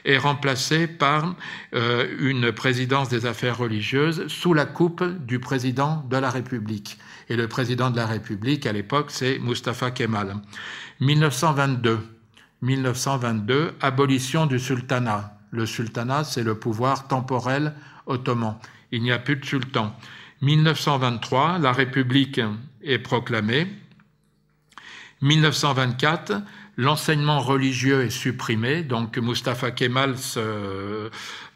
est 0.04 0.18
remplacé 0.18 0.86
par 0.86 1.34
une 1.72 2.52
présidence 2.52 3.08
des 3.08 3.26
affaires 3.26 3.58
religieuses 3.58 4.26
sous 4.28 4.54
la 4.54 4.64
coupe 4.64 5.04
du 5.26 5.38
président 5.38 6.04
de 6.10 6.16
la 6.16 6.30
République. 6.30 6.98
Et 7.28 7.36
le 7.36 7.48
président 7.48 7.90
de 7.90 7.96
la 7.96 8.06
République 8.06 8.66
à 8.66 8.72
l'époque, 8.72 9.10
c'est 9.10 9.38
Mustafa 9.38 9.90
Kemal. 9.90 10.36
1922. 11.00 11.98
1922, 12.62 13.74
abolition 13.80 14.46
du 14.46 14.58
sultanat. 14.58 15.35
Le 15.50 15.66
sultanat, 15.66 16.24
c'est 16.24 16.42
le 16.42 16.58
pouvoir 16.58 17.08
temporel 17.08 17.74
ottoman. 18.06 18.56
Il 18.92 19.02
n'y 19.02 19.12
a 19.12 19.18
plus 19.18 19.36
de 19.36 19.44
sultan. 19.44 19.94
1923, 20.42 21.58
la 21.58 21.72
République 21.72 22.40
est 22.82 22.98
proclamée. 22.98 23.66
1924, 25.22 26.42
l'enseignement 26.76 27.40
religieux 27.40 28.02
est 28.02 28.10
supprimé. 28.10 28.82
Donc 28.82 29.16
Mustafa 29.16 29.70
Kemal 29.70 30.14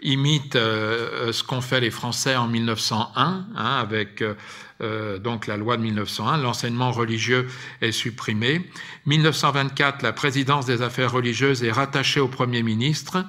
imite 0.02 0.56
euh, 0.56 1.32
ce 1.32 1.42
qu'ont 1.42 1.60
fait 1.60 1.80
les 1.80 1.90
Français 1.90 2.36
en 2.36 2.48
1901 2.48 3.46
hein, 3.54 3.76
avec 3.78 4.22
euh, 4.22 4.34
euh, 4.82 5.18
donc 5.18 5.46
la 5.46 5.58
loi 5.58 5.76
de 5.76 5.82
1901, 5.82 6.38
l'enseignement 6.38 6.90
religieux 6.90 7.48
est 7.82 7.92
supprimé. 7.92 8.70
1924, 9.06 10.02
la 10.02 10.12
présidence 10.12 10.64
des 10.64 10.80
affaires 10.80 11.12
religieuses 11.12 11.62
est 11.62 11.72
rattachée 11.72 12.20
au 12.20 12.28
Premier 12.28 12.62
ministre. 12.62 13.24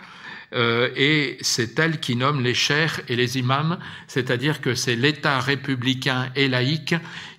Euh, 0.53 0.89
et 0.95 1.37
c'est 1.41 1.79
elle 1.79 1.99
qui 1.99 2.15
nomme 2.15 2.41
les 2.41 2.53
chers 2.53 2.99
et 3.07 3.15
les 3.15 3.37
imams, 3.37 3.77
c'est-à-dire 4.07 4.61
que 4.61 4.75
c'est 4.75 4.95
l'État 4.95 5.39
républicain 5.39 6.29
et 6.35 6.47
laïque 6.47 6.95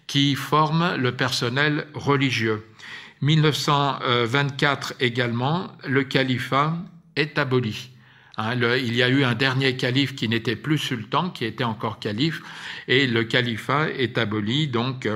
qui 0.07 0.35
forme 0.35 0.97
le 0.97 1.13
personnel 1.13 1.87
religieux. 1.95 2.65
1924 3.21 4.95
également, 5.01 5.71
le 5.87 6.03
califat 6.05 6.77
est 7.15 7.39
aboli. 7.39 7.92
Hein, 8.39 8.55
il 8.79 8.97
y 8.97 9.03
a 9.03 9.11
eu 9.11 9.25
un 9.25 9.35
dernier 9.35 9.77
calife 9.77 10.15
qui 10.15 10.27
n'était 10.27 10.57
plus 10.57 10.79
sultan, 10.79 11.29
qui 11.29 11.45
était 11.45 11.65
encore 11.65 11.99
calife, 11.99 12.41
et 12.89 13.07
le 13.07 13.25
califat 13.25 13.91
est 13.91 14.17
aboli, 14.17 14.69
donc 14.69 15.07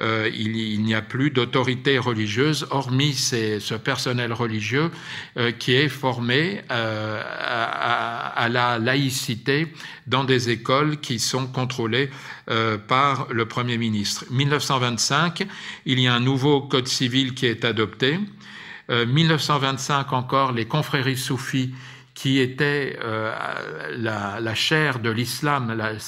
euh, 0.00 0.30
il, 0.34 0.82
n'y 0.82 0.94
a 0.94 1.00
plus 1.00 1.30
d'autorité 1.30 1.98
religieuse, 1.98 2.66
hormis 2.70 3.14
ce 3.14 3.74
personnel 3.74 4.34
religieux 4.34 4.90
euh, 5.38 5.50
qui 5.50 5.72
est 5.72 5.88
formé 5.88 6.60
euh, 6.70 7.22
à, 7.24 8.48
la 8.50 8.78
laïcité 8.78 9.72
dans 10.06 10.24
des 10.24 10.50
écoles 10.50 10.98
qui 11.00 11.18
sont 11.18 11.46
contrôlées 11.46 12.10
par 12.86 13.28
le 13.30 13.46
Premier 13.46 13.76
ministre. 13.76 14.24
1925, 14.30 15.46
il 15.84 16.00
y 16.00 16.06
a 16.06 16.14
un 16.14 16.20
nouveau 16.20 16.62
code 16.62 16.88
civil 16.88 17.34
qui 17.34 17.44
est 17.44 17.64
adopté. 17.66 18.18
1925 18.88 20.14
encore, 20.14 20.52
les 20.52 20.64
confréries 20.64 21.18
soufis 21.18 21.74
qui 22.18 22.40
était 22.40 22.98
euh, 23.04 23.32
la, 23.96 24.54
chair 24.56 24.98
de 24.98 25.08
l'islam, 25.08 25.72
la 25.72 26.00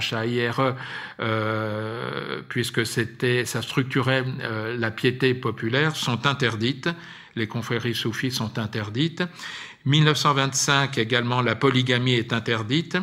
CHAIRE, 0.00 0.76
euh, 1.20 2.40
puisque 2.48 2.86
c'était, 2.86 3.44
ça 3.44 3.60
structurait 3.60 4.24
euh, 4.40 4.74
la 4.78 4.90
piété 4.90 5.34
populaire, 5.34 5.94
sont 5.94 6.26
interdites. 6.26 6.88
Les 7.36 7.48
confréries 7.48 7.94
soufis 7.94 8.30
sont 8.30 8.58
interdites. 8.58 9.24
1925 9.84 10.96
également, 10.96 11.42
la 11.42 11.54
polygamie 11.54 12.14
est 12.14 12.32
interdite. 12.32 12.96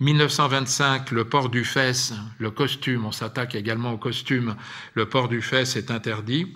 1925, 0.00 1.12
le 1.12 1.26
port 1.26 1.50
du 1.50 1.64
fès, 1.64 2.14
le 2.38 2.50
costume, 2.50 3.06
on 3.06 3.12
s'attaque 3.12 3.54
également 3.54 3.92
au 3.92 3.98
costume, 3.98 4.56
le 4.94 5.06
port 5.08 5.28
du 5.28 5.40
fès 5.40 5.76
est 5.76 5.92
interdit. 5.92 6.52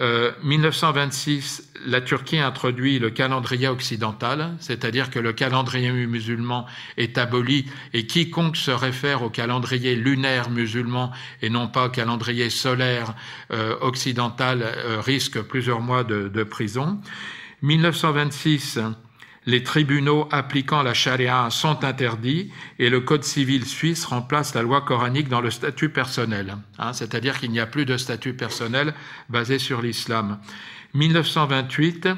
1926, 0.00 1.62
euh, 1.76 1.80
la 1.86 2.00
Turquie 2.00 2.38
introduit 2.38 2.98
le 2.98 3.10
calendrier 3.10 3.68
occidental, 3.68 4.56
c'est-à-dire 4.58 5.10
que 5.10 5.18
le 5.18 5.34
calendrier 5.34 5.90
musulman 5.90 6.66
est 6.96 7.18
aboli 7.18 7.66
et 7.92 8.06
quiconque 8.06 8.56
se 8.56 8.70
réfère 8.70 9.22
au 9.22 9.28
calendrier 9.28 9.94
lunaire 9.94 10.48
musulman 10.48 11.12
et 11.42 11.50
non 11.50 11.68
pas 11.68 11.86
au 11.86 11.90
calendrier 11.90 12.48
solaire 12.48 13.14
euh, 13.52 13.76
occidental 13.82 14.62
euh, 14.62 15.00
risque 15.00 15.40
plusieurs 15.42 15.80
mois 15.80 16.04
de, 16.04 16.28
de 16.28 16.42
prison. 16.42 16.98
1926, 17.60 18.78
les 19.44 19.62
tribunaux 19.62 20.28
appliquant 20.30 20.82
la 20.82 20.94
charia 20.94 21.48
sont 21.50 21.84
interdits 21.84 22.52
et 22.78 22.90
le 22.90 23.00
code 23.00 23.24
civil 23.24 23.66
suisse 23.66 24.04
remplace 24.04 24.54
la 24.54 24.62
loi 24.62 24.82
coranique 24.82 25.28
dans 25.28 25.40
le 25.40 25.50
statut 25.50 25.88
personnel. 25.88 26.56
Hein, 26.78 26.92
c'est-à-dire 26.92 27.38
qu'il 27.38 27.50
n'y 27.50 27.60
a 27.60 27.66
plus 27.66 27.84
de 27.84 27.96
statut 27.96 28.34
personnel 28.34 28.94
basé 29.28 29.58
sur 29.58 29.82
l'islam. 29.82 30.38
1928, 30.94 32.08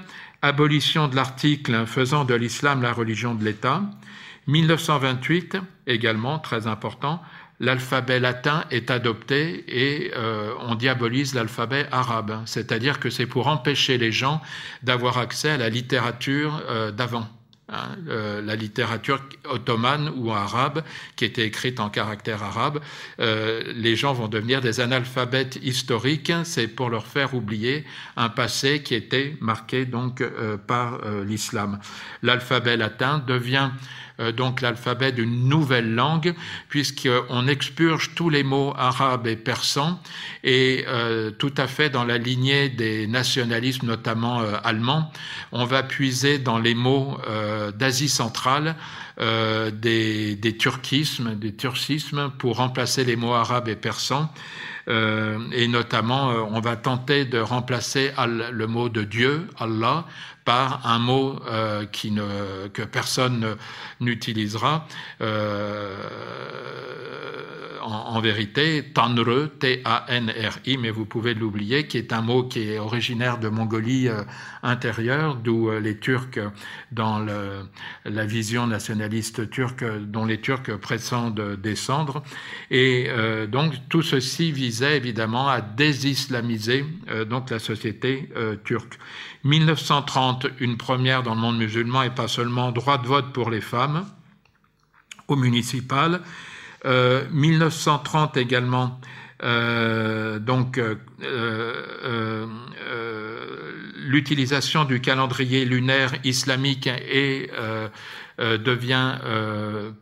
abolition 0.43 1.09
de 1.09 1.17
l'article 1.17 1.87
faisant 1.87 2.25
de 2.25 2.35
l'islam 2.35 2.83
la 2.83 2.93
religion 2.93 3.35
de 3.35 3.45
l'État. 3.45 3.83
1928, 4.47 5.57
également 5.87 6.39
très 6.39 6.67
important, 6.67 7.23
l'alphabet 7.61 8.21
latin 8.21 8.65
est 8.71 8.91
adopté 8.91 9.65
et 9.69 10.13
euh, 10.15 10.53
on 10.61 10.75
diabolise 10.75 11.35
l'alphabet 11.35 11.87
arabe. 11.93 12.43
C'est-à-dire 12.47 13.01
que 13.01 13.11
c'est 13.11 13.27
pour 13.27 13.47
empêcher 13.47 13.99
les 13.99 14.13
gens 14.13 14.41
d'avoir 14.83 15.19
accès 15.19 15.51
à 15.51 15.57
la 15.57 15.69
littérature 15.69 16.63
euh, 16.69 16.91
d'avant. 16.91 17.29
Hein, 17.71 17.97
euh, 18.09 18.43
la 18.43 18.57
littérature 18.57 19.23
ottomane 19.49 20.13
ou 20.17 20.33
arabe 20.33 20.83
qui 21.17 21.25
était 21.25 21.47
écrite 21.47 21.81
en 21.81 21.89
caractère 21.89 22.43
arabe, 22.43 22.81
les 23.19 23.97
gens 23.97 24.13
vont 24.13 24.29
devenir 24.29 24.61
des 24.61 24.81
analphabètes 24.81 25.59
historiques. 25.63 26.33
C'est 26.45 26.69
pour 26.69 26.91
leur 26.91 27.07
faire 27.07 27.35
oublier 27.35 27.87
un 28.17 28.29
passé 28.29 28.83
qui 28.83 28.95
était 28.95 29.39
marqué 29.41 29.87
donc 29.87 30.23
par 30.67 31.01
l'islam. 31.25 31.79
L'alphabet 32.23 32.77
latin 32.77 33.25
devient 33.27 33.71
donc 34.33 34.61
l'alphabet 34.61 35.13
d'une 35.13 35.49
nouvelle 35.49 35.95
langue, 35.95 36.35
puisqu'on 36.69 37.49
expurge 37.49 38.13
tous 38.15 38.31
les 38.31 38.43
mots 38.43 38.73
arabes 38.77 39.27
et 39.27 39.37
persans, 39.37 40.01
et 40.43 40.85
euh, 40.89 41.31
tout 41.31 41.53
à 41.57 41.67
fait 41.67 41.91
dans 41.91 42.05
la 42.05 42.19
lignée 42.19 42.69
des 42.69 43.07
nationalismes, 43.07 43.87
notamment 43.87 44.41
euh, 44.41 44.55
allemands, 44.63 45.11
on 45.53 45.65
va 45.65 45.83
puiser 45.83 46.39
dans 46.39 46.59
les 46.59 46.75
mots 46.75 47.19
d'Asie 47.77 48.09
centrale 48.09 48.77
des, 49.19 50.37
des, 50.37 50.57
turquismes, 50.57 51.35
des 51.37 51.55
turcismes, 51.55 52.33
pour 52.39 52.57
remplacer 52.57 53.05
les 53.05 53.17
mots 53.17 53.35
arabes 53.35 53.69
et 53.69 53.77
persans. 53.77 54.33
et 54.89 55.69
notamment, 55.69 56.29
on 56.51 56.61
va 56.61 56.77
tenter 56.77 57.25
de 57.25 57.39
remplacer 57.39 58.13
le 58.19 58.67
mot 58.67 58.89
de 58.89 59.03
Dieu, 59.03 59.49
Allah, 59.59 60.05
par 60.45 60.87
un 60.87 60.99
mot 60.99 61.41
euh, 61.47 61.87
qui 61.87 62.11
ne, 62.11 62.69
que 62.69 62.83
personne 62.83 63.57
n'utilisera. 64.01 64.87
Euh, 65.21 65.97
en, 67.85 68.21
vérité, 68.21 68.83
Tanre, 68.95 69.51
T-A-N-R-I, 69.59 70.77
mais 70.79 70.91
vous 70.91 71.05
pouvez 71.05 71.35
l'oublier, 71.35 71.87
qui 71.87 71.99
est 71.99 72.13
un 72.13 72.23
mot 72.23 72.45
qui 72.45 72.71
est 72.71 72.79
originaire 72.79 73.39
de 73.39 73.49
Mongolie 73.49 74.09
euh, 74.09 74.23
intérieure, 74.63 75.37
d'où 75.37 75.69
euh, 75.69 75.81
les 75.81 75.99
Turcs, 75.99 76.41
dans 76.93 77.25
la 78.05 78.27
vision 78.27 78.67
nationaliste 78.67 79.51
turque, 79.51 79.85
dont 79.85 80.25
les 80.25 80.41
Turcs 80.41 80.79
prétendent 80.81 81.57
descendre. 81.61 82.23
Et 82.71 83.07
euh, 83.09 83.47
donc 83.47 83.75
tout 83.89 84.03
ceci 84.03 84.51
visait 84.51 84.97
évidemment 84.97 85.49
à 85.49 85.61
désislamiser 85.61 86.85
donc 87.29 87.51
la 87.51 87.59
société 87.59 88.31
turque. 88.65 88.99
1930, 89.45 90.47
une 90.61 90.77
première 90.77 91.23
dans 91.23 91.35
le 91.35 91.41
monde 91.41 91.59
musulman, 91.59 92.03
et 92.03 92.11
pas 92.11 92.29
seulement 92.29 92.73
droit 92.73 92.99
de 92.99 93.07
vote 93.07 93.33
pour 93.33 93.51
les 93.51 93.61
femmes 93.61 94.07
au 95.29 95.37
municipal. 96.85 97.29
1930 97.31 98.37
euh, 98.37 98.41
également, 98.41 99.01
euh, 99.43 100.39
donc 100.39 100.79
euh, 100.79 100.97
l'utilisation 103.97 104.85
du 104.85 105.01
calendrier 105.01 105.65
lunaire 105.65 106.13
islamique 106.25 106.87
est 106.87 107.51
devient 108.39 109.15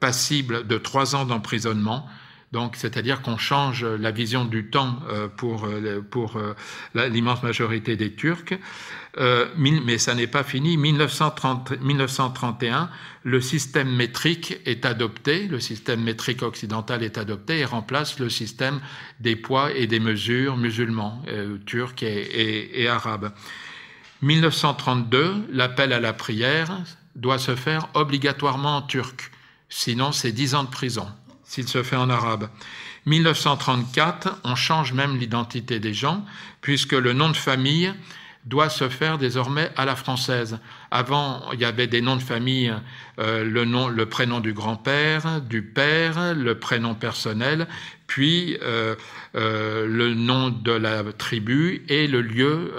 passible 0.00 0.66
de 0.66 0.78
trois 0.78 1.14
ans 1.14 1.24
d'emprisonnement. 1.24 2.06
Donc, 2.52 2.76
c'est-à-dire 2.76 3.22
qu'on 3.22 3.38
change 3.38 3.84
la 3.84 4.10
vision 4.10 4.44
du 4.44 4.68
temps 4.68 4.98
pour, 5.36 5.66
pour 6.10 6.38
l'immense 6.94 7.42
majorité 7.42 7.96
des 7.96 8.12
Turcs. 8.12 8.58
Euh, 9.18 9.46
mais 9.56 9.98
ça 9.98 10.14
n'est 10.14 10.26
pas 10.26 10.42
fini. 10.42 10.76
1930, 10.76 11.80
1931, 11.80 12.88
le 13.24 13.40
système 13.40 13.94
métrique 13.94 14.58
est 14.64 14.86
adopté, 14.86 15.46
le 15.48 15.60
système 15.60 16.02
métrique 16.02 16.42
occidental 16.42 17.02
est 17.02 17.18
adopté 17.18 17.58
et 17.58 17.64
remplace 17.64 18.18
le 18.18 18.30
système 18.30 18.80
des 19.20 19.36
poids 19.36 19.72
et 19.72 19.86
des 19.86 20.00
mesures 20.00 20.56
musulmans, 20.56 21.22
euh, 21.28 21.58
turcs 21.66 22.02
et, 22.02 22.82
et 22.82 22.88
arabes. 22.88 23.32
1932, 24.22 25.48
l'appel 25.50 25.92
à 25.92 26.00
la 26.00 26.12
prière 26.12 26.78
doit 27.14 27.38
se 27.38 27.54
faire 27.54 27.88
obligatoirement 27.92 28.78
en 28.78 28.82
turc, 28.82 29.30
sinon 29.68 30.12
c'est 30.12 30.32
10 30.32 30.54
ans 30.54 30.64
de 30.64 30.70
prison 30.70 31.06
s'il 31.52 31.68
se 31.68 31.82
fait 31.82 31.96
en 31.96 32.08
arabe. 32.08 32.48
1934, 33.04 34.40
on 34.44 34.54
change 34.54 34.94
même 34.94 35.18
l'identité 35.18 35.80
des 35.80 35.92
gens, 35.92 36.24
puisque 36.62 36.92
le 36.92 37.12
nom 37.12 37.28
de 37.28 37.36
famille 37.36 37.92
doit 38.46 38.70
se 38.70 38.88
faire 38.88 39.18
désormais 39.18 39.70
à 39.76 39.84
la 39.84 39.94
française. 39.94 40.60
Avant, 40.94 41.40
il 41.54 41.60
y 41.60 41.64
avait 41.64 41.86
des 41.86 42.02
noms 42.02 42.16
de 42.16 42.22
famille, 42.22 42.70
euh, 43.18 43.44
le, 43.44 43.64
nom, 43.64 43.88
le 43.88 44.04
prénom 44.04 44.40
du 44.40 44.52
grand-père, 44.52 45.40
du 45.40 45.62
père, 45.62 46.34
le 46.34 46.58
prénom 46.58 46.94
personnel, 46.94 47.66
puis 48.06 48.58
euh, 48.60 48.94
euh, 49.34 49.86
le 49.86 50.12
nom 50.12 50.50
de 50.50 50.70
la 50.70 51.02
tribu 51.14 51.82
et 51.88 52.06
le 52.06 52.20
lieu, 52.20 52.74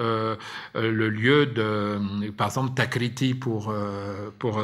le 0.76 1.10
lieu 1.10 1.48
de, 1.48 2.30
par 2.38 2.50
exemple, 2.50 2.76
Takriti 2.76 3.34
pour 3.34 3.74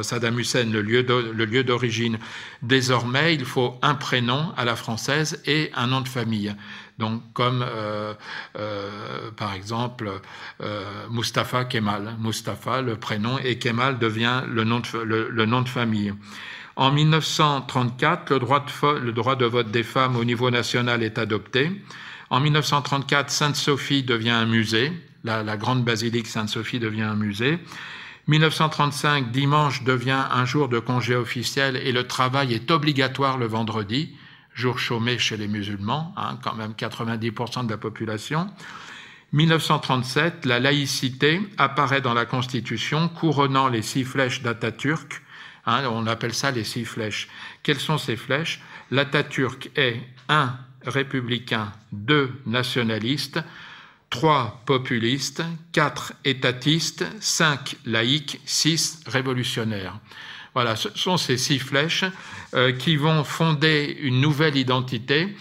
Saddam 0.02 0.38
Hussein, 0.38 0.66
le 0.70 0.80
lieu 0.80 1.64
d'origine. 1.64 2.18
Désormais, 2.62 3.34
il 3.34 3.44
faut 3.44 3.74
un 3.82 3.96
prénom 3.96 4.52
à 4.56 4.64
la 4.64 4.76
française 4.76 5.42
et 5.44 5.72
un 5.74 5.88
nom 5.88 6.02
de 6.02 6.08
famille. 6.08 6.54
Donc, 7.00 7.22
comme 7.32 7.64
euh, 7.66 8.12
euh, 8.58 9.30
par 9.34 9.54
exemple 9.54 10.20
euh, 10.62 10.84
Mustapha 11.10 11.64
Kemal. 11.64 12.14
Mustapha, 12.20 12.82
le 12.82 12.96
prénom, 12.96 13.38
et 13.38 13.58
Kemal 13.58 13.98
devient 13.98 14.42
le 14.46 14.64
nom 14.64 14.80
de, 14.80 14.98
le, 14.98 15.46
nom 15.46 15.62
de 15.62 15.68
famille. 15.68 16.12
En 16.76 16.92
1934, 16.92 18.30
le 18.30 18.38
droit, 18.38 18.60
de, 18.60 18.98
le 18.98 19.12
droit 19.12 19.34
de 19.34 19.46
vote 19.46 19.70
des 19.70 19.82
femmes 19.82 20.16
au 20.16 20.24
niveau 20.24 20.50
national 20.50 21.02
est 21.02 21.18
adopté. 21.18 21.72
En 22.28 22.38
1934, 22.40 23.30
Sainte-Sophie 23.30 24.02
devient 24.02 24.30
un 24.30 24.46
musée. 24.46 24.92
La, 25.24 25.42
la 25.42 25.56
grande 25.56 25.84
basilique 25.84 26.26
Sainte-Sophie 26.26 26.78
devient 26.78 27.02
un 27.02 27.16
musée. 27.16 27.58
1935, 28.28 29.32
dimanche 29.32 29.84
devient 29.84 30.24
un 30.30 30.44
jour 30.44 30.68
de 30.68 30.78
congé 30.78 31.16
officiel 31.16 31.76
et 31.76 31.92
le 31.92 32.06
travail 32.06 32.52
est 32.52 32.70
obligatoire 32.70 33.38
le 33.38 33.46
vendredi 33.46 34.14
jour 34.60 34.78
chômé 34.78 35.18
chez 35.18 35.36
les 35.36 35.48
musulmans, 35.48 36.14
hein, 36.16 36.38
quand 36.42 36.54
même 36.54 36.72
90% 36.72 37.64
de 37.66 37.70
la 37.70 37.78
population. 37.78 38.48
1937, 39.32 40.44
la 40.44 40.60
laïcité 40.60 41.40
apparaît 41.56 42.00
dans 42.00 42.14
la 42.14 42.26
Constitution, 42.26 43.08
couronnant 43.08 43.68
les 43.68 43.82
six 43.82 44.04
flèches 44.04 44.42
d'Atatürk. 44.42 45.22
Hein, 45.66 45.84
on 45.90 46.06
appelle 46.06 46.34
ça 46.34 46.50
les 46.50 46.64
six 46.64 46.84
flèches. 46.84 47.28
Quelles 47.62 47.80
sont 47.80 47.98
ces 47.98 48.16
flèches? 48.16 48.60
L'Atatürk 48.90 49.70
est 49.76 50.00
un 50.28 50.56
républicain, 50.84 51.72
deux 51.92 52.32
nationaliste, 52.46 53.40
trois 54.10 54.62
populistes, 54.66 55.42
quatre 55.72 56.12
étatistes, 56.24 57.06
cinq 57.20 57.76
laïcs, 57.86 58.40
six 58.44 59.00
révolutionnaires. 59.06 59.98
Voilà, 60.54 60.74
ce 60.76 60.88
sont 60.96 61.16
ces 61.16 61.36
six 61.36 61.58
flèches 61.58 62.04
euh, 62.54 62.72
qui 62.72 62.96
vont 62.96 63.22
fonder 63.22 63.96
une 64.00 64.20
nouvelle 64.20 64.56
identité, 64.56 65.36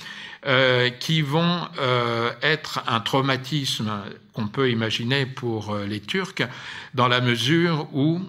euh, 0.46 0.90
qui 0.90 1.22
vont 1.22 1.68
euh, 1.80 2.32
être 2.42 2.84
un 2.88 3.00
traumatisme 3.00 3.92
qu'on 4.34 4.48
peut 4.48 4.70
imaginer 4.70 5.26
pour 5.26 5.76
les 5.76 6.00
Turcs, 6.00 6.48
dans 6.94 7.08
la 7.08 7.22
mesure 7.22 7.88
où 7.94 8.22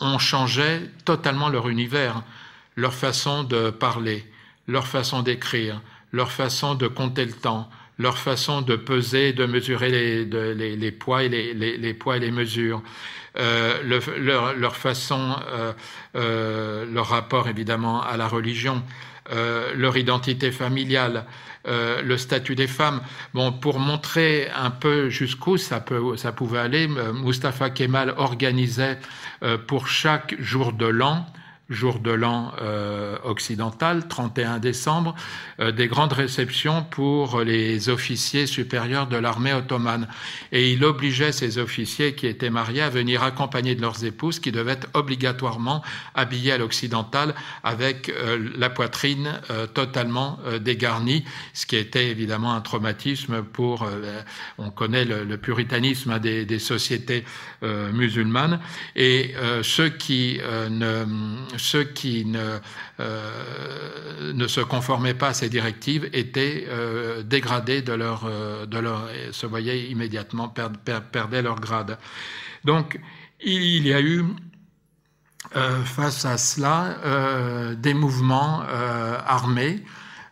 on 0.00 0.18
changeait 0.18 0.90
totalement 1.04 1.48
leur 1.48 1.68
univers, 1.68 2.22
leur 2.76 2.94
façon 2.94 3.44
de 3.44 3.70
parler, 3.70 4.24
leur 4.68 4.86
façon 4.86 5.22
d'écrire, 5.22 5.80
leur 6.12 6.30
façon 6.30 6.74
de 6.74 6.86
compter 6.86 7.24
le 7.24 7.32
temps, 7.32 7.68
leur 7.98 8.18
façon 8.18 8.62
de 8.62 8.76
peser, 8.76 9.32
de 9.32 9.46
mesurer 9.46 9.90
les, 9.90 10.92
poids 10.92 11.22
et 11.22 11.28
les, 11.28 11.94
poids 11.94 12.16
et 12.16 12.20
les 12.20 12.30
mesures. 12.30 12.82
Euh, 13.36 13.82
leur, 14.56 14.76
façon, 14.76 15.36
euh, 15.48 15.72
euh, 16.14 16.86
leur 16.92 17.08
rapport 17.08 17.48
évidemment 17.48 18.00
à 18.00 18.16
la 18.16 18.28
religion, 18.28 18.82
leur 19.74 19.96
identité 19.96 20.52
familiale, 20.52 21.24
le 21.66 22.16
statut 22.18 22.54
des 22.54 22.66
femmes. 22.66 23.00
Bon, 23.32 23.52
pour 23.52 23.78
montrer 23.78 24.50
un 24.54 24.70
peu 24.70 25.08
jusqu'où 25.08 25.56
ça, 25.56 25.82
ça 26.16 26.32
pouvait 26.32 26.58
aller, 26.58 26.86
Mustafa 26.86 27.70
Kemal 27.70 28.12
organisait 28.18 28.98
pour 29.66 29.88
chaque 29.88 30.38
jour 30.40 30.74
de 30.74 30.84
l'an 30.84 31.24
jour 31.74 31.98
de 31.98 32.10
l'an 32.10 32.52
euh, 32.62 33.16
occidental, 33.24 34.08
31 34.08 34.58
décembre, 34.58 35.14
euh, 35.60 35.72
des 35.72 35.88
grandes 35.88 36.12
réceptions 36.12 36.84
pour 36.84 37.40
les 37.40 37.88
officiers 37.88 38.46
supérieurs 38.46 39.06
de 39.06 39.16
l'armée 39.16 39.52
ottomane. 39.52 40.08
Et 40.52 40.72
il 40.72 40.84
obligeait 40.84 41.32
ces 41.32 41.58
officiers 41.58 42.14
qui 42.14 42.26
étaient 42.26 42.50
mariés 42.50 42.82
à 42.82 42.90
venir 42.90 43.22
accompagnés 43.22 43.74
de 43.74 43.80
leurs 43.80 44.04
épouses, 44.04 44.38
qui 44.38 44.52
devaient 44.52 44.72
être 44.72 44.88
obligatoirement 44.94 45.82
habillés 46.14 46.52
à 46.52 46.58
l'occidental 46.58 47.34
avec 47.62 48.08
euh, 48.08 48.50
la 48.56 48.70
poitrine 48.70 49.32
totalement 49.74 50.38
dégarnie, 50.60 51.24
ce 51.52 51.66
qui 51.66 51.76
était 51.76 52.08
évidemment 52.08 52.54
un 52.54 52.60
traumatisme 52.60 53.42
pour, 53.42 53.86
on 54.58 54.70
connaît 54.70 55.04
le, 55.04 55.36
puritanisme 55.36 56.18
des, 56.18 56.44
des 56.44 56.58
sociétés 56.58 57.24
musulmanes, 57.62 58.60
et 58.96 59.34
ceux 59.62 59.88
qui 59.88 60.40
ne 60.70 61.04
ceux 61.64 61.84
qui 61.84 62.24
ne, 62.24 62.58
euh, 63.00 64.32
ne, 64.32 64.46
se 64.46 64.60
conformaient 64.60 65.14
pas 65.14 65.28
à 65.28 65.34
ces 65.34 65.48
directives 65.48 66.08
étaient 66.12 66.66
euh, 66.68 67.22
dégradés 67.22 67.82
de 67.82 67.92
leur, 67.92 68.26
euh, 68.26 68.66
se 69.32 69.46
voyaient 69.46 69.88
immédiatement 69.88 70.48
perdre, 70.48 70.78
perdaient 71.10 71.42
leur 71.42 71.58
grade. 71.58 71.98
Donc, 72.64 73.00
il 73.40 73.86
y 73.86 73.92
a 73.92 74.00
eu 74.00 74.24
face 75.84 76.24
à 76.24 76.38
cela 76.38 77.74
des 77.76 77.92
mouvements 77.92 78.62
armés 79.26 79.82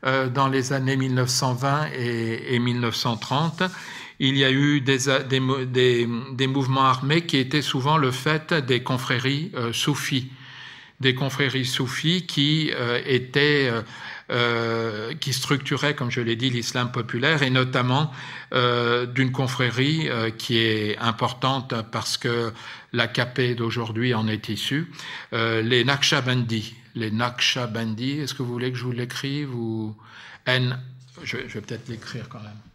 dans 0.03 0.49
les 0.49 0.73
années 0.73 0.97
1920 0.97 1.89
et, 1.95 2.55
et 2.55 2.59
1930 2.59 3.63
il 4.19 4.39
y 4.39 4.45
a 4.45 4.51
eu 4.51 4.81
des, 4.81 4.99
des, 5.29 6.09
des, 6.33 6.47
mouvements 6.47 6.85
armés 6.85 7.27
qui 7.27 7.37
étaient 7.37 7.61
souvent 7.61 7.99
le 7.99 8.11
fait 8.11 8.55
des 8.55 8.83
confréries 8.83 9.53
soufis 9.73 10.31
des 11.03 11.15
confréries 11.15 11.67
soufis 11.67 12.25
qui 12.27 12.71
euh, 12.73 13.03
étaient 13.05 13.69
euh, 13.69 13.83
euh, 14.31 15.13
qui 15.15 15.35
structuraient, 15.35 15.95
comme 15.95 16.11
je 16.11 16.23
l'ai 16.23 16.37
dit, 16.37 16.49
l'islam 16.49 16.91
populaire, 16.91 17.43
et 17.43 17.51
notamment 17.51 18.11
d'une 19.15 19.33
confrérie 19.33 20.09
qui 20.39 20.59
est 20.59 20.97
importante 20.99 21.75
parce 21.91 22.17
que 22.17 22.53
la 22.93 23.09
d'aujourd'hui 23.09 24.15
en 24.15 24.29
est 24.29 24.49
issue, 24.49 24.91
les 25.33 25.85
Naqshbandis. 25.85 26.75
Les 26.95 27.11
Naqshbandis, 27.11 28.21
est-ce 28.21 28.35
que 28.35 28.43
vous 28.43 28.53
voulez 28.53 28.73
que 28.73 28.79
je 28.79 28.85
vous 28.85 28.93
l'écrive 28.93 29.55
ou 29.55 29.95
N? 30.47 30.79
Je 31.25 31.37
vais 31.37 31.61
peut-être 31.61 31.89
l'écrire 31.89 32.29
quand 32.31 32.41
même. 32.41 32.72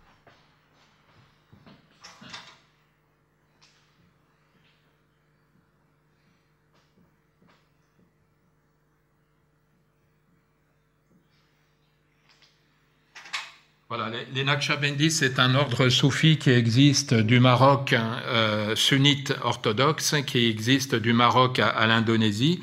Voilà, 13.90 14.10
les, 14.10 14.44
les 14.44 15.10
c'est 15.10 15.40
un 15.40 15.56
ordre 15.56 15.88
soufi 15.88 16.38
qui 16.38 16.50
existe 16.50 17.14
du 17.14 17.40
Maroc 17.40 17.96
euh, 17.96 18.76
sunnite 18.76 19.34
orthodoxe, 19.44 20.16
qui 20.26 20.50
existe 20.50 20.94
du 20.94 21.14
Maroc 21.14 21.60
à, 21.60 21.88
l'Indonésie. 21.88 22.62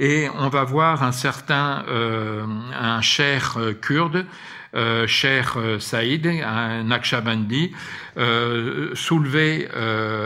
Et 0.00 0.26
on 0.34 0.48
va 0.48 0.64
voir 0.64 1.04
un 1.04 1.12
certain, 1.12 1.84
euh, 1.88 2.44
un 2.76 3.00
cher 3.00 3.58
euh, 3.58 3.74
kurde, 3.74 4.26
euh, 4.74 5.06
cher 5.06 5.56
Saïd, 5.78 6.26
un 6.26 6.82
Naqshbandi, 6.82 7.70
euh, 8.16 8.92
soulever 8.96 9.68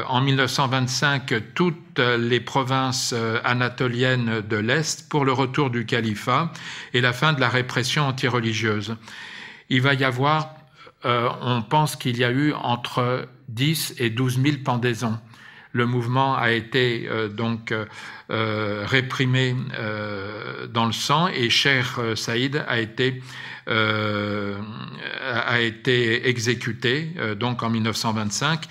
en 0.08 0.22
1925 0.22 1.34
toutes 1.54 1.98
les 1.98 2.40
provinces 2.40 3.14
anatoliennes 3.44 4.40
de 4.48 4.56
l'Est 4.56 5.06
pour 5.10 5.26
le 5.26 5.32
retour 5.32 5.68
du 5.68 5.84
califat 5.84 6.50
et 6.94 7.02
la 7.02 7.12
fin 7.12 7.34
de 7.34 7.40
la 7.40 7.50
répression 7.50 8.06
antireligieuse 8.06 8.96
il 9.70 9.80
va 9.80 9.94
y 9.94 10.04
avoir, 10.04 10.54
euh, 11.04 11.28
on 11.40 11.62
pense 11.62 11.96
qu'il 11.96 12.18
y 12.18 12.24
a 12.24 12.30
eu 12.30 12.52
entre 12.52 13.26
10 13.48 13.94
et 13.98 14.10
12 14.10 14.42
000 14.42 14.56
pendaisons. 14.64 15.18
le 15.72 15.86
mouvement 15.86 16.36
a 16.36 16.50
été 16.50 17.08
donc 17.30 17.72
réprimé 18.28 19.54
dans 20.68 20.86
le 20.86 20.92
sang 20.92 21.28
et 21.28 21.48
Cher 21.48 22.00
Saïd 22.16 22.64
a 22.66 22.80
été 22.80 23.22
a 23.68 25.60
été 25.60 26.28
exécuté 26.28 27.14
donc 27.38 27.62
en 27.62 27.70
1925 27.70 28.66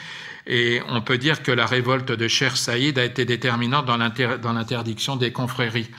et 0.45 0.81
on 0.89 1.01
peut 1.01 1.17
dire 1.17 1.41
que 1.43 1.53
la 1.53 1.65
révolte 1.65 2.11
de 2.11 2.27
Cher 2.27 2.57
Saïd 2.57 2.97
a 2.97 3.05
été 3.05 3.23
déterminante 3.23 3.85
dans 3.85 4.53
l'interdiction 4.53 5.15
des 5.15 5.31
confréries 5.31 5.89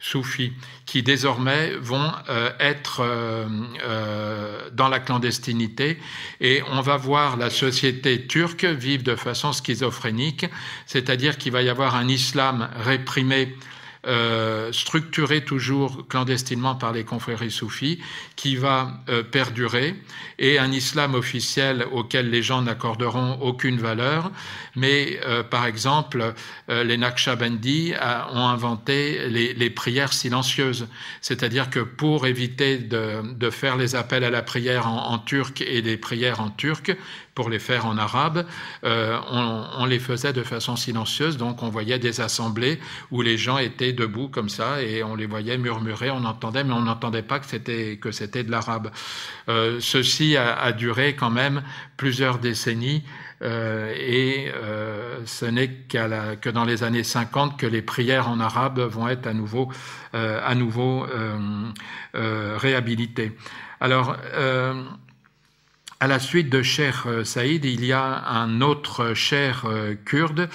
soufis 0.00 0.52
qui 0.86 1.02
désormais 1.02 1.72
vont 1.80 2.10
euh, 2.28 2.50
être 2.60 3.00
euh, 3.00 3.46
euh, 3.84 4.70
dans 4.72 4.88
la 4.88 5.00
clandestinité. 5.00 5.98
Et 6.40 6.62
on 6.70 6.80
va 6.80 6.96
voir 6.96 7.36
la 7.36 7.50
société 7.50 8.26
turque 8.26 8.64
vivre 8.64 9.02
de 9.02 9.16
façon 9.16 9.52
schizophrénique, 9.52 10.46
c'est-à-dire 10.86 11.36
qu'il 11.36 11.52
va 11.52 11.62
y 11.62 11.68
avoir 11.68 11.94
un 11.94 12.08
islam 12.08 12.68
réprimé 12.84 13.54
euh, 14.08 14.72
structuré 14.72 15.44
toujours 15.44 16.08
clandestinement 16.08 16.74
par 16.74 16.92
les 16.92 17.04
confréries 17.04 17.50
soufis, 17.50 17.98
qui 18.36 18.56
va 18.56 19.02
euh, 19.10 19.22
perdurer, 19.22 19.94
et 20.38 20.58
un 20.58 20.72
islam 20.72 21.14
officiel 21.14 21.84
auquel 21.92 22.30
les 22.30 22.42
gens 22.42 22.62
n'accorderont 22.62 23.38
aucune 23.42 23.78
valeur. 23.78 24.30
Mais, 24.76 25.20
euh, 25.26 25.42
par 25.42 25.66
exemple, 25.66 26.34
les 26.68 26.96
Naqshbandis 26.96 27.92
ont 28.32 28.48
inventé 28.48 29.28
les, 29.28 29.70
prières 29.70 30.12
silencieuses, 30.12 30.88
c'est-à-dire 31.20 31.68
que 31.68 31.80
pour 31.80 32.26
éviter 32.26 32.78
de, 32.78 33.50
faire 33.50 33.76
les 33.76 33.94
appels 33.94 34.24
à 34.24 34.30
la 34.30 34.42
prière 34.42 34.88
en, 34.88 35.12
en 35.12 35.18
turc 35.18 35.60
et 35.60 35.82
les 35.82 35.96
prières 35.96 36.40
en 36.40 36.50
turc, 36.50 36.96
pour 37.38 37.50
les 37.50 37.60
faire 37.60 37.86
en 37.86 37.96
arabe, 37.98 38.44
euh, 38.82 39.16
on, 39.30 39.86
les 39.86 40.00
faisait 40.00 40.32
de 40.32 40.42
façon 40.42 40.74
silencieuse, 40.74 41.36
donc 41.36 41.62
on 41.62 41.68
voyait 41.68 42.00
des 42.00 42.20
assemblées 42.20 42.80
où 43.12 43.22
les 43.22 43.38
gens 43.38 43.58
étaient 43.58 43.92
debout 43.92 44.26
comme 44.26 44.48
ça 44.48 44.82
et 44.82 45.04
on 45.04 45.14
les 45.14 45.26
voyait 45.26 45.56
murmurer, 45.56 46.10
on 46.10 46.24
entendait, 46.24 46.64
mais 46.64 46.72
on 46.72 46.80
n'entendait 46.80 47.22
pas 47.22 47.38
que 47.38 47.46
c'était 47.46 47.96
que 48.02 48.10
c'était 48.10 48.42
de 48.42 48.50
l'arabe. 48.50 48.90
Euh, 49.48 49.78
ceci 49.78 50.36
a, 50.36 50.72
duré 50.72 51.14
quand 51.14 51.30
même 51.30 51.62
plusieurs 51.96 52.38
décennies. 52.40 53.04
Euh, 53.40 53.94
et 53.96 54.52
ce 55.24 55.46
n'est 55.46 55.68
que 55.68 56.50
dans 56.50 56.64
les 56.64 56.82
années 56.82 57.04
50 57.04 57.56
que 57.56 57.66
les 57.66 57.82
prières 57.82 58.28
en 58.28 58.40
arabe 58.40 58.80
vont 58.80 59.06
être 59.06 59.28
à 59.28 59.32
nouveau, 59.32 59.70
à 60.12 60.54
nouveau 60.56 61.06
réhabilitées. 62.14 63.30
Alors, 63.80 64.16
à 66.00 66.06
la 66.06 66.18
suite 66.18 66.48
de 66.48 66.62
Cher 66.62 67.04
euh, 67.06 67.24
Saïd, 67.24 67.64
il 67.64 67.84
y 67.84 67.92
a 67.92 68.28
un 68.28 68.60
autre 68.60 69.14
Cher 69.14 69.64
euh, 69.64 69.94
kurde 70.04 70.48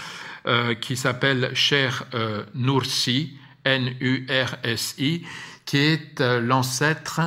euh, 0.48 0.74
qui 0.74 0.96
s'appelle 0.96 1.52
Cher 1.54 2.06
Nursi, 2.54 3.34
N-U-R-S-I, 3.66 5.26
qui 5.66 5.78
est 5.78 6.20
l'ancêtre 6.20 7.22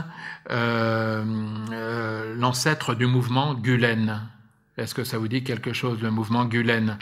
l'ancêtre 2.39 2.95
du 2.95 3.07
mouvement 3.07 3.55
Gulen. 3.55 4.21
Est-ce 4.77 4.95
que 4.95 5.03
ça 5.03 5.19
vous 5.19 5.27
dit 5.27 5.43
quelque 5.43 5.73
chose, 5.73 6.01
le 6.03 6.11
mouvement 6.11 6.45
Gulen? 6.45 6.99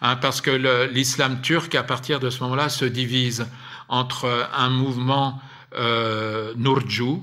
Hein, 0.00 0.16
Parce 0.16 0.40
que 0.40 0.88
l'islam 0.92 1.40
turc, 1.42 1.74
à 1.76 1.84
partir 1.84 2.18
de 2.18 2.30
ce 2.30 2.42
moment-là, 2.42 2.68
se 2.70 2.86
divise 2.86 3.46
entre 3.88 4.48
un 4.56 4.70
mouvement 4.70 5.40
euh, 5.76 6.54
Nurju, 6.56 7.20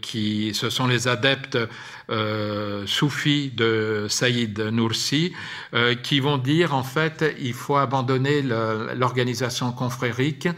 qui 0.00 0.54
ce 0.54 0.70
sont 0.70 0.86
les 0.86 1.08
adeptes 1.08 1.56
euh, 1.56 1.66
soufis 2.86 3.50
de 3.54 4.06
Saïd 4.08 4.58
Nursi, 4.72 5.32
euh, 5.74 5.94
qui 5.94 6.20
vont 6.20 6.38
dire 6.38 6.74
en 6.74 6.82
fait 6.82 7.24
il 7.40 7.52
faut 7.52 7.76
abandonner 7.76 8.42
l'organisation 8.42 9.72
confrérique 9.72 10.48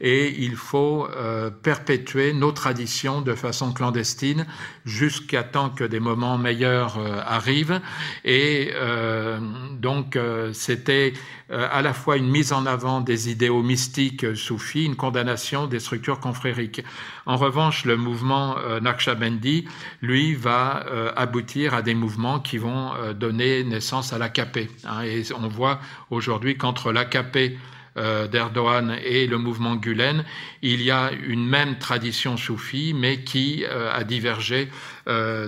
et 0.00 0.34
il 0.38 0.56
faut 0.56 1.08
euh, 1.16 1.50
perpétuer 1.50 2.32
nos 2.32 2.52
traditions 2.52 3.20
de 3.20 3.34
façon 3.34 3.72
clandestine 3.72 4.46
jusqu'à 4.84 5.42
temps 5.42 5.70
que 5.70 5.84
des 5.84 6.00
moments 6.00 6.38
meilleurs 6.38 6.98
euh, 6.98 7.20
arrivent. 7.26 7.80
Et 8.24 8.70
euh, 8.74 9.38
donc 9.72 10.18
c'était 10.52 11.12
à 11.50 11.82
la 11.82 11.92
fois 11.92 12.16
une 12.16 12.30
mise 12.30 12.52
en 12.52 12.64
avant 12.64 13.00
des 13.00 13.28
idéaux 13.28 13.62
mystiques 13.62 14.36
soufis, 14.36 14.84
une 14.84 14.94
condamnation 14.94 15.66
des 15.66 15.80
structures 15.80 16.20
confrériques. 16.20 16.84
En 17.26 17.36
revanche, 17.36 17.84
le 17.84 17.96
mouvement 17.96 18.54
Naqshbandi, 18.80 19.66
lui, 20.00 20.34
va 20.34 20.84
euh, 20.99 20.99
aboutir 21.16 21.74
à 21.74 21.82
des 21.82 21.94
mouvements 21.94 22.40
qui 22.40 22.58
vont 22.58 22.94
euh, 22.94 23.12
donner 23.12 23.64
naissance 23.64 24.12
à 24.12 24.18
l'AKP. 24.18 24.68
Hein, 24.84 25.02
et 25.02 25.22
on 25.34 25.48
voit 25.48 25.80
aujourd'hui 26.10 26.56
qu'entre 26.56 26.92
l'AKP 26.92 27.58
euh, 27.96 28.28
d'Erdogan 28.28 28.96
et 29.04 29.26
le 29.26 29.38
mouvement 29.38 29.76
Gulen, 29.76 30.24
il 30.62 30.82
y 30.82 30.90
a 30.90 31.10
une 31.12 31.46
même 31.46 31.78
tradition 31.78 32.36
soufie, 32.36 32.94
mais 32.94 33.22
qui 33.22 33.64
a 33.66 34.04
divergé 34.04 34.68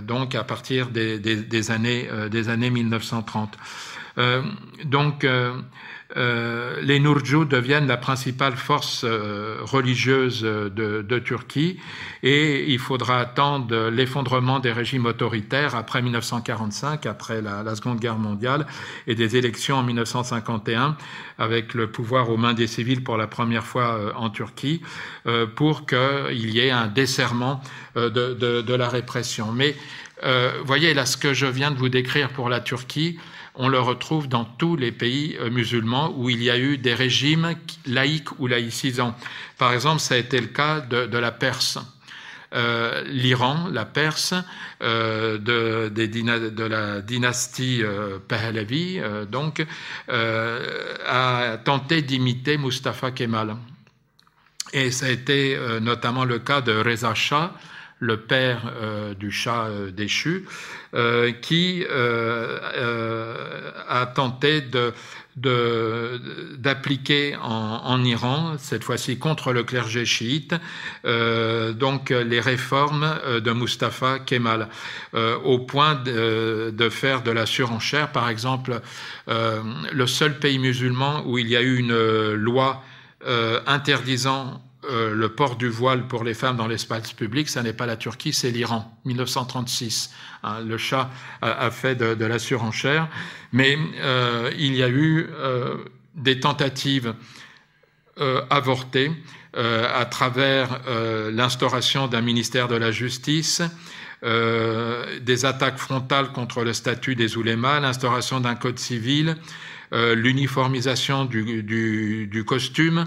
donc 0.02 0.34
à 0.34 0.42
partir 0.42 0.88
des, 0.88 1.70
années, 1.70 2.08
des 2.30 2.48
années 2.48 2.70
1930. 2.70 3.56
donc 4.84 5.24
euh, 6.16 6.80
les 6.82 7.00
Nurju 7.00 7.46
deviennent 7.46 7.86
la 7.86 7.96
principale 7.96 8.56
force 8.56 9.02
euh, 9.04 9.56
religieuse 9.62 10.42
de, 10.42 11.18
Turquie 11.24 11.78
et 12.22 12.70
il 12.72 12.78
faudra 12.78 13.20
attendre 13.20 13.88
l'effondrement 13.88 14.58
des 14.58 14.72
régimes 14.72 15.06
autoritaires 15.06 15.74
après 15.74 16.02
1945, 16.02 17.06
après 17.06 17.40
la, 17.40 17.74
Seconde 17.74 18.00
Guerre 18.00 18.18
mondiale 18.18 18.66
et 19.06 19.14
des 19.14 19.36
élections 19.36 19.76
en 19.76 19.82
1951 19.82 20.96
avec 21.38 21.74
le 21.74 21.90
pouvoir 21.90 22.28
aux 22.28 22.36
mains 22.36 22.54
des 22.54 22.66
civils 22.66 23.02
pour 23.04 23.16
la 23.16 23.26
première 23.26 23.64
fois 23.64 23.94
euh, 23.94 24.12
en 24.16 24.30
Turquie 24.30 24.82
pour 25.54 25.86
qu'il 25.86 26.50
y 26.50 26.58
ait 26.58 26.70
un 26.70 26.88
desserrement 26.88 27.60
de, 27.94 28.08
de, 28.08 28.74
la 28.74 28.88
répression. 28.88 29.52
Mais 29.52 29.76
voyez 30.64 30.94
là 30.94 31.06
ce 31.06 31.16
que 31.16 31.32
je 31.32 31.46
viens 31.46 31.70
de 31.70 31.76
vous 31.76 31.88
décrire 31.88 32.30
pour 32.30 32.48
la 32.48 32.60
Turquie 32.60 33.18
on 33.54 33.68
le 33.68 33.80
retrouve 33.80 34.28
dans 34.28 34.44
tous 34.44 34.76
les 34.76 34.92
pays 34.92 35.36
euh, 35.38 35.50
musulmans 35.50 36.12
où 36.16 36.30
il 36.30 36.42
y 36.42 36.50
a 36.50 36.58
eu 36.58 36.78
des 36.78 36.94
régimes 36.94 37.54
laïques 37.86 38.38
ou 38.38 38.46
laïcisants. 38.46 39.14
Par 39.58 39.72
exemple, 39.72 40.00
ça 40.00 40.14
a 40.14 40.18
été 40.18 40.40
le 40.40 40.46
cas 40.46 40.80
de, 40.80 41.18
la 41.18 41.32
Perse. 41.32 41.78
Euh, 42.54 43.02
L'Iran, 43.06 43.68
la 43.70 43.84
Perse, 43.84 44.34
euh, 44.82 45.38
de, 45.38 46.64
la 46.66 47.00
dynastie 47.00 47.82
Pahlavi, 48.28 49.00
donc, 49.30 49.64
a 50.08 51.58
tenté 51.64 52.02
d'imiter 52.02 52.56
Mustafa 52.56 53.10
Kemal. 53.10 53.56
Et 54.72 54.90
ça 54.90 55.06
a 55.06 55.10
été 55.10 55.58
notamment 55.82 56.24
le 56.24 56.38
cas 56.38 56.62
de 56.62 56.72
Reza 56.72 57.14
Shah, 57.14 57.52
le 58.02 58.16
père 58.16 58.72
euh, 58.82 59.14
du 59.14 59.30
chat 59.30 59.66
euh, 59.66 59.92
déchu, 59.92 60.44
euh, 60.94 61.30
qui 61.30 61.84
a 63.88 64.06
tenté 64.06 64.62
d'appliquer 65.36 67.36
en, 67.40 68.04
Iran, 68.04 68.56
cette 68.58 68.84
fois-ci 68.84 69.18
contre 69.18 69.52
le 69.52 69.62
clergé 69.62 70.04
chiite, 70.04 70.54
donc 71.04 72.10
les 72.10 72.40
réformes 72.40 73.14
de 73.40 73.52
Mustafa 73.52 74.18
Kemal, 74.18 74.68
au 75.44 75.58
point 75.58 75.94
de, 75.94 76.74
de, 76.76 76.88
faire 76.90 77.22
de 77.22 77.30
la 77.30 77.46
surenchère. 77.46 78.12
Par 78.12 78.28
exemple, 78.28 78.80
le 79.26 80.06
seul 80.06 80.38
pays 80.38 80.58
musulman 80.58 81.22
où 81.26 81.38
il 81.38 81.48
y 81.48 81.56
a 81.56 81.62
eu 81.62 81.78
une 81.78 82.34
loi 82.34 82.82
interdisant 83.66 84.60
euh, 84.84 85.14
le 85.14 85.28
port 85.28 85.54
du 85.54 85.68
voile 85.68 86.08
pour 86.08 86.24
les 86.24 86.34
femmes 86.34 86.56
dans 86.56 86.66
l'espace 86.66 87.12
public, 87.12 87.48
ça 87.48 87.62
n'est 87.62 87.72
pas 87.72 87.86
la 87.86 87.96
Turquie, 87.96 88.32
c'est 88.32 88.50
l'Iran, 88.50 88.98
1936. 89.04 90.10
Hein, 90.42 90.60
le 90.66 90.76
chat 90.76 91.08
a, 91.40 91.70
fait 91.70 91.94
de, 91.94 92.24
la 92.24 92.40
surenchère, 92.40 93.08
mais 93.52 93.78
euh, 94.00 94.50
il 94.58 94.74
y 94.74 94.82
a 94.82 94.88
eu 94.88 95.28
euh, 95.30 95.76
des 96.16 96.40
tentatives 96.40 97.14
avortées 98.50 99.10
à 99.54 100.04
travers 100.04 100.80
l'instauration 101.32 102.08
d'un 102.08 102.20
ministère 102.20 102.68
de 102.68 102.76
la 102.76 102.92
justice, 102.92 103.62
des 104.22 105.44
attaques 105.44 105.78
frontales 105.78 106.30
contre 106.32 106.62
le 106.62 106.74
statut 106.74 107.16
des 107.16 107.38
oulémas, 107.38 107.80
l'instauration 107.80 108.38
d'un 108.38 108.54
code 108.54 108.78
civil, 108.78 109.36
euh, 109.92 110.14
l'uniformisation 110.14 111.26
du, 111.26 112.44
costume. 112.46 113.06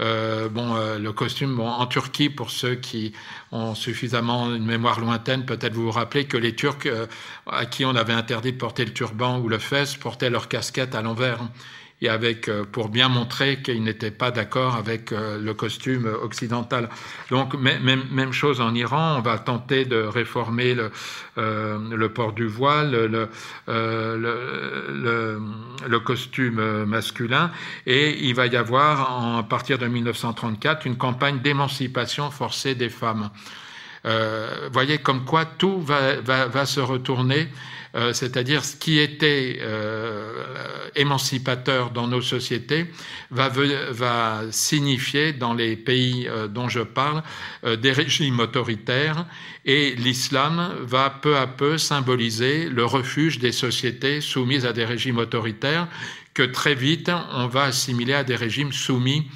Euh, 0.00 0.50
bon, 0.50 0.76
euh, 0.76 0.98
le 0.98 1.12
costume 1.12 1.56
bon, 1.56 1.66
en 1.66 1.86
Turquie, 1.86 2.28
pour 2.28 2.50
ceux 2.50 2.74
qui 2.74 3.12
ont 3.52 3.74
suffisamment 3.74 4.54
une 4.54 4.66
mémoire 4.66 5.00
lointaine, 5.00 5.46
peut-être 5.46 5.72
vous 5.72 5.84
vous 5.84 5.90
rappelez 5.90 6.26
que 6.26 6.36
les 6.36 6.54
Turcs 6.54 6.88
à 7.46 7.64
qui 7.64 7.84
on 7.86 7.94
avait 7.94 8.12
interdit 8.12 8.52
de 8.52 8.58
porter 8.58 8.84
le 8.84 8.92
turban 8.92 9.38
ou 9.38 9.48
le 9.48 9.58
fès 9.58 9.94
portaient 9.96 10.30
leur 10.30 10.48
casquette 10.48 10.94
à 10.94 11.00
l'envers. 11.00 11.40
Et 12.02 12.08
avec 12.08 12.50
pour 12.72 12.88
bien 12.88 13.08
montrer 13.08 13.62
qu'il 13.62 13.82
n'était 13.82 14.10
pas 14.10 14.30
d'accord 14.30 14.76
avec 14.76 15.12
le 15.12 15.52
costume 15.54 16.06
occidental. 16.22 16.88
Donc 17.30 17.54
même, 17.54 18.04
même 18.10 18.32
chose 18.32 18.60
en 18.60 18.74
Iran, 18.74 19.16
on 19.18 19.22
va 19.22 19.38
tenter 19.38 19.86
de 19.86 19.96
réformer 19.96 20.74
le, 20.74 20.90
le 21.36 22.08
port 22.10 22.32
du 22.32 22.46
voile, 22.46 22.90
le, 22.90 23.28
le, 23.66 25.40
le, 25.88 26.00
costume 26.00 26.84
masculin, 26.84 27.50
et 27.86 28.26
il 28.26 28.34
va 28.34 28.46
y 28.46 28.56
avoir, 28.56 29.38
à 29.38 29.42
partir 29.42 29.78
de 29.78 29.86
1934, 29.86 30.86
une 30.86 30.96
campagne 30.96 31.40
d'émancipation 31.40 32.30
forcée 32.30 32.74
des 32.74 32.90
femmes. 32.90 33.30
Euh, 34.06 34.68
voyez 34.72 34.98
comme 34.98 35.24
quoi 35.24 35.44
tout 35.44 35.80
va, 35.80 36.20
va, 36.20 36.46
va 36.46 36.66
se 36.66 36.80
retourner, 36.80 37.48
euh, 37.96 38.12
c'est-à-dire 38.12 38.62
ce 38.62 38.76
qui 38.76 38.98
était 38.98 39.58
euh, 39.62 40.88
émancipateur 40.94 41.90
dans 41.90 42.06
nos 42.06 42.20
sociétés 42.20 42.86
va, 43.30 43.48
va, 43.48 44.42
signifier 44.50 45.32
dans 45.32 45.54
les 45.54 45.76
pays 45.76 46.28
euh, 46.28 46.46
dont 46.46 46.68
je 46.68 46.80
parle 46.80 47.22
des 47.64 47.92
régimes 47.92 48.40
autoritaires 48.40 49.26
et 49.64 49.94
l'islam 49.96 50.74
va 50.82 51.08
peu 51.08 51.38
à 51.38 51.46
peu 51.46 51.78
symboliser 51.78 52.68
le 52.68 52.84
refuge 52.84 53.38
des 53.38 53.52
sociétés 53.52 54.20
soumises 54.20 54.66
à 54.66 54.74
des 54.74 54.84
régimes 54.84 55.18
autoritaires 55.18 55.88
que 56.34 56.42
très 56.42 56.74
vite 56.74 57.10
on 57.32 57.46
va 57.46 57.64
assimiler 57.64 58.12
à 58.12 58.24
des 58.24 58.36
régimes 58.36 58.72
soumis 58.72 59.26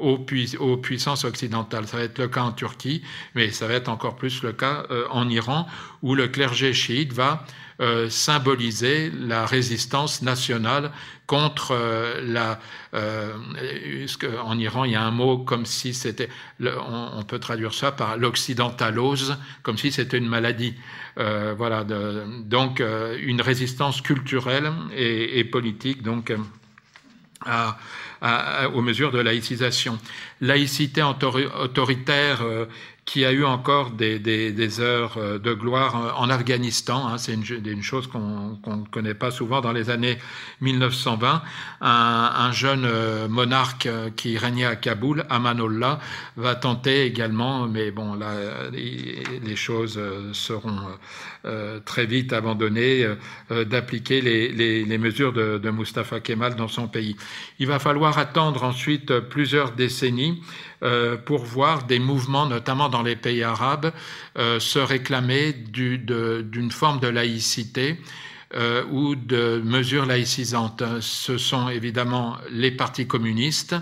aux, 0.00 0.76
puissances 0.76 1.24
occidentales. 1.24 1.86
Ça 1.86 1.98
va 1.98 2.04
être 2.04 2.18
le 2.18 2.28
cas 2.28 2.42
en 2.42 2.52
Turquie, 2.52 3.02
mais 3.34 3.50
ça 3.50 3.66
va 3.66 3.74
être 3.74 3.88
encore 3.88 4.16
plus 4.16 4.42
le 4.42 4.52
cas 4.52 4.84
euh, 4.90 5.04
en 5.10 5.28
Iran, 5.28 5.66
où 6.02 6.14
le 6.14 6.28
clergé 6.28 6.72
chiite 6.72 7.12
va 7.12 7.44
euh, 7.80 8.10
symboliser 8.10 9.10
la 9.10 9.46
résistance 9.46 10.22
nationale 10.22 10.90
contre 11.26 11.72
euh, 11.72 12.20
la. 12.22 12.60
en 14.44 14.58
Iran, 14.58 14.84
il 14.84 14.92
y 14.92 14.96
a 14.96 15.02
un 15.02 15.10
mot 15.10 15.38
comme 15.38 15.64
si 15.64 15.94
c'était. 15.94 16.28
On, 16.60 17.22
peut 17.22 17.38
traduire 17.38 17.72
ça 17.72 17.92
par 17.92 18.16
l'occidentalose, 18.16 19.36
comme 19.62 19.78
si 19.78 19.92
c'était 19.92 20.18
une 20.18 20.28
maladie. 20.28 20.74
voilà. 21.16 21.84
donc, 21.84 22.82
une 23.22 23.40
résistance 23.40 24.00
culturelle 24.00 24.72
et, 24.96 25.38
et 25.38 25.44
politique. 25.44 26.02
Donc, 26.02 26.32
à, 27.46 27.78
aux 28.22 28.82
mesures 28.82 29.12
de 29.12 29.18
laïcisation. 29.18 29.98
Laïcité 30.40 31.02
autoritaire 31.02 32.40
euh, 32.42 32.64
qui 33.04 33.24
a 33.24 33.32
eu 33.32 33.44
encore 33.44 33.90
des, 33.90 34.80
heures 34.80 35.16
euh, 35.18 35.38
de 35.38 35.52
gloire 35.52 35.96
euh, 35.96 36.10
en 36.16 36.30
Afghanistan. 36.30 37.08
Hein, 37.08 37.18
c'est 37.18 37.34
une, 37.34 37.82
chose 37.82 38.06
qu'on 38.06 38.56
ne 38.66 38.86
connaît 38.90 39.14
pas 39.14 39.30
souvent 39.30 39.60
dans 39.60 39.72
les 39.72 39.90
années 39.90 40.16
1920. 40.62 41.42
Un, 41.82 42.32
un 42.36 42.52
jeune 42.52 42.88
monarque 43.28 43.88
qui 44.16 44.38
régnait 44.38 44.64
à 44.64 44.76
Kaboul, 44.76 45.26
Amanullah, 45.28 45.98
va 46.36 46.54
tenter 46.54 47.04
également, 47.04 47.66
mais 47.66 47.90
bon, 47.90 48.14
là, 48.14 48.32
les, 48.72 49.56
choses 49.56 50.00
seront 50.32 50.78
très 51.84 52.06
vite 52.06 52.32
abandonnées, 52.32 53.06
d'appliquer 53.50 54.20
les, 54.20 54.98
mesures 54.98 55.32
de 55.32 55.70
Mustafa 55.70 56.20
Kemal 56.20 56.54
dans 56.54 56.68
son 56.68 56.86
pays. 56.86 57.16
Il 57.58 57.66
va 57.66 57.78
falloir 57.78 58.18
attendre 58.18 58.62
ensuite 58.62 59.18
plusieurs 59.20 59.72
décennies 59.72 60.29
euh, 60.82 61.16
pour 61.16 61.44
voir 61.44 61.84
des 61.84 61.98
mouvements, 61.98 62.46
notamment 62.46 62.88
dans 62.88 63.02
les 63.02 63.16
pays 63.16 63.42
arabes, 63.42 63.92
euh, 64.38 64.60
se 64.60 64.78
réclamer 64.78 65.52
d'une 65.52 66.70
forme 66.70 67.00
de 67.00 67.08
laïcité 67.08 67.98
euh, 68.54 68.84
ou 68.90 69.14
de 69.14 69.62
mesures 69.64 70.06
laïcisantes. 70.06 70.82
Ce 71.00 71.38
sont 71.38 71.68
évidemment 71.68 72.36
les 72.50 72.70
partis 72.70 73.06
communistes 73.06 73.76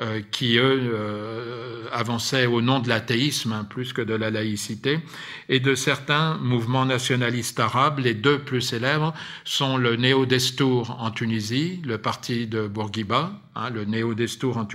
euh, 0.00 0.22
qui, 0.30 0.58
eux, 0.58 0.80
euh, 0.94 1.86
avançaient 1.92 2.46
au 2.46 2.60
nom 2.60 2.78
de 2.78 2.88
l'athéisme 2.88 3.52
hein, 3.52 3.64
plus 3.64 3.92
que 3.92 4.00
de 4.00 4.14
la 4.14 4.30
laïcité, 4.30 5.00
et 5.48 5.58
de 5.58 5.74
certains 5.74 6.36
mouvements 6.36 6.86
nationalistes 6.86 7.58
arabes. 7.58 7.98
Les 7.98 8.14
deux 8.14 8.38
plus 8.38 8.60
célèbres 8.60 9.12
sont 9.44 9.76
le 9.76 9.96
Néo-Destour 9.96 10.96
en 11.00 11.10
Tunisie, 11.10 11.80
le 11.84 11.98
parti 11.98 12.46
de 12.46 12.68
Bourguiba, 12.68 13.32
hein, 13.56 13.70
le 13.70 13.84
Néo-Destour 13.84 14.56
en, 14.56 14.68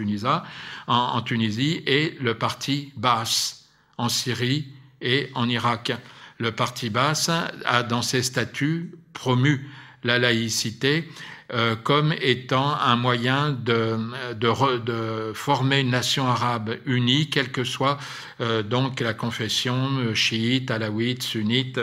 en, 0.88 0.94
en 0.94 1.22
Tunisie, 1.22 1.82
et 1.88 2.18
le 2.20 2.34
parti 2.34 2.92
Baas 2.98 3.64
en 3.98 4.10
Syrie 4.10 4.68
et 5.02 5.30
en 5.36 5.48
Irak. 5.48 5.94
Le 6.38 6.52
parti 6.52 6.90
Baas 6.90 7.30
a, 7.64 7.84
dans 7.84 8.02
ses 8.02 8.24
statuts, 8.24 8.92
promu 9.14 9.70
la 10.04 10.20
laïcité 10.20 11.08
euh, 11.54 11.76
comme 11.76 12.16
étant 12.20 12.76
un 12.80 12.96
moyen 12.96 13.52
de, 13.52 13.98
de, 14.34 14.78
de, 14.80 15.34
former 15.34 15.82
une 15.82 15.92
nation 15.92 16.28
arabe 16.28 16.78
unie, 16.88 17.30
quelle 17.30 17.52
que 17.52 17.64
soit 17.64 18.00
euh, 18.42 18.64
donc 18.64 19.00
la 19.02 19.14
confession 19.14 19.90
euh, 20.00 20.16
chiite, 20.16 20.72
alawite, 20.72 21.22
sunnite 21.22 21.80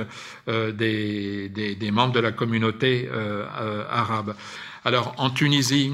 des, 0.48 1.48
des, 1.48 1.76
des, 1.76 1.90
membres 1.92 2.12
de 2.12 2.18
la 2.18 2.32
communauté 2.32 3.08
arabe. 3.88 4.34
Alors 4.84 5.14
en 5.18 5.30
Tunisie, 5.30 5.92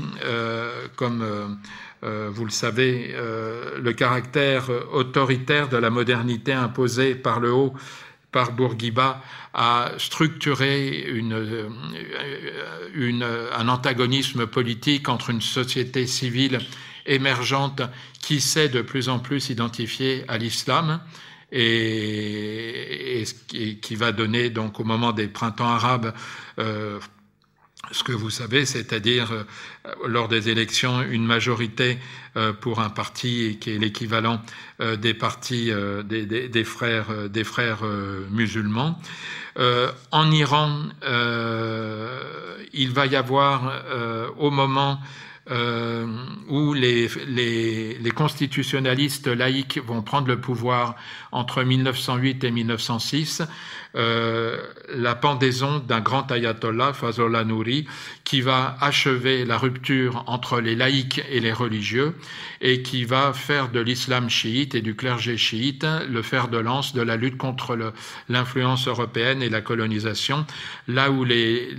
comme 0.96 1.58
vous 2.00 2.44
le 2.44 2.50
savez, 2.50 3.14
le 3.78 3.92
caractère 3.92 4.70
autoritaire 4.92 5.68
de 5.68 5.76
la 5.76 5.90
modernité 5.90 6.54
imposée 6.54 7.14
par 7.14 7.40
le 7.40 7.52
haut 7.52 7.74
Bourguiba 8.44 9.22
a 9.54 9.92
structuré 9.98 11.06
une, 11.08 11.70
une, 12.94 13.22
un 13.56 13.68
antagonisme 13.68 14.46
politique 14.46 15.08
entre 15.08 15.30
une 15.30 15.40
société 15.40 16.06
civile 16.06 16.60
émergente 17.06 17.82
qui 18.20 18.40
sait 18.40 18.68
de 18.68 18.82
plus 18.82 19.08
en 19.08 19.18
plus 19.18 19.40
s'identifier 19.40 20.24
à 20.28 20.38
l'islam 20.38 21.00
et, 21.52 23.22
et, 23.54 23.76
qui 23.78 23.94
va 23.94 24.12
donner 24.12 24.50
donc 24.50 24.80
au 24.80 24.84
moment 24.84 25.12
des 25.12 25.28
printemps 25.28 25.68
arabes 25.68 26.12
euh, 26.58 26.98
ce 27.90 28.02
que 28.02 28.12
vous 28.12 28.30
savez, 28.30 28.66
c'est-à-dire 28.66 29.32
euh, 29.32 29.44
lors 30.06 30.28
des 30.28 30.48
élections, 30.48 31.02
une 31.02 31.24
majorité 31.24 31.98
euh, 32.36 32.52
pour 32.52 32.80
un 32.80 32.90
parti 32.90 33.58
qui 33.60 33.70
est 33.70 33.78
l'équivalent 33.78 34.40
euh, 34.80 34.96
des 34.96 35.14
partis 35.14 35.70
des, 36.04 36.64
frères, 36.64 37.28
des 37.28 37.44
frères 37.44 37.82
musulmans. 38.30 38.98
en 40.10 40.30
Iran, 40.30 40.70
il 42.72 42.90
va 42.92 43.06
y 43.06 43.16
avoir 43.16 43.72
au 44.36 44.50
moment 44.50 45.00
où 46.48 46.74
les, 46.74 47.08
les, 47.26 47.98
les, 47.98 48.10
constitutionnalistes 48.10 49.28
laïcs 49.28 49.78
vont 49.78 50.02
prendre 50.02 50.26
le 50.26 50.40
pouvoir 50.40 50.96
entre 51.32 51.62
1908 51.62 52.44
et 52.44 52.50
1906, 52.50 53.42
euh, 53.96 54.58
la 54.94 55.14
pendaison 55.14 55.78
d'un 55.78 56.00
grand 56.00 56.30
ayatollah, 56.30 56.92
Fazollah 56.92 57.44
Nouri, 57.44 57.86
qui 58.24 58.42
va 58.42 58.76
achever 58.80 59.44
la 59.44 59.56
rupture 59.56 60.22
entre 60.26 60.60
les 60.60 60.74
laïcs 60.74 61.22
et 61.30 61.40
les 61.40 61.52
religieux 61.52 62.14
et 62.60 62.82
qui 62.82 63.04
va 63.04 63.32
faire 63.32 63.70
de 63.70 63.80
l'islam 63.80 64.28
chiite 64.28 64.74
et 64.74 64.82
du 64.82 64.94
clergé 64.94 65.36
chiite 65.38 65.86
le 66.08 66.22
fer 66.22 66.48
de 66.48 66.58
lance 66.58 66.94
de 66.94 67.00
la 67.00 67.16
lutte 67.16 67.38
contre 67.38 67.92
l'influence 68.28 68.86
européenne 68.86 69.42
et 69.42 69.48
la 69.48 69.62
colonisation, 69.62 70.44
là 70.88 71.10
où 71.10 71.24
les, 71.24 71.74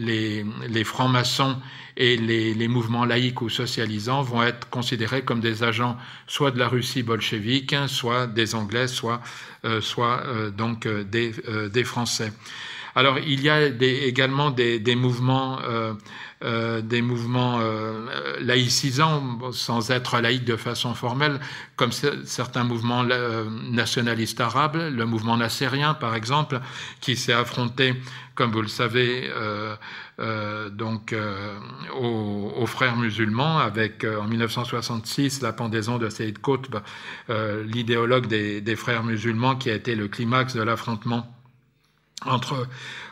francs-maçons 0.84 1.58
et 1.98 2.18
les, 2.18 2.54
les, 2.54 2.68
mouvements 2.68 3.06
laïcs 3.06 3.42
ou 3.42 3.50
socialisants 3.50 4.22
vont 4.22 4.44
être 4.44 4.70
considérés 4.70 5.24
comme 5.24 5.40
des 5.40 5.64
agents 5.64 5.98
soit 6.28 6.52
de 6.52 6.60
la 6.60 6.68
Russie 6.68 7.04
bolchevique, 7.04 7.76
soit 7.88 8.28
des 8.28 8.56
Anglais, 8.56 8.88
soit, 8.88 9.22
euh, 9.68 9.82
soit 9.82 10.24
euh, 10.26 10.50
donc 10.50 10.86
euh, 10.86 11.04
des, 11.04 11.84
Français. 11.84 12.32
Alors 12.96 13.20
il 13.20 13.42
y 13.42 13.50
a 13.50 13.66
également 13.66 14.50
des, 14.50 14.96
mouvements 14.96 15.60
des 16.42 17.02
mouvements 17.04 17.60
laïcisants, 18.40 19.52
sans 19.52 19.92
être 19.92 20.20
laïcs 20.20 20.46
de 20.46 20.56
façon 20.56 20.96
formelle, 20.96 21.40
comme 21.76 21.92
certains 21.92 22.64
mouvements 22.64 23.04
nationalistes 23.72 24.42
arabes, 24.42 24.78
le 24.78 25.06
mouvement 25.06 25.38
nassérien 25.38 25.94
par 25.94 26.16
exemple, 26.16 26.60
qui 27.00 27.16
s'est 27.16 27.34
affronté, 27.34 27.94
comme 28.34 28.52
vous 28.52 28.64
le 28.64 28.68
savez, 28.68 29.30
donc 30.20 31.16
aux, 32.00 32.66
frères 32.66 32.98
musulmans, 32.98 33.60
avec 33.60 34.04
en 34.04 34.26
1966 34.28 35.42
la 35.42 35.54
pendaison 35.54 35.98
de 35.98 36.10
Saïd 36.10 36.40
Qutb, 36.40 36.78
l'idéologue 37.66 38.28
des, 38.28 38.62
des 38.62 38.76
frères 38.76 39.04
musulmans, 39.04 39.56
qui 39.56 39.70
a 39.70 39.76
été 39.76 39.96
le 39.96 40.08
climax 40.08 40.56
de 40.56 40.64
l'affrontement 40.64 41.37
entre, 42.26 42.68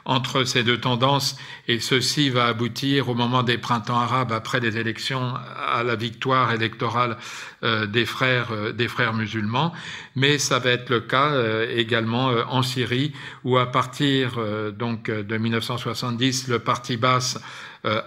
entre 0.05 0.43
ces 0.43 0.63
deux 0.63 0.79
tendances 0.79 1.37
et 1.67 1.79
ceci 1.79 2.29
va 2.29 2.45
aboutir 2.45 3.07
au 3.09 3.13
moment 3.13 3.43
des 3.43 3.57
printemps 3.57 3.99
arabes 3.99 4.31
après 4.31 4.59
les 4.59 4.77
élections 4.77 5.35
à 5.35 5.83
la 5.83 5.95
victoire 5.95 6.51
électorale 6.51 7.17
euh, 7.63 7.85
des 7.85 8.05
frères 8.05 8.51
euh, 8.51 8.71
des 8.71 8.87
frères 8.87 9.13
musulmans. 9.13 9.73
Mais 10.15 10.37
ça 10.39 10.59
va 10.59 10.71
être 10.71 10.89
le 10.89 11.01
cas 11.01 11.29
euh, 11.29 11.67
également 11.75 12.27
en 12.49 12.63
Syrie 12.63 13.13
où 13.43 13.57
à 13.57 13.71
partir 13.71 14.39
donc 14.73 15.09
de 15.09 15.37
1970 15.37 16.47
le 16.47 16.59
parti 16.59 16.97
basse 16.97 17.39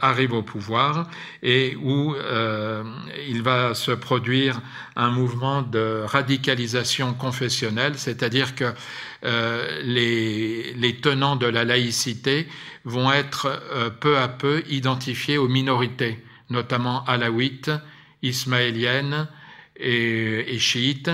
arrive 0.01 0.33
au 0.33 0.43
pouvoir 0.43 1.09
et 1.43 1.77
où 1.77 2.15
il 3.29 3.43
va 3.43 3.75
se 3.75 3.93
produire 3.93 4.61
un 4.97 5.11
mouvement 5.11 5.63
de 5.63 6.03
radicalisation 6.05 7.15
confessionnelle, 7.15 7.95
c'est-à-dire 7.97 8.55
que 8.55 8.73
les, 9.83 10.75
les, 10.75 10.97
tenants 10.97 11.37
de 11.37 11.47
la 11.47 11.65
laïcité 11.65 12.49
vont 12.85 13.13
être 13.13 13.63
peu 14.01 14.19
à 14.19 14.29
peu 14.29 14.63
identifiés 14.69 15.39
aux 15.39 15.49
minorités, 15.49 16.25
notamment 16.51 17.05
alaouites, 17.05 17.71
ismaéliennes, 18.23 19.29
et, 19.79 20.59
chiite 20.59 21.11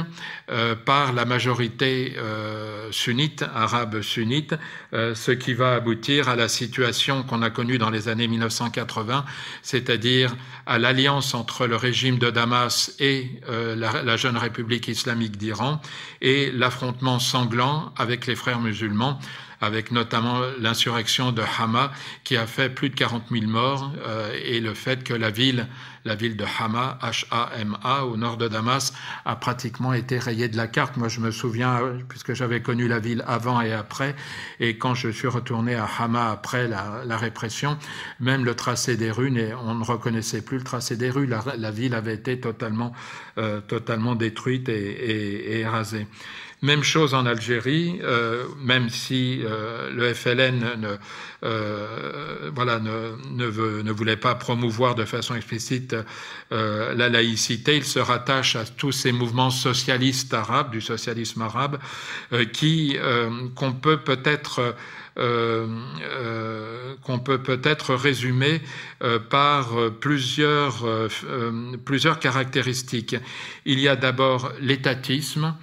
euh, 0.50 0.74
par 0.74 1.12
la 1.12 1.24
majorité 1.24 2.14
euh, 2.16 2.90
sunnite, 2.92 3.44
arabe 3.54 4.00
sunnite, 4.00 4.54
euh, 4.92 5.14
ce 5.14 5.32
qui 5.32 5.52
va 5.52 5.74
aboutir 5.74 6.28
à 6.28 6.36
la 6.36 6.48
situation 6.48 7.22
qu'on 7.22 7.42
a 7.42 7.50
connue 7.50 7.78
dans 7.78 7.90
les 7.90 8.08
années 8.08 8.28
1980, 8.28 9.24
c'est-à-dire 9.62 10.34
à, 10.66 10.78
l'alliance 10.78 11.34
entre 11.34 11.66
le 11.66 11.76
régime 11.76 12.18
de 12.18 12.30
Damas 12.30 12.94
et 12.98 13.30
la, 13.48 14.02
la, 14.02 14.16
jeune 14.16 14.36
République 14.36 14.88
islamique 14.88 15.36
d'Iran 15.36 15.80
et 16.20 16.50
l'affrontement 16.52 17.18
sanglant 17.18 17.92
avec 17.96 18.26
les 18.26 18.34
frères 18.34 18.60
musulmans 18.60 19.18
avec 19.60 19.90
notamment 19.90 20.40
l'insurrection 20.58 21.32
de 21.32 21.42
Hama 21.58 21.92
qui 22.24 22.36
a 22.36 22.46
fait 22.46 22.68
plus 22.68 22.90
de 22.90 22.94
40 22.94 23.24
000 23.30 23.46
morts 23.46 23.92
euh, 24.06 24.32
et 24.44 24.60
le 24.60 24.74
fait 24.74 25.04
que 25.04 25.14
la 25.14 25.30
ville, 25.30 25.66
la 26.04 26.14
ville 26.14 26.36
de 26.36 26.44
Hama, 26.58 26.98
H-A-M-A, 27.02 28.04
au 28.04 28.16
nord 28.16 28.36
de 28.36 28.48
Damas, 28.48 28.92
a 29.24 29.36
pratiquement 29.36 29.94
été 29.94 30.18
rayée 30.18 30.48
de 30.48 30.56
la 30.56 30.66
carte. 30.66 30.96
Moi, 30.96 31.08
je 31.08 31.20
me 31.20 31.30
souviens, 31.30 31.80
puisque 32.08 32.34
j'avais 32.34 32.60
connu 32.60 32.88
la 32.88 32.98
ville 32.98 33.24
avant 33.26 33.60
et 33.60 33.72
après, 33.72 34.14
et 34.60 34.76
quand 34.76 34.94
je 34.94 35.08
suis 35.08 35.28
retourné 35.28 35.74
à 35.74 35.88
Hama 35.98 36.30
après 36.30 36.68
la, 36.68 37.16
répression, 37.16 37.78
même 38.20 38.44
le 38.44 38.54
tracé 38.54 38.96
des 38.96 39.10
rues, 39.10 39.32
on 39.64 39.74
ne 39.74 39.84
reconnaissait 39.84 40.42
plus 40.42 40.58
le 40.58 40.64
tracé 40.64 40.96
des 40.96 41.10
rues. 41.10 41.26
La, 41.26 41.70
ville 41.70 41.94
avait 41.94 42.14
été 42.14 42.38
totalement, 42.38 42.92
euh, 43.38 43.60
totalement 43.60 44.14
détruite 44.14 44.68
et, 44.68 45.60
et 45.60 45.66
rasée. 45.66 46.06
Même 46.64 46.82
chose 46.82 47.12
en 47.12 47.26
Algérie, 47.26 48.00
euh, 48.02 48.46
même 48.58 48.88
si 48.88 49.42
euh, 49.44 49.90
le 49.90 50.14
FLN 50.14 50.60
ne, 50.78 50.96
euh, 51.44 52.50
ne, 53.34 53.92
voulait 53.92 54.16
pas 54.16 54.34
promouvoir 54.34 54.94
de 54.94 55.04
façon 55.04 55.34
explicite 55.34 55.94
la 56.50 57.08
laïcité, 57.10 57.76
il 57.76 57.84
se 57.84 57.98
rattache 57.98 58.56
à 58.56 58.64
tous 58.64 58.92
ces 58.92 59.12
mouvements 59.12 59.50
socialistes 59.50 60.32
arabes, 60.32 60.70
du 60.70 60.80
socialisme 60.80 61.42
arabe, 61.42 61.78
qui 62.54 62.96
qu'on 63.54 63.72
peut 63.72 63.98
peut-être 63.98 64.74
qu'on 65.16 67.18
peut 67.18 67.42
peut-être 67.42 67.94
résumer 67.94 68.62
par 69.28 69.68
plusieurs, 70.00 70.86
plusieurs 71.84 72.18
caractéristiques. 72.18 73.16
Il 73.66 73.80
y 73.80 73.88
a 73.88 73.96
d'abord 73.96 74.52
l'étatisme, 74.60 75.54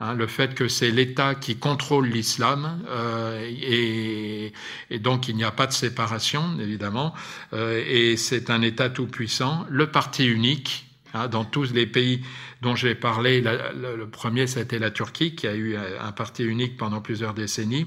Hein, 0.00 0.14
le 0.14 0.28
fait 0.28 0.54
que 0.54 0.68
c'est 0.68 0.92
l'État 0.92 1.34
qui 1.34 1.56
contrôle 1.56 2.06
l'islam 2.06 2.80
euh, 2.88 3.44
et, 3.50 4.52
donc 5.00 5.26
il 5.26 5.34
n'y 5.34 5.42
a 5.42 5.50
pas 5.50 5.66
de 5.66 5.72
séparation 5.72 6.56
évidemment 6.60 7.14
euh, 7.52 7.82
et 7.84 8.16
c'est 8.16 8.48
un 8.48 8.62
État 8.62 8.90
tout 8.90 9.08
puissant. 9.08 9.66
Le 9.68 9.88
parti 9.88 10.24
unique 10.24 10.86
hein, 11.14 11.26
dans 11.26 11.44
tous 11.44 11.72
les 11.72 11.86
pays 11.86 12.22
dont 12.62 12.76
j'ai 12.76 12.94
parlé, 12.94 13.40
le 13.40 14.06
premier 14.06 14.46
c'était 14.46 14.78
la 14.78 14.92
Turquie 14.92 15.34
qui 15.34 15.48
a 15.48 15.56
eu 15.56 15.76
un 15.76 16.12
parti 16.12 16.44
unique 16.44 16.76
pendant 16.76 17.00
plusieurs 17.00 17.34
décennies. 17.34 17.86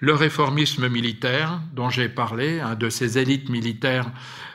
Le 0.00 0.14
réformisme 0.14 0.88
militaire 0.88 1.60
dont 1.74 1.90
j'ai 1.90 2.08
parlé, 2.08 2.60
hein, 2.60 2.74
de 2.74 2.88
ces 2.88 3.18
élites 3.18 3.50
militaires 3.50 4.10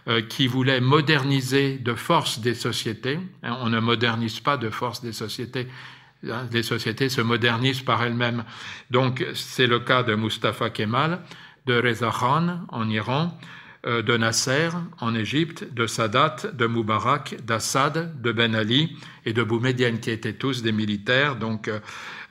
euh, 0.08 0.22
qui 0.22 0.45
voulaient 0.45 0.82
moderniser 0.82 1.78
de 1.78 1.93
force 1.93 2.39
des 2.39 2.54
sociétés. 2.54 3.18
On 3.43 3.70
ne 3.70 3.80
modernise 3.80 4.41
pas 4.41 4.58
de 4.58 4.70
force 4.70 5.02
des 5.02 5.14
sociétés, 5.14 5.68
Hein, 5.68 5.97
les 6.24 6.63
sociétés 6.63 7.09
se 7.09 7.22
modernisent 7.22 7.82
par 7.82 8.03
elles-mêmes. 8.03 8.43
Donc 8.91 9.26
c'est 9.34 9.68
le 9.68 9.80
cas 9.80 10.03
de 10.03 10.15
Mustafa 10.15 10.70
Kemal, 10.70 11.20
de 11.65 11.80
Reza 11.80 12.11
Khan 12.11 12.61
en 12.70 12.89
Iran, 12.89 13.38
euh, 13.86 14.01
de 14.01 14.18
Nasser 14.18 14.70
en 14.99 15.13
Égypte, 15.13 15.72
de 15.74 15.86
Sadat, 15.86 16.38
de 16.53 16.65
Moubarak, 16.65 17.36
d'Assad, 17.45 18.22
de 18.22 18.32
Ben 18.32 18.55
Ali 18.55 18.97
et 19.26 19.34
de 19.34 19.43
Boumedienne, 19.43 19.99
qui 19.99 20.09
étaient 20.09 20.34
tous 20.34 20.63
des 20.63 20.72
militaires. 20.72 21.36
Donc, 21.36 21.68
euh, 21.68 21.80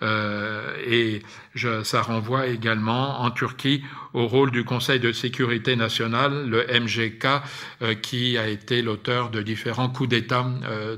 et 0.03 1.23
je, 1.55 1.83
ça 1.83 2.03
renvoie 2.03 2.47
également 2.47 3.23
en 3.23 3.31
Turquie 3.31 3.83
au 4.13 4.27
rôle 4.27 4.51
du 4.51 4.65
Conseil 4.65 5.01
de 5.01 5.13
sécurité 5.13 5.75
nationale, 5.75 6.49
le 6.49 6.67
MGK, 6.67 7.27
qui 8.03 8.37
a 8.37 8.47
été 8.47 8.83
l'auteur 8.83 9.31
de 9.31 9.43
différents 9.43 9.89
coups 9.89 10.11
d'État 10.11 10.47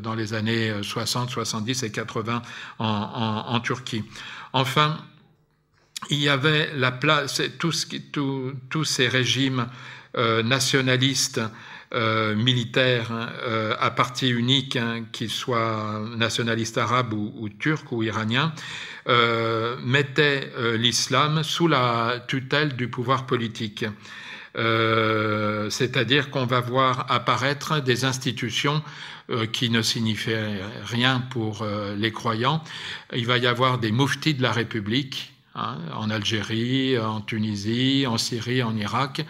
dans 0.01 0.15
les 0.15 0.35
années 0.35 0.73
60, 0.83 1.31
70 1.31 1.85
et 1.85 1.93
80 1.93 2.43
en, 2.79 2.87
en, 2.87 3.61
Turquie. 3.61 4.05
Enfin, 4.53 4.99
il 6.11 6.19
y 6.19 6.29
avait 6.29 6.71
la 6.75 6.93
place, 6.93 7.43
tous 7.59 8.85
ces 8.85 9.09
régimes 9.09 9.69
euh, 10.17 10.43
nationalistes 10.43 11.41
euh, 11.95 12.35
militaires 12.35 13.09
euh, 13.13 13.75
à 13.81 13.91
parti 13.91 14.29
unique, 14.29 14.77
hein, 14.77 15.05
qu'ils 15.11 15.31
soient 15.31 16.05
nationalistes 16.17 16.77
arabes 16.77 17.15
ou, 17.15 17.33
ou 17.39 17.49
turcs 17.49 17.93
ou 17.93 18.03
iraniens, 18.03 18.53
mettaient 19.83 20.53
l'islam 20.77 21.43
sous 21.43 21.67
la 21.67 22.23
tutelle 22.29 22.77
du 22.77 22.89
pouvoir 22.89 23.25
politique. 23.25 23.87
C'est-à-dire 24.55 26.29
qu'on 26.29 26.45
va 26.45 26.61
voir 26.61 27.11
apparaître 27.11 27.81
des 27.81 28.05
institutions 28.05 28.83
qui 29.51 29.71
ne 29.71 29.81
signifiaient 29.81 30.61
rien 30.85 31.21
pour 31.31 31.67
les 31.97 32.13
croyants. 32.13 32.63
Il 33.15 33.27
va 33.27 33.39
y 33.39 33.47
avoir 33.47 33.79
des 33.79 33.91
mouftis 33.91 34.35
de 34.35 34.43
la 34.43 34.53
République, 34.53 35.33
Hein, 35.59 35.79
en 35.97 36.09
Algérie, 36.09 36.97
en 37.01 37.21
Tunisie, 37.21 38.07
en 38.07 38.17
Syrie, 38.17 38.63
en 38.63 38.77
Irak, 38.77 39.27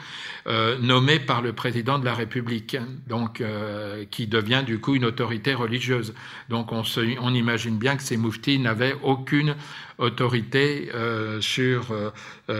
euh, 0.47 0.77
nommé 0.79 1.21
par 1.21 1.41
le 1.41 1.55
président 1.55 1.99
de 1.99 2.05
la 2.05 2.13
République, 2.13 2.77
donc 3.07 3.41
euh, 3.41 4.05
qui 4.11 4.27
devient 4.27 4.63
du 4.67 4.79
coup 4.79 4.95
une 4.95 5.07
autorité 5.07 5.55
religieuse. 5.55 6.13
Donc 6.51 6.71
on, 6.71 6.83
on 7.23 7.35
imagine 7.35 7.79
bien 7.79 7.97
que 7.97 8.03
ces 8.03 8.19
mouftis 8.19 8.59
n'avaient 8.59 8.95
aucune 9.03 9.57
autorité 9.97 10.91
euh, 10.95 11.41
sur, 11.41 11.97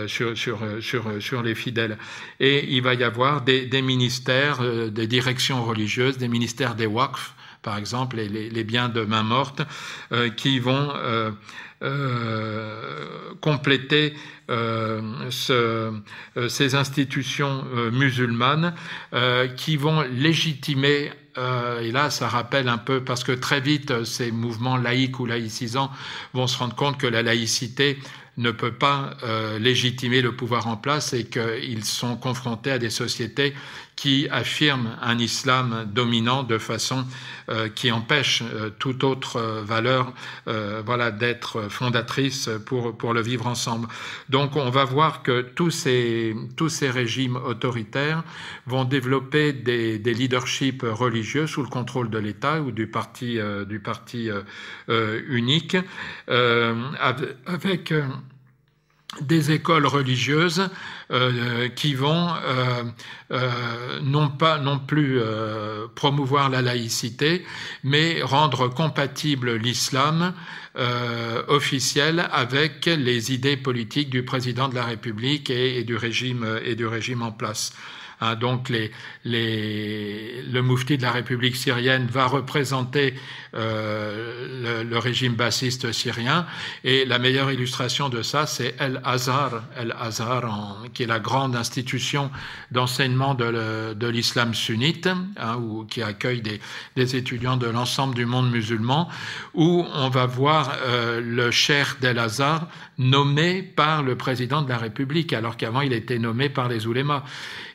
sur, 0.07 0.35
sur, 0.35 0.59
sur, 0.81 1.23
sur, 1.23 1.43
les 1.43 1.55
fidèles. 1.55 1.99
Et 2.41 2.75
il 2.75 2.81
va 2.81 2.95
y 2.95 3.05
avoir 3.05 3.43
des, 3.43 3.83
ministères, 3.83 4.61
des 4.91 5.07
directions 5.07 5.63
religieuses, 5.63 6.17
des 6.17 6.29
ministères 6.29 6.75
des 6.75 6.87
waqf, 6.87 7.35
par 7.61 7.77
exemple, 7.77 8.17
les, 8.17 8.49
les, 8.49 8.65
biens 8.65 8.89
de 8.89 9.03
main 9.03 9.25
morte, 9.25 9.63
qui 10.37 10.59
vont 10.59 10.93
euh, 10.95 11.33
compléter 13.41 14.15
euh, 14.51 15.01
euh, 15.51 15.93
ces 16.49 16.75
institutions 16.75 17.65
musulmanes 17.93 18.75
qui 19.57 19.77
vont 19.77 20.03
légitimer 20.03 21.13
et 21.81 21.93
là, 21.93 22.11
ça 22.11 22.27
rappelle 22.27 22.69
un 22.69 22.79
peu, 22.79 23.05
parce 23.05 23.23
que 23.23 23.31
très 23.31 23.61
vite, 23.61 24.03
ces 24.03 24.33
mouvements 24.33 24.77
laïcs 24.77 25.21
ou 25.21 25.27
laïcisants 25.27 25.89
vont 26.35 26.49
se 26.49 26.59
rendre 26.59 26.75
compte 26.75 26.99
que 26.99 27.07
la 27.07 27.23
laïcité 27.23 27.97
ne 28.39 28.51
peut 28.51 28.73
pas 28.73 29.17
légitimer 29.61 30.21
le 30.21 30.35
pouvoir 30.35 30.67
en 30.67 30.77
place 30.77 31.13
et 31.13 31.27
qu'ils 31.27 31.85
sont 31.85 32.17
confrontés 32.17 32.73
à 32.73 32.79
des 32.79 32.91
sociétés 32.91 33.55
qui 33.99 34.29
affirme 34.31 34.97
un 35.03 35.19
islam 35.19 35.85
dominant 35.93 36.45
de 36.45 36.57
façon 36.57 37.05
euh, 37.51 37.69
qui 37.69 37.91
empêche 37.91 38.45
euh, 38.45 38.71
toute 38.79 39.03
autre 39.03 39.39
euh, 39.39 39.63
valeur 39.65 40.13
voilà, 40.85 41.11
d'être 41.11 41.69
fondatrice 41.69 42.49
pour, 42.65 42.97
pour 42.97 43.13
le 43.13 43.21
vivre 43.21 43.47
ensemble. 43.47 43.89
Donc 44.29 44.55
on 44.55 44.71
va 44.71 44.85
voir 44.85 45.23
que 45.23 45.41
tous 45.41 45.71
ces, 45.71 46.35
tous 46.57 46.69
ces 46.69 46.91
régimes 46.91 47.37
autoritaires 47.37 48.23
vont 48.67 48.85
développer 48.85 49.53
des, 49.53 49.99
des 49.99 50.15
leaderships 50.15 50.83
religieux 50.83 51.47
sous 51.47 51.63
le 51.63 51.69
contrôle 51.69 52.09
de 52.09 52.19
l'État 52.19 52.61
ou 52.61 52.71
du 52.71 52.87
parti, 52.87 53.39
du 53.67 53.81
parti 53.81 54.31
unique, 55.29 55.77
avec 56.29 57.93
des 59.21 59.53
écoles 59.53 59.87
religieuses 59.87 60.69
euh, 61.11 61.69
qui 61.69 61.95
vont 61.95 62.29
euh, 62.29 62.85
euh, 63.33 64.01
non 64.03 64.29
pas 64.29 64.59
non 64.59 64.79
plus 64.79 65.21
promouvoir 65.95 66.51
la 66.51 66.63
laïcité, 66.63 67.45
mais 67.85 68.23
rendre 68.23 68.69
compatible 68.69 69.57
l'islam 69.57 70.35
officiel 71.49 72.29
avec 72.31 72.87
les 72.87 73.33
idées 73.33 73.57
politiques 73.57 74.11
du 74.11 74.25
président 74.25 74.69
de 74.69 74.77
la 74.77 74.85
République 74.85 75.51
et, 75.51 75.83
du 75.83 75.97
régime 75.97 76.47
et 76.65 76.77
du 76.77 76.87
régime 76.87 77.23
en 77.23 77.33
place. 77.33 77.73
Hein, 78.21 78.35
donc 78.35 78.69
les, 78.69 78.91
les, 79.25 80.43
le 80.43 80.63
moufti 80.63 80.97
de 80.97 81.03
la 81.03 81.13
République 81.13 81.57
syrienne 81.57 82.07
va 82.11 82.27
représenter 82.27 83.15
euh, 83.55 84.83
le, 84.85 84.99
régime 84.99 85.35
bassiste 85.35 85.93
syrien. 85.93 86.47
Et 86.83 87.05
la 87.05 87.19
meilleure 87.19 87.53
illustration 87.53 88.09
de 88.09 88.23
ça, 88.23 88.47
c'est 88.47 88.75
El 88.79 89.01
Azhar, 89.05 89.63
El 89.77 89.95
Azhar 89.99 90.29
qui 90.93 91.05
est 91.05 91.07
la 91.07 91.21
grande 91.21 91.55
institution 91.55 92.31
d'enseignement 92.73 93.35
de 93.35 94.09
l'islam 94.09 94.55
sunnite, 94.55 95.07
hein, 95.07 95.63
qui 95.89 96.03
accueille 96.03 96.43
des, 96.43 96.61
des 96.97 97.17
étudiants 97.17 97.57
de 97.57 97.67
l'ensemble 97.67 98.15
du 98.15 98.27
monde 98.27 98.51
musulman, 98.51 99.09
où 99.55 99.87
on 99.95 100.09
va 100.09 100.27
voir 100.27 100.77
euh, 100.83 101.21
le 101.21 101.51
cher 101.51 101.97
d'El 102.01 102.19
Azhar 102.19 102.69
nommé 102.99 103.63
par 103.63 104.03
le 104.03 104.17
président 104.17 104.63
de 104.63 104.69
la 104.69 104.77
République, 104.77 105.33
alors 105.33 105.57
qu'avant 105.57 105.81
il 105.81 105.93
était 105.93 106.19
nommé 106.19 106.49
par 106.49 106.69
les 106.69 106.87
oulémas. 106.87 107.25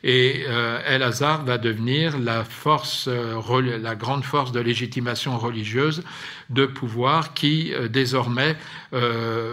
Et 0.02 0.44
euh, 0.46 0.80
El 0.86 1.02
Azhar 1.02 1.44
va 1.44 1.58
devenir 1.58 2.18
la 2.18 2.44
force, 2.44 3.08
euh, 3.08 3.78
la 3.80 3.94
grande 3.94 4.24
force 4.24 4.52
de 4.52 4.60
légitimation 4.60 5.38
religieuse 5.38 6.04
de 6.50 6.66
pouvoir 6.66 7.32
qui 7.34 7.72
euh, 7.72 7.88
désormais 7.88 8.56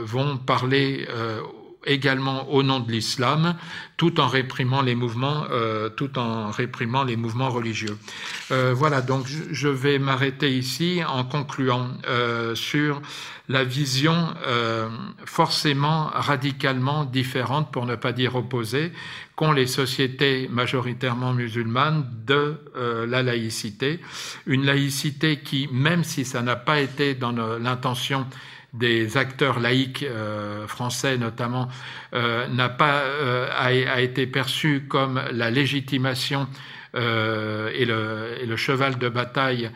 vont 0.03 0.37
parler 0.37 1.07
également 1.85 2.49
au 2.49 2.63
nom 2.63 2.79
de 2.79 2.91
l'islam, 2.91 3.55
tout 3.97 4.19
en 4.19 4.27
réprimant 4.27 4.81
les 4.81 4.95
mouvements, 4.95 5.45
euh, 5.51 5.89
tout 5.89 6.17
en 6.17 6.51
réprimant 6.51 7.03
les 7.03 7.15
mouvements 7.15 7.49
religieux. 7.49 7.97
Euh, 8.51 8.73
voilà, 8.75 9.01
donc 9.01 9.25
je 9.27 9.67
vais 9.67 9.99
m'arrêter 9.99 10.55
ici 10.55 11.01
en 11.07 11.23
concluant 11.23 11.89
euh, 12.07 12.55
sur 12.55 13.01
la 13.49 13.63
vision 13.65 14.33
forcément 15.25 16.09
radicalement 16.13 17.03
différente, 17.03 17.69
pour 17.69 17.85
ne 17.85 17.95
pas 17.95 18.13
dire 18.13 18.35
opposée, 18.35 18.93
qu'ont 19.35 19.51
les 19.51 19.67
sociétés 19.67 20.47
majoritairement 20.49 21.33
musulmanes 21.33 22.05
de 22.25 22.55
la 23.09 23.23
laïcité. 23.23 23.99
Une 24.45 24.65
laïcité 24.65 25.39
qui, 25.39 25.67
même 25.69 26.05
si 26.05 26.23
ça 26.23 26.41
n'a 26.41 26.55
pas 26.55 26.79
été 26.79 27.13
dans 27.13 27.33
l'intention 27.57 28.25
des 28.73 29.17
acteurs 29.17 29.59
laïcs 29.59 30.03
euh, 30.03 30.65
français 30.67 31.17
notamment 31.17 31.67
euh, 32.13 32.47
n'a 32.47 32.69
pas 32.69 33.01
euh, 33.01 33.49
a, 33.51 34.01
été 34.01 34.27
perçu 34.27 34.85
comme 34.87 35.21
la 35.31 35.51
légitimation 35.51 36.47
et 36.93 37.85
le, 37.85 38.35
et, 38.41 38.45
le, 38.45 38.55
cheval 38.57 38.97
de 38.97 39.07
bataille 39.07 39.71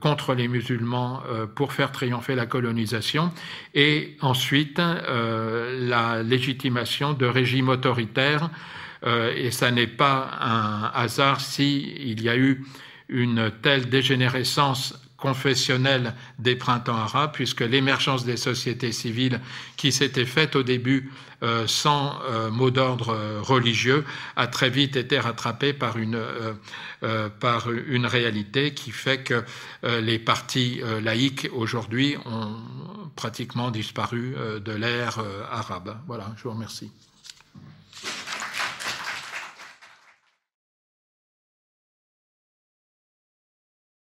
contre 0.00 0.34
les 0.34 0.48
musulmans 0.48 1.22
pour 1.54 1.72
faire 1.72 1.92
triompher 1.92 2.34
la 2.34 2.46
colonisation, 2.46 3.32
et 3.74 4.16
ensuite 4.20 4.80
la 4.80 6.24
légitimation 6.24 7.12
de 7.12 7.26
régimes 7.26 7.68
autoritaires. 7.68 8.50
et 9.06 9.52
ça 9.52 9.70
n'est 9.70 9.86
pas 9.86 10.30
un 10.40 10.90
hasard 11.00 11.40
si 11.40 11.94
il 12.00 12.20
y 12.24 12.28
a 12.28 12.36
eu 12.36 12.64
une 13.08 13.52
telle 13.62 13.88
dégénérescence 13.88 14.99
confessionnelle 15.20 16.14
des 16.38 16.56
printemps 16.56 16.96
arabes, 16.96 17.32
puisque 17.32 17.60
l'émergence 17.60 18.24
des 18.24 18.36
sociétés 18.36 18.92
civiles 18.92 19.40
qui 19.76 19.92
s'était 19.92 20.24
faite 20.24 20.56
au 20.56 20.62
début 20.62 21.10
euh, 21.42 21.66
sans 21.66 22.20
euh, 22.28 22.50
mot 22.50 22.70
d'ordre 22.70 23.14
euh, 23.14 23.40
religieux 23.40 24.04
a 24.36 24.46
très 24.46 24.68
vite 24.68 24.96
été 24.96 25.18
rattrapée 25.18 25.72
par 25.72 25.96
une, 25.96 26.22
par 27.40 27.70
une 27.70 28.04
réalité 28.04 28.74
qui 28.74 28.90
fait 28.90 29.22
que 29.22 29.42
les 29.82 30.18
partis 30.18 30.80
laïcs 31.02 31.48
aujourd'hui 31.52 32.16
ont 32.26 32.56
pratiquement 33.16 33.70
disparu 33.70 34.34
de 34.64 34.72
l'ère 34.72 35.18
arabe. 35.50 35.96
Voilà, 36.06 36.32
je 36.36 36.42
vous 36.44 36.50
remercie. 36.50 36.90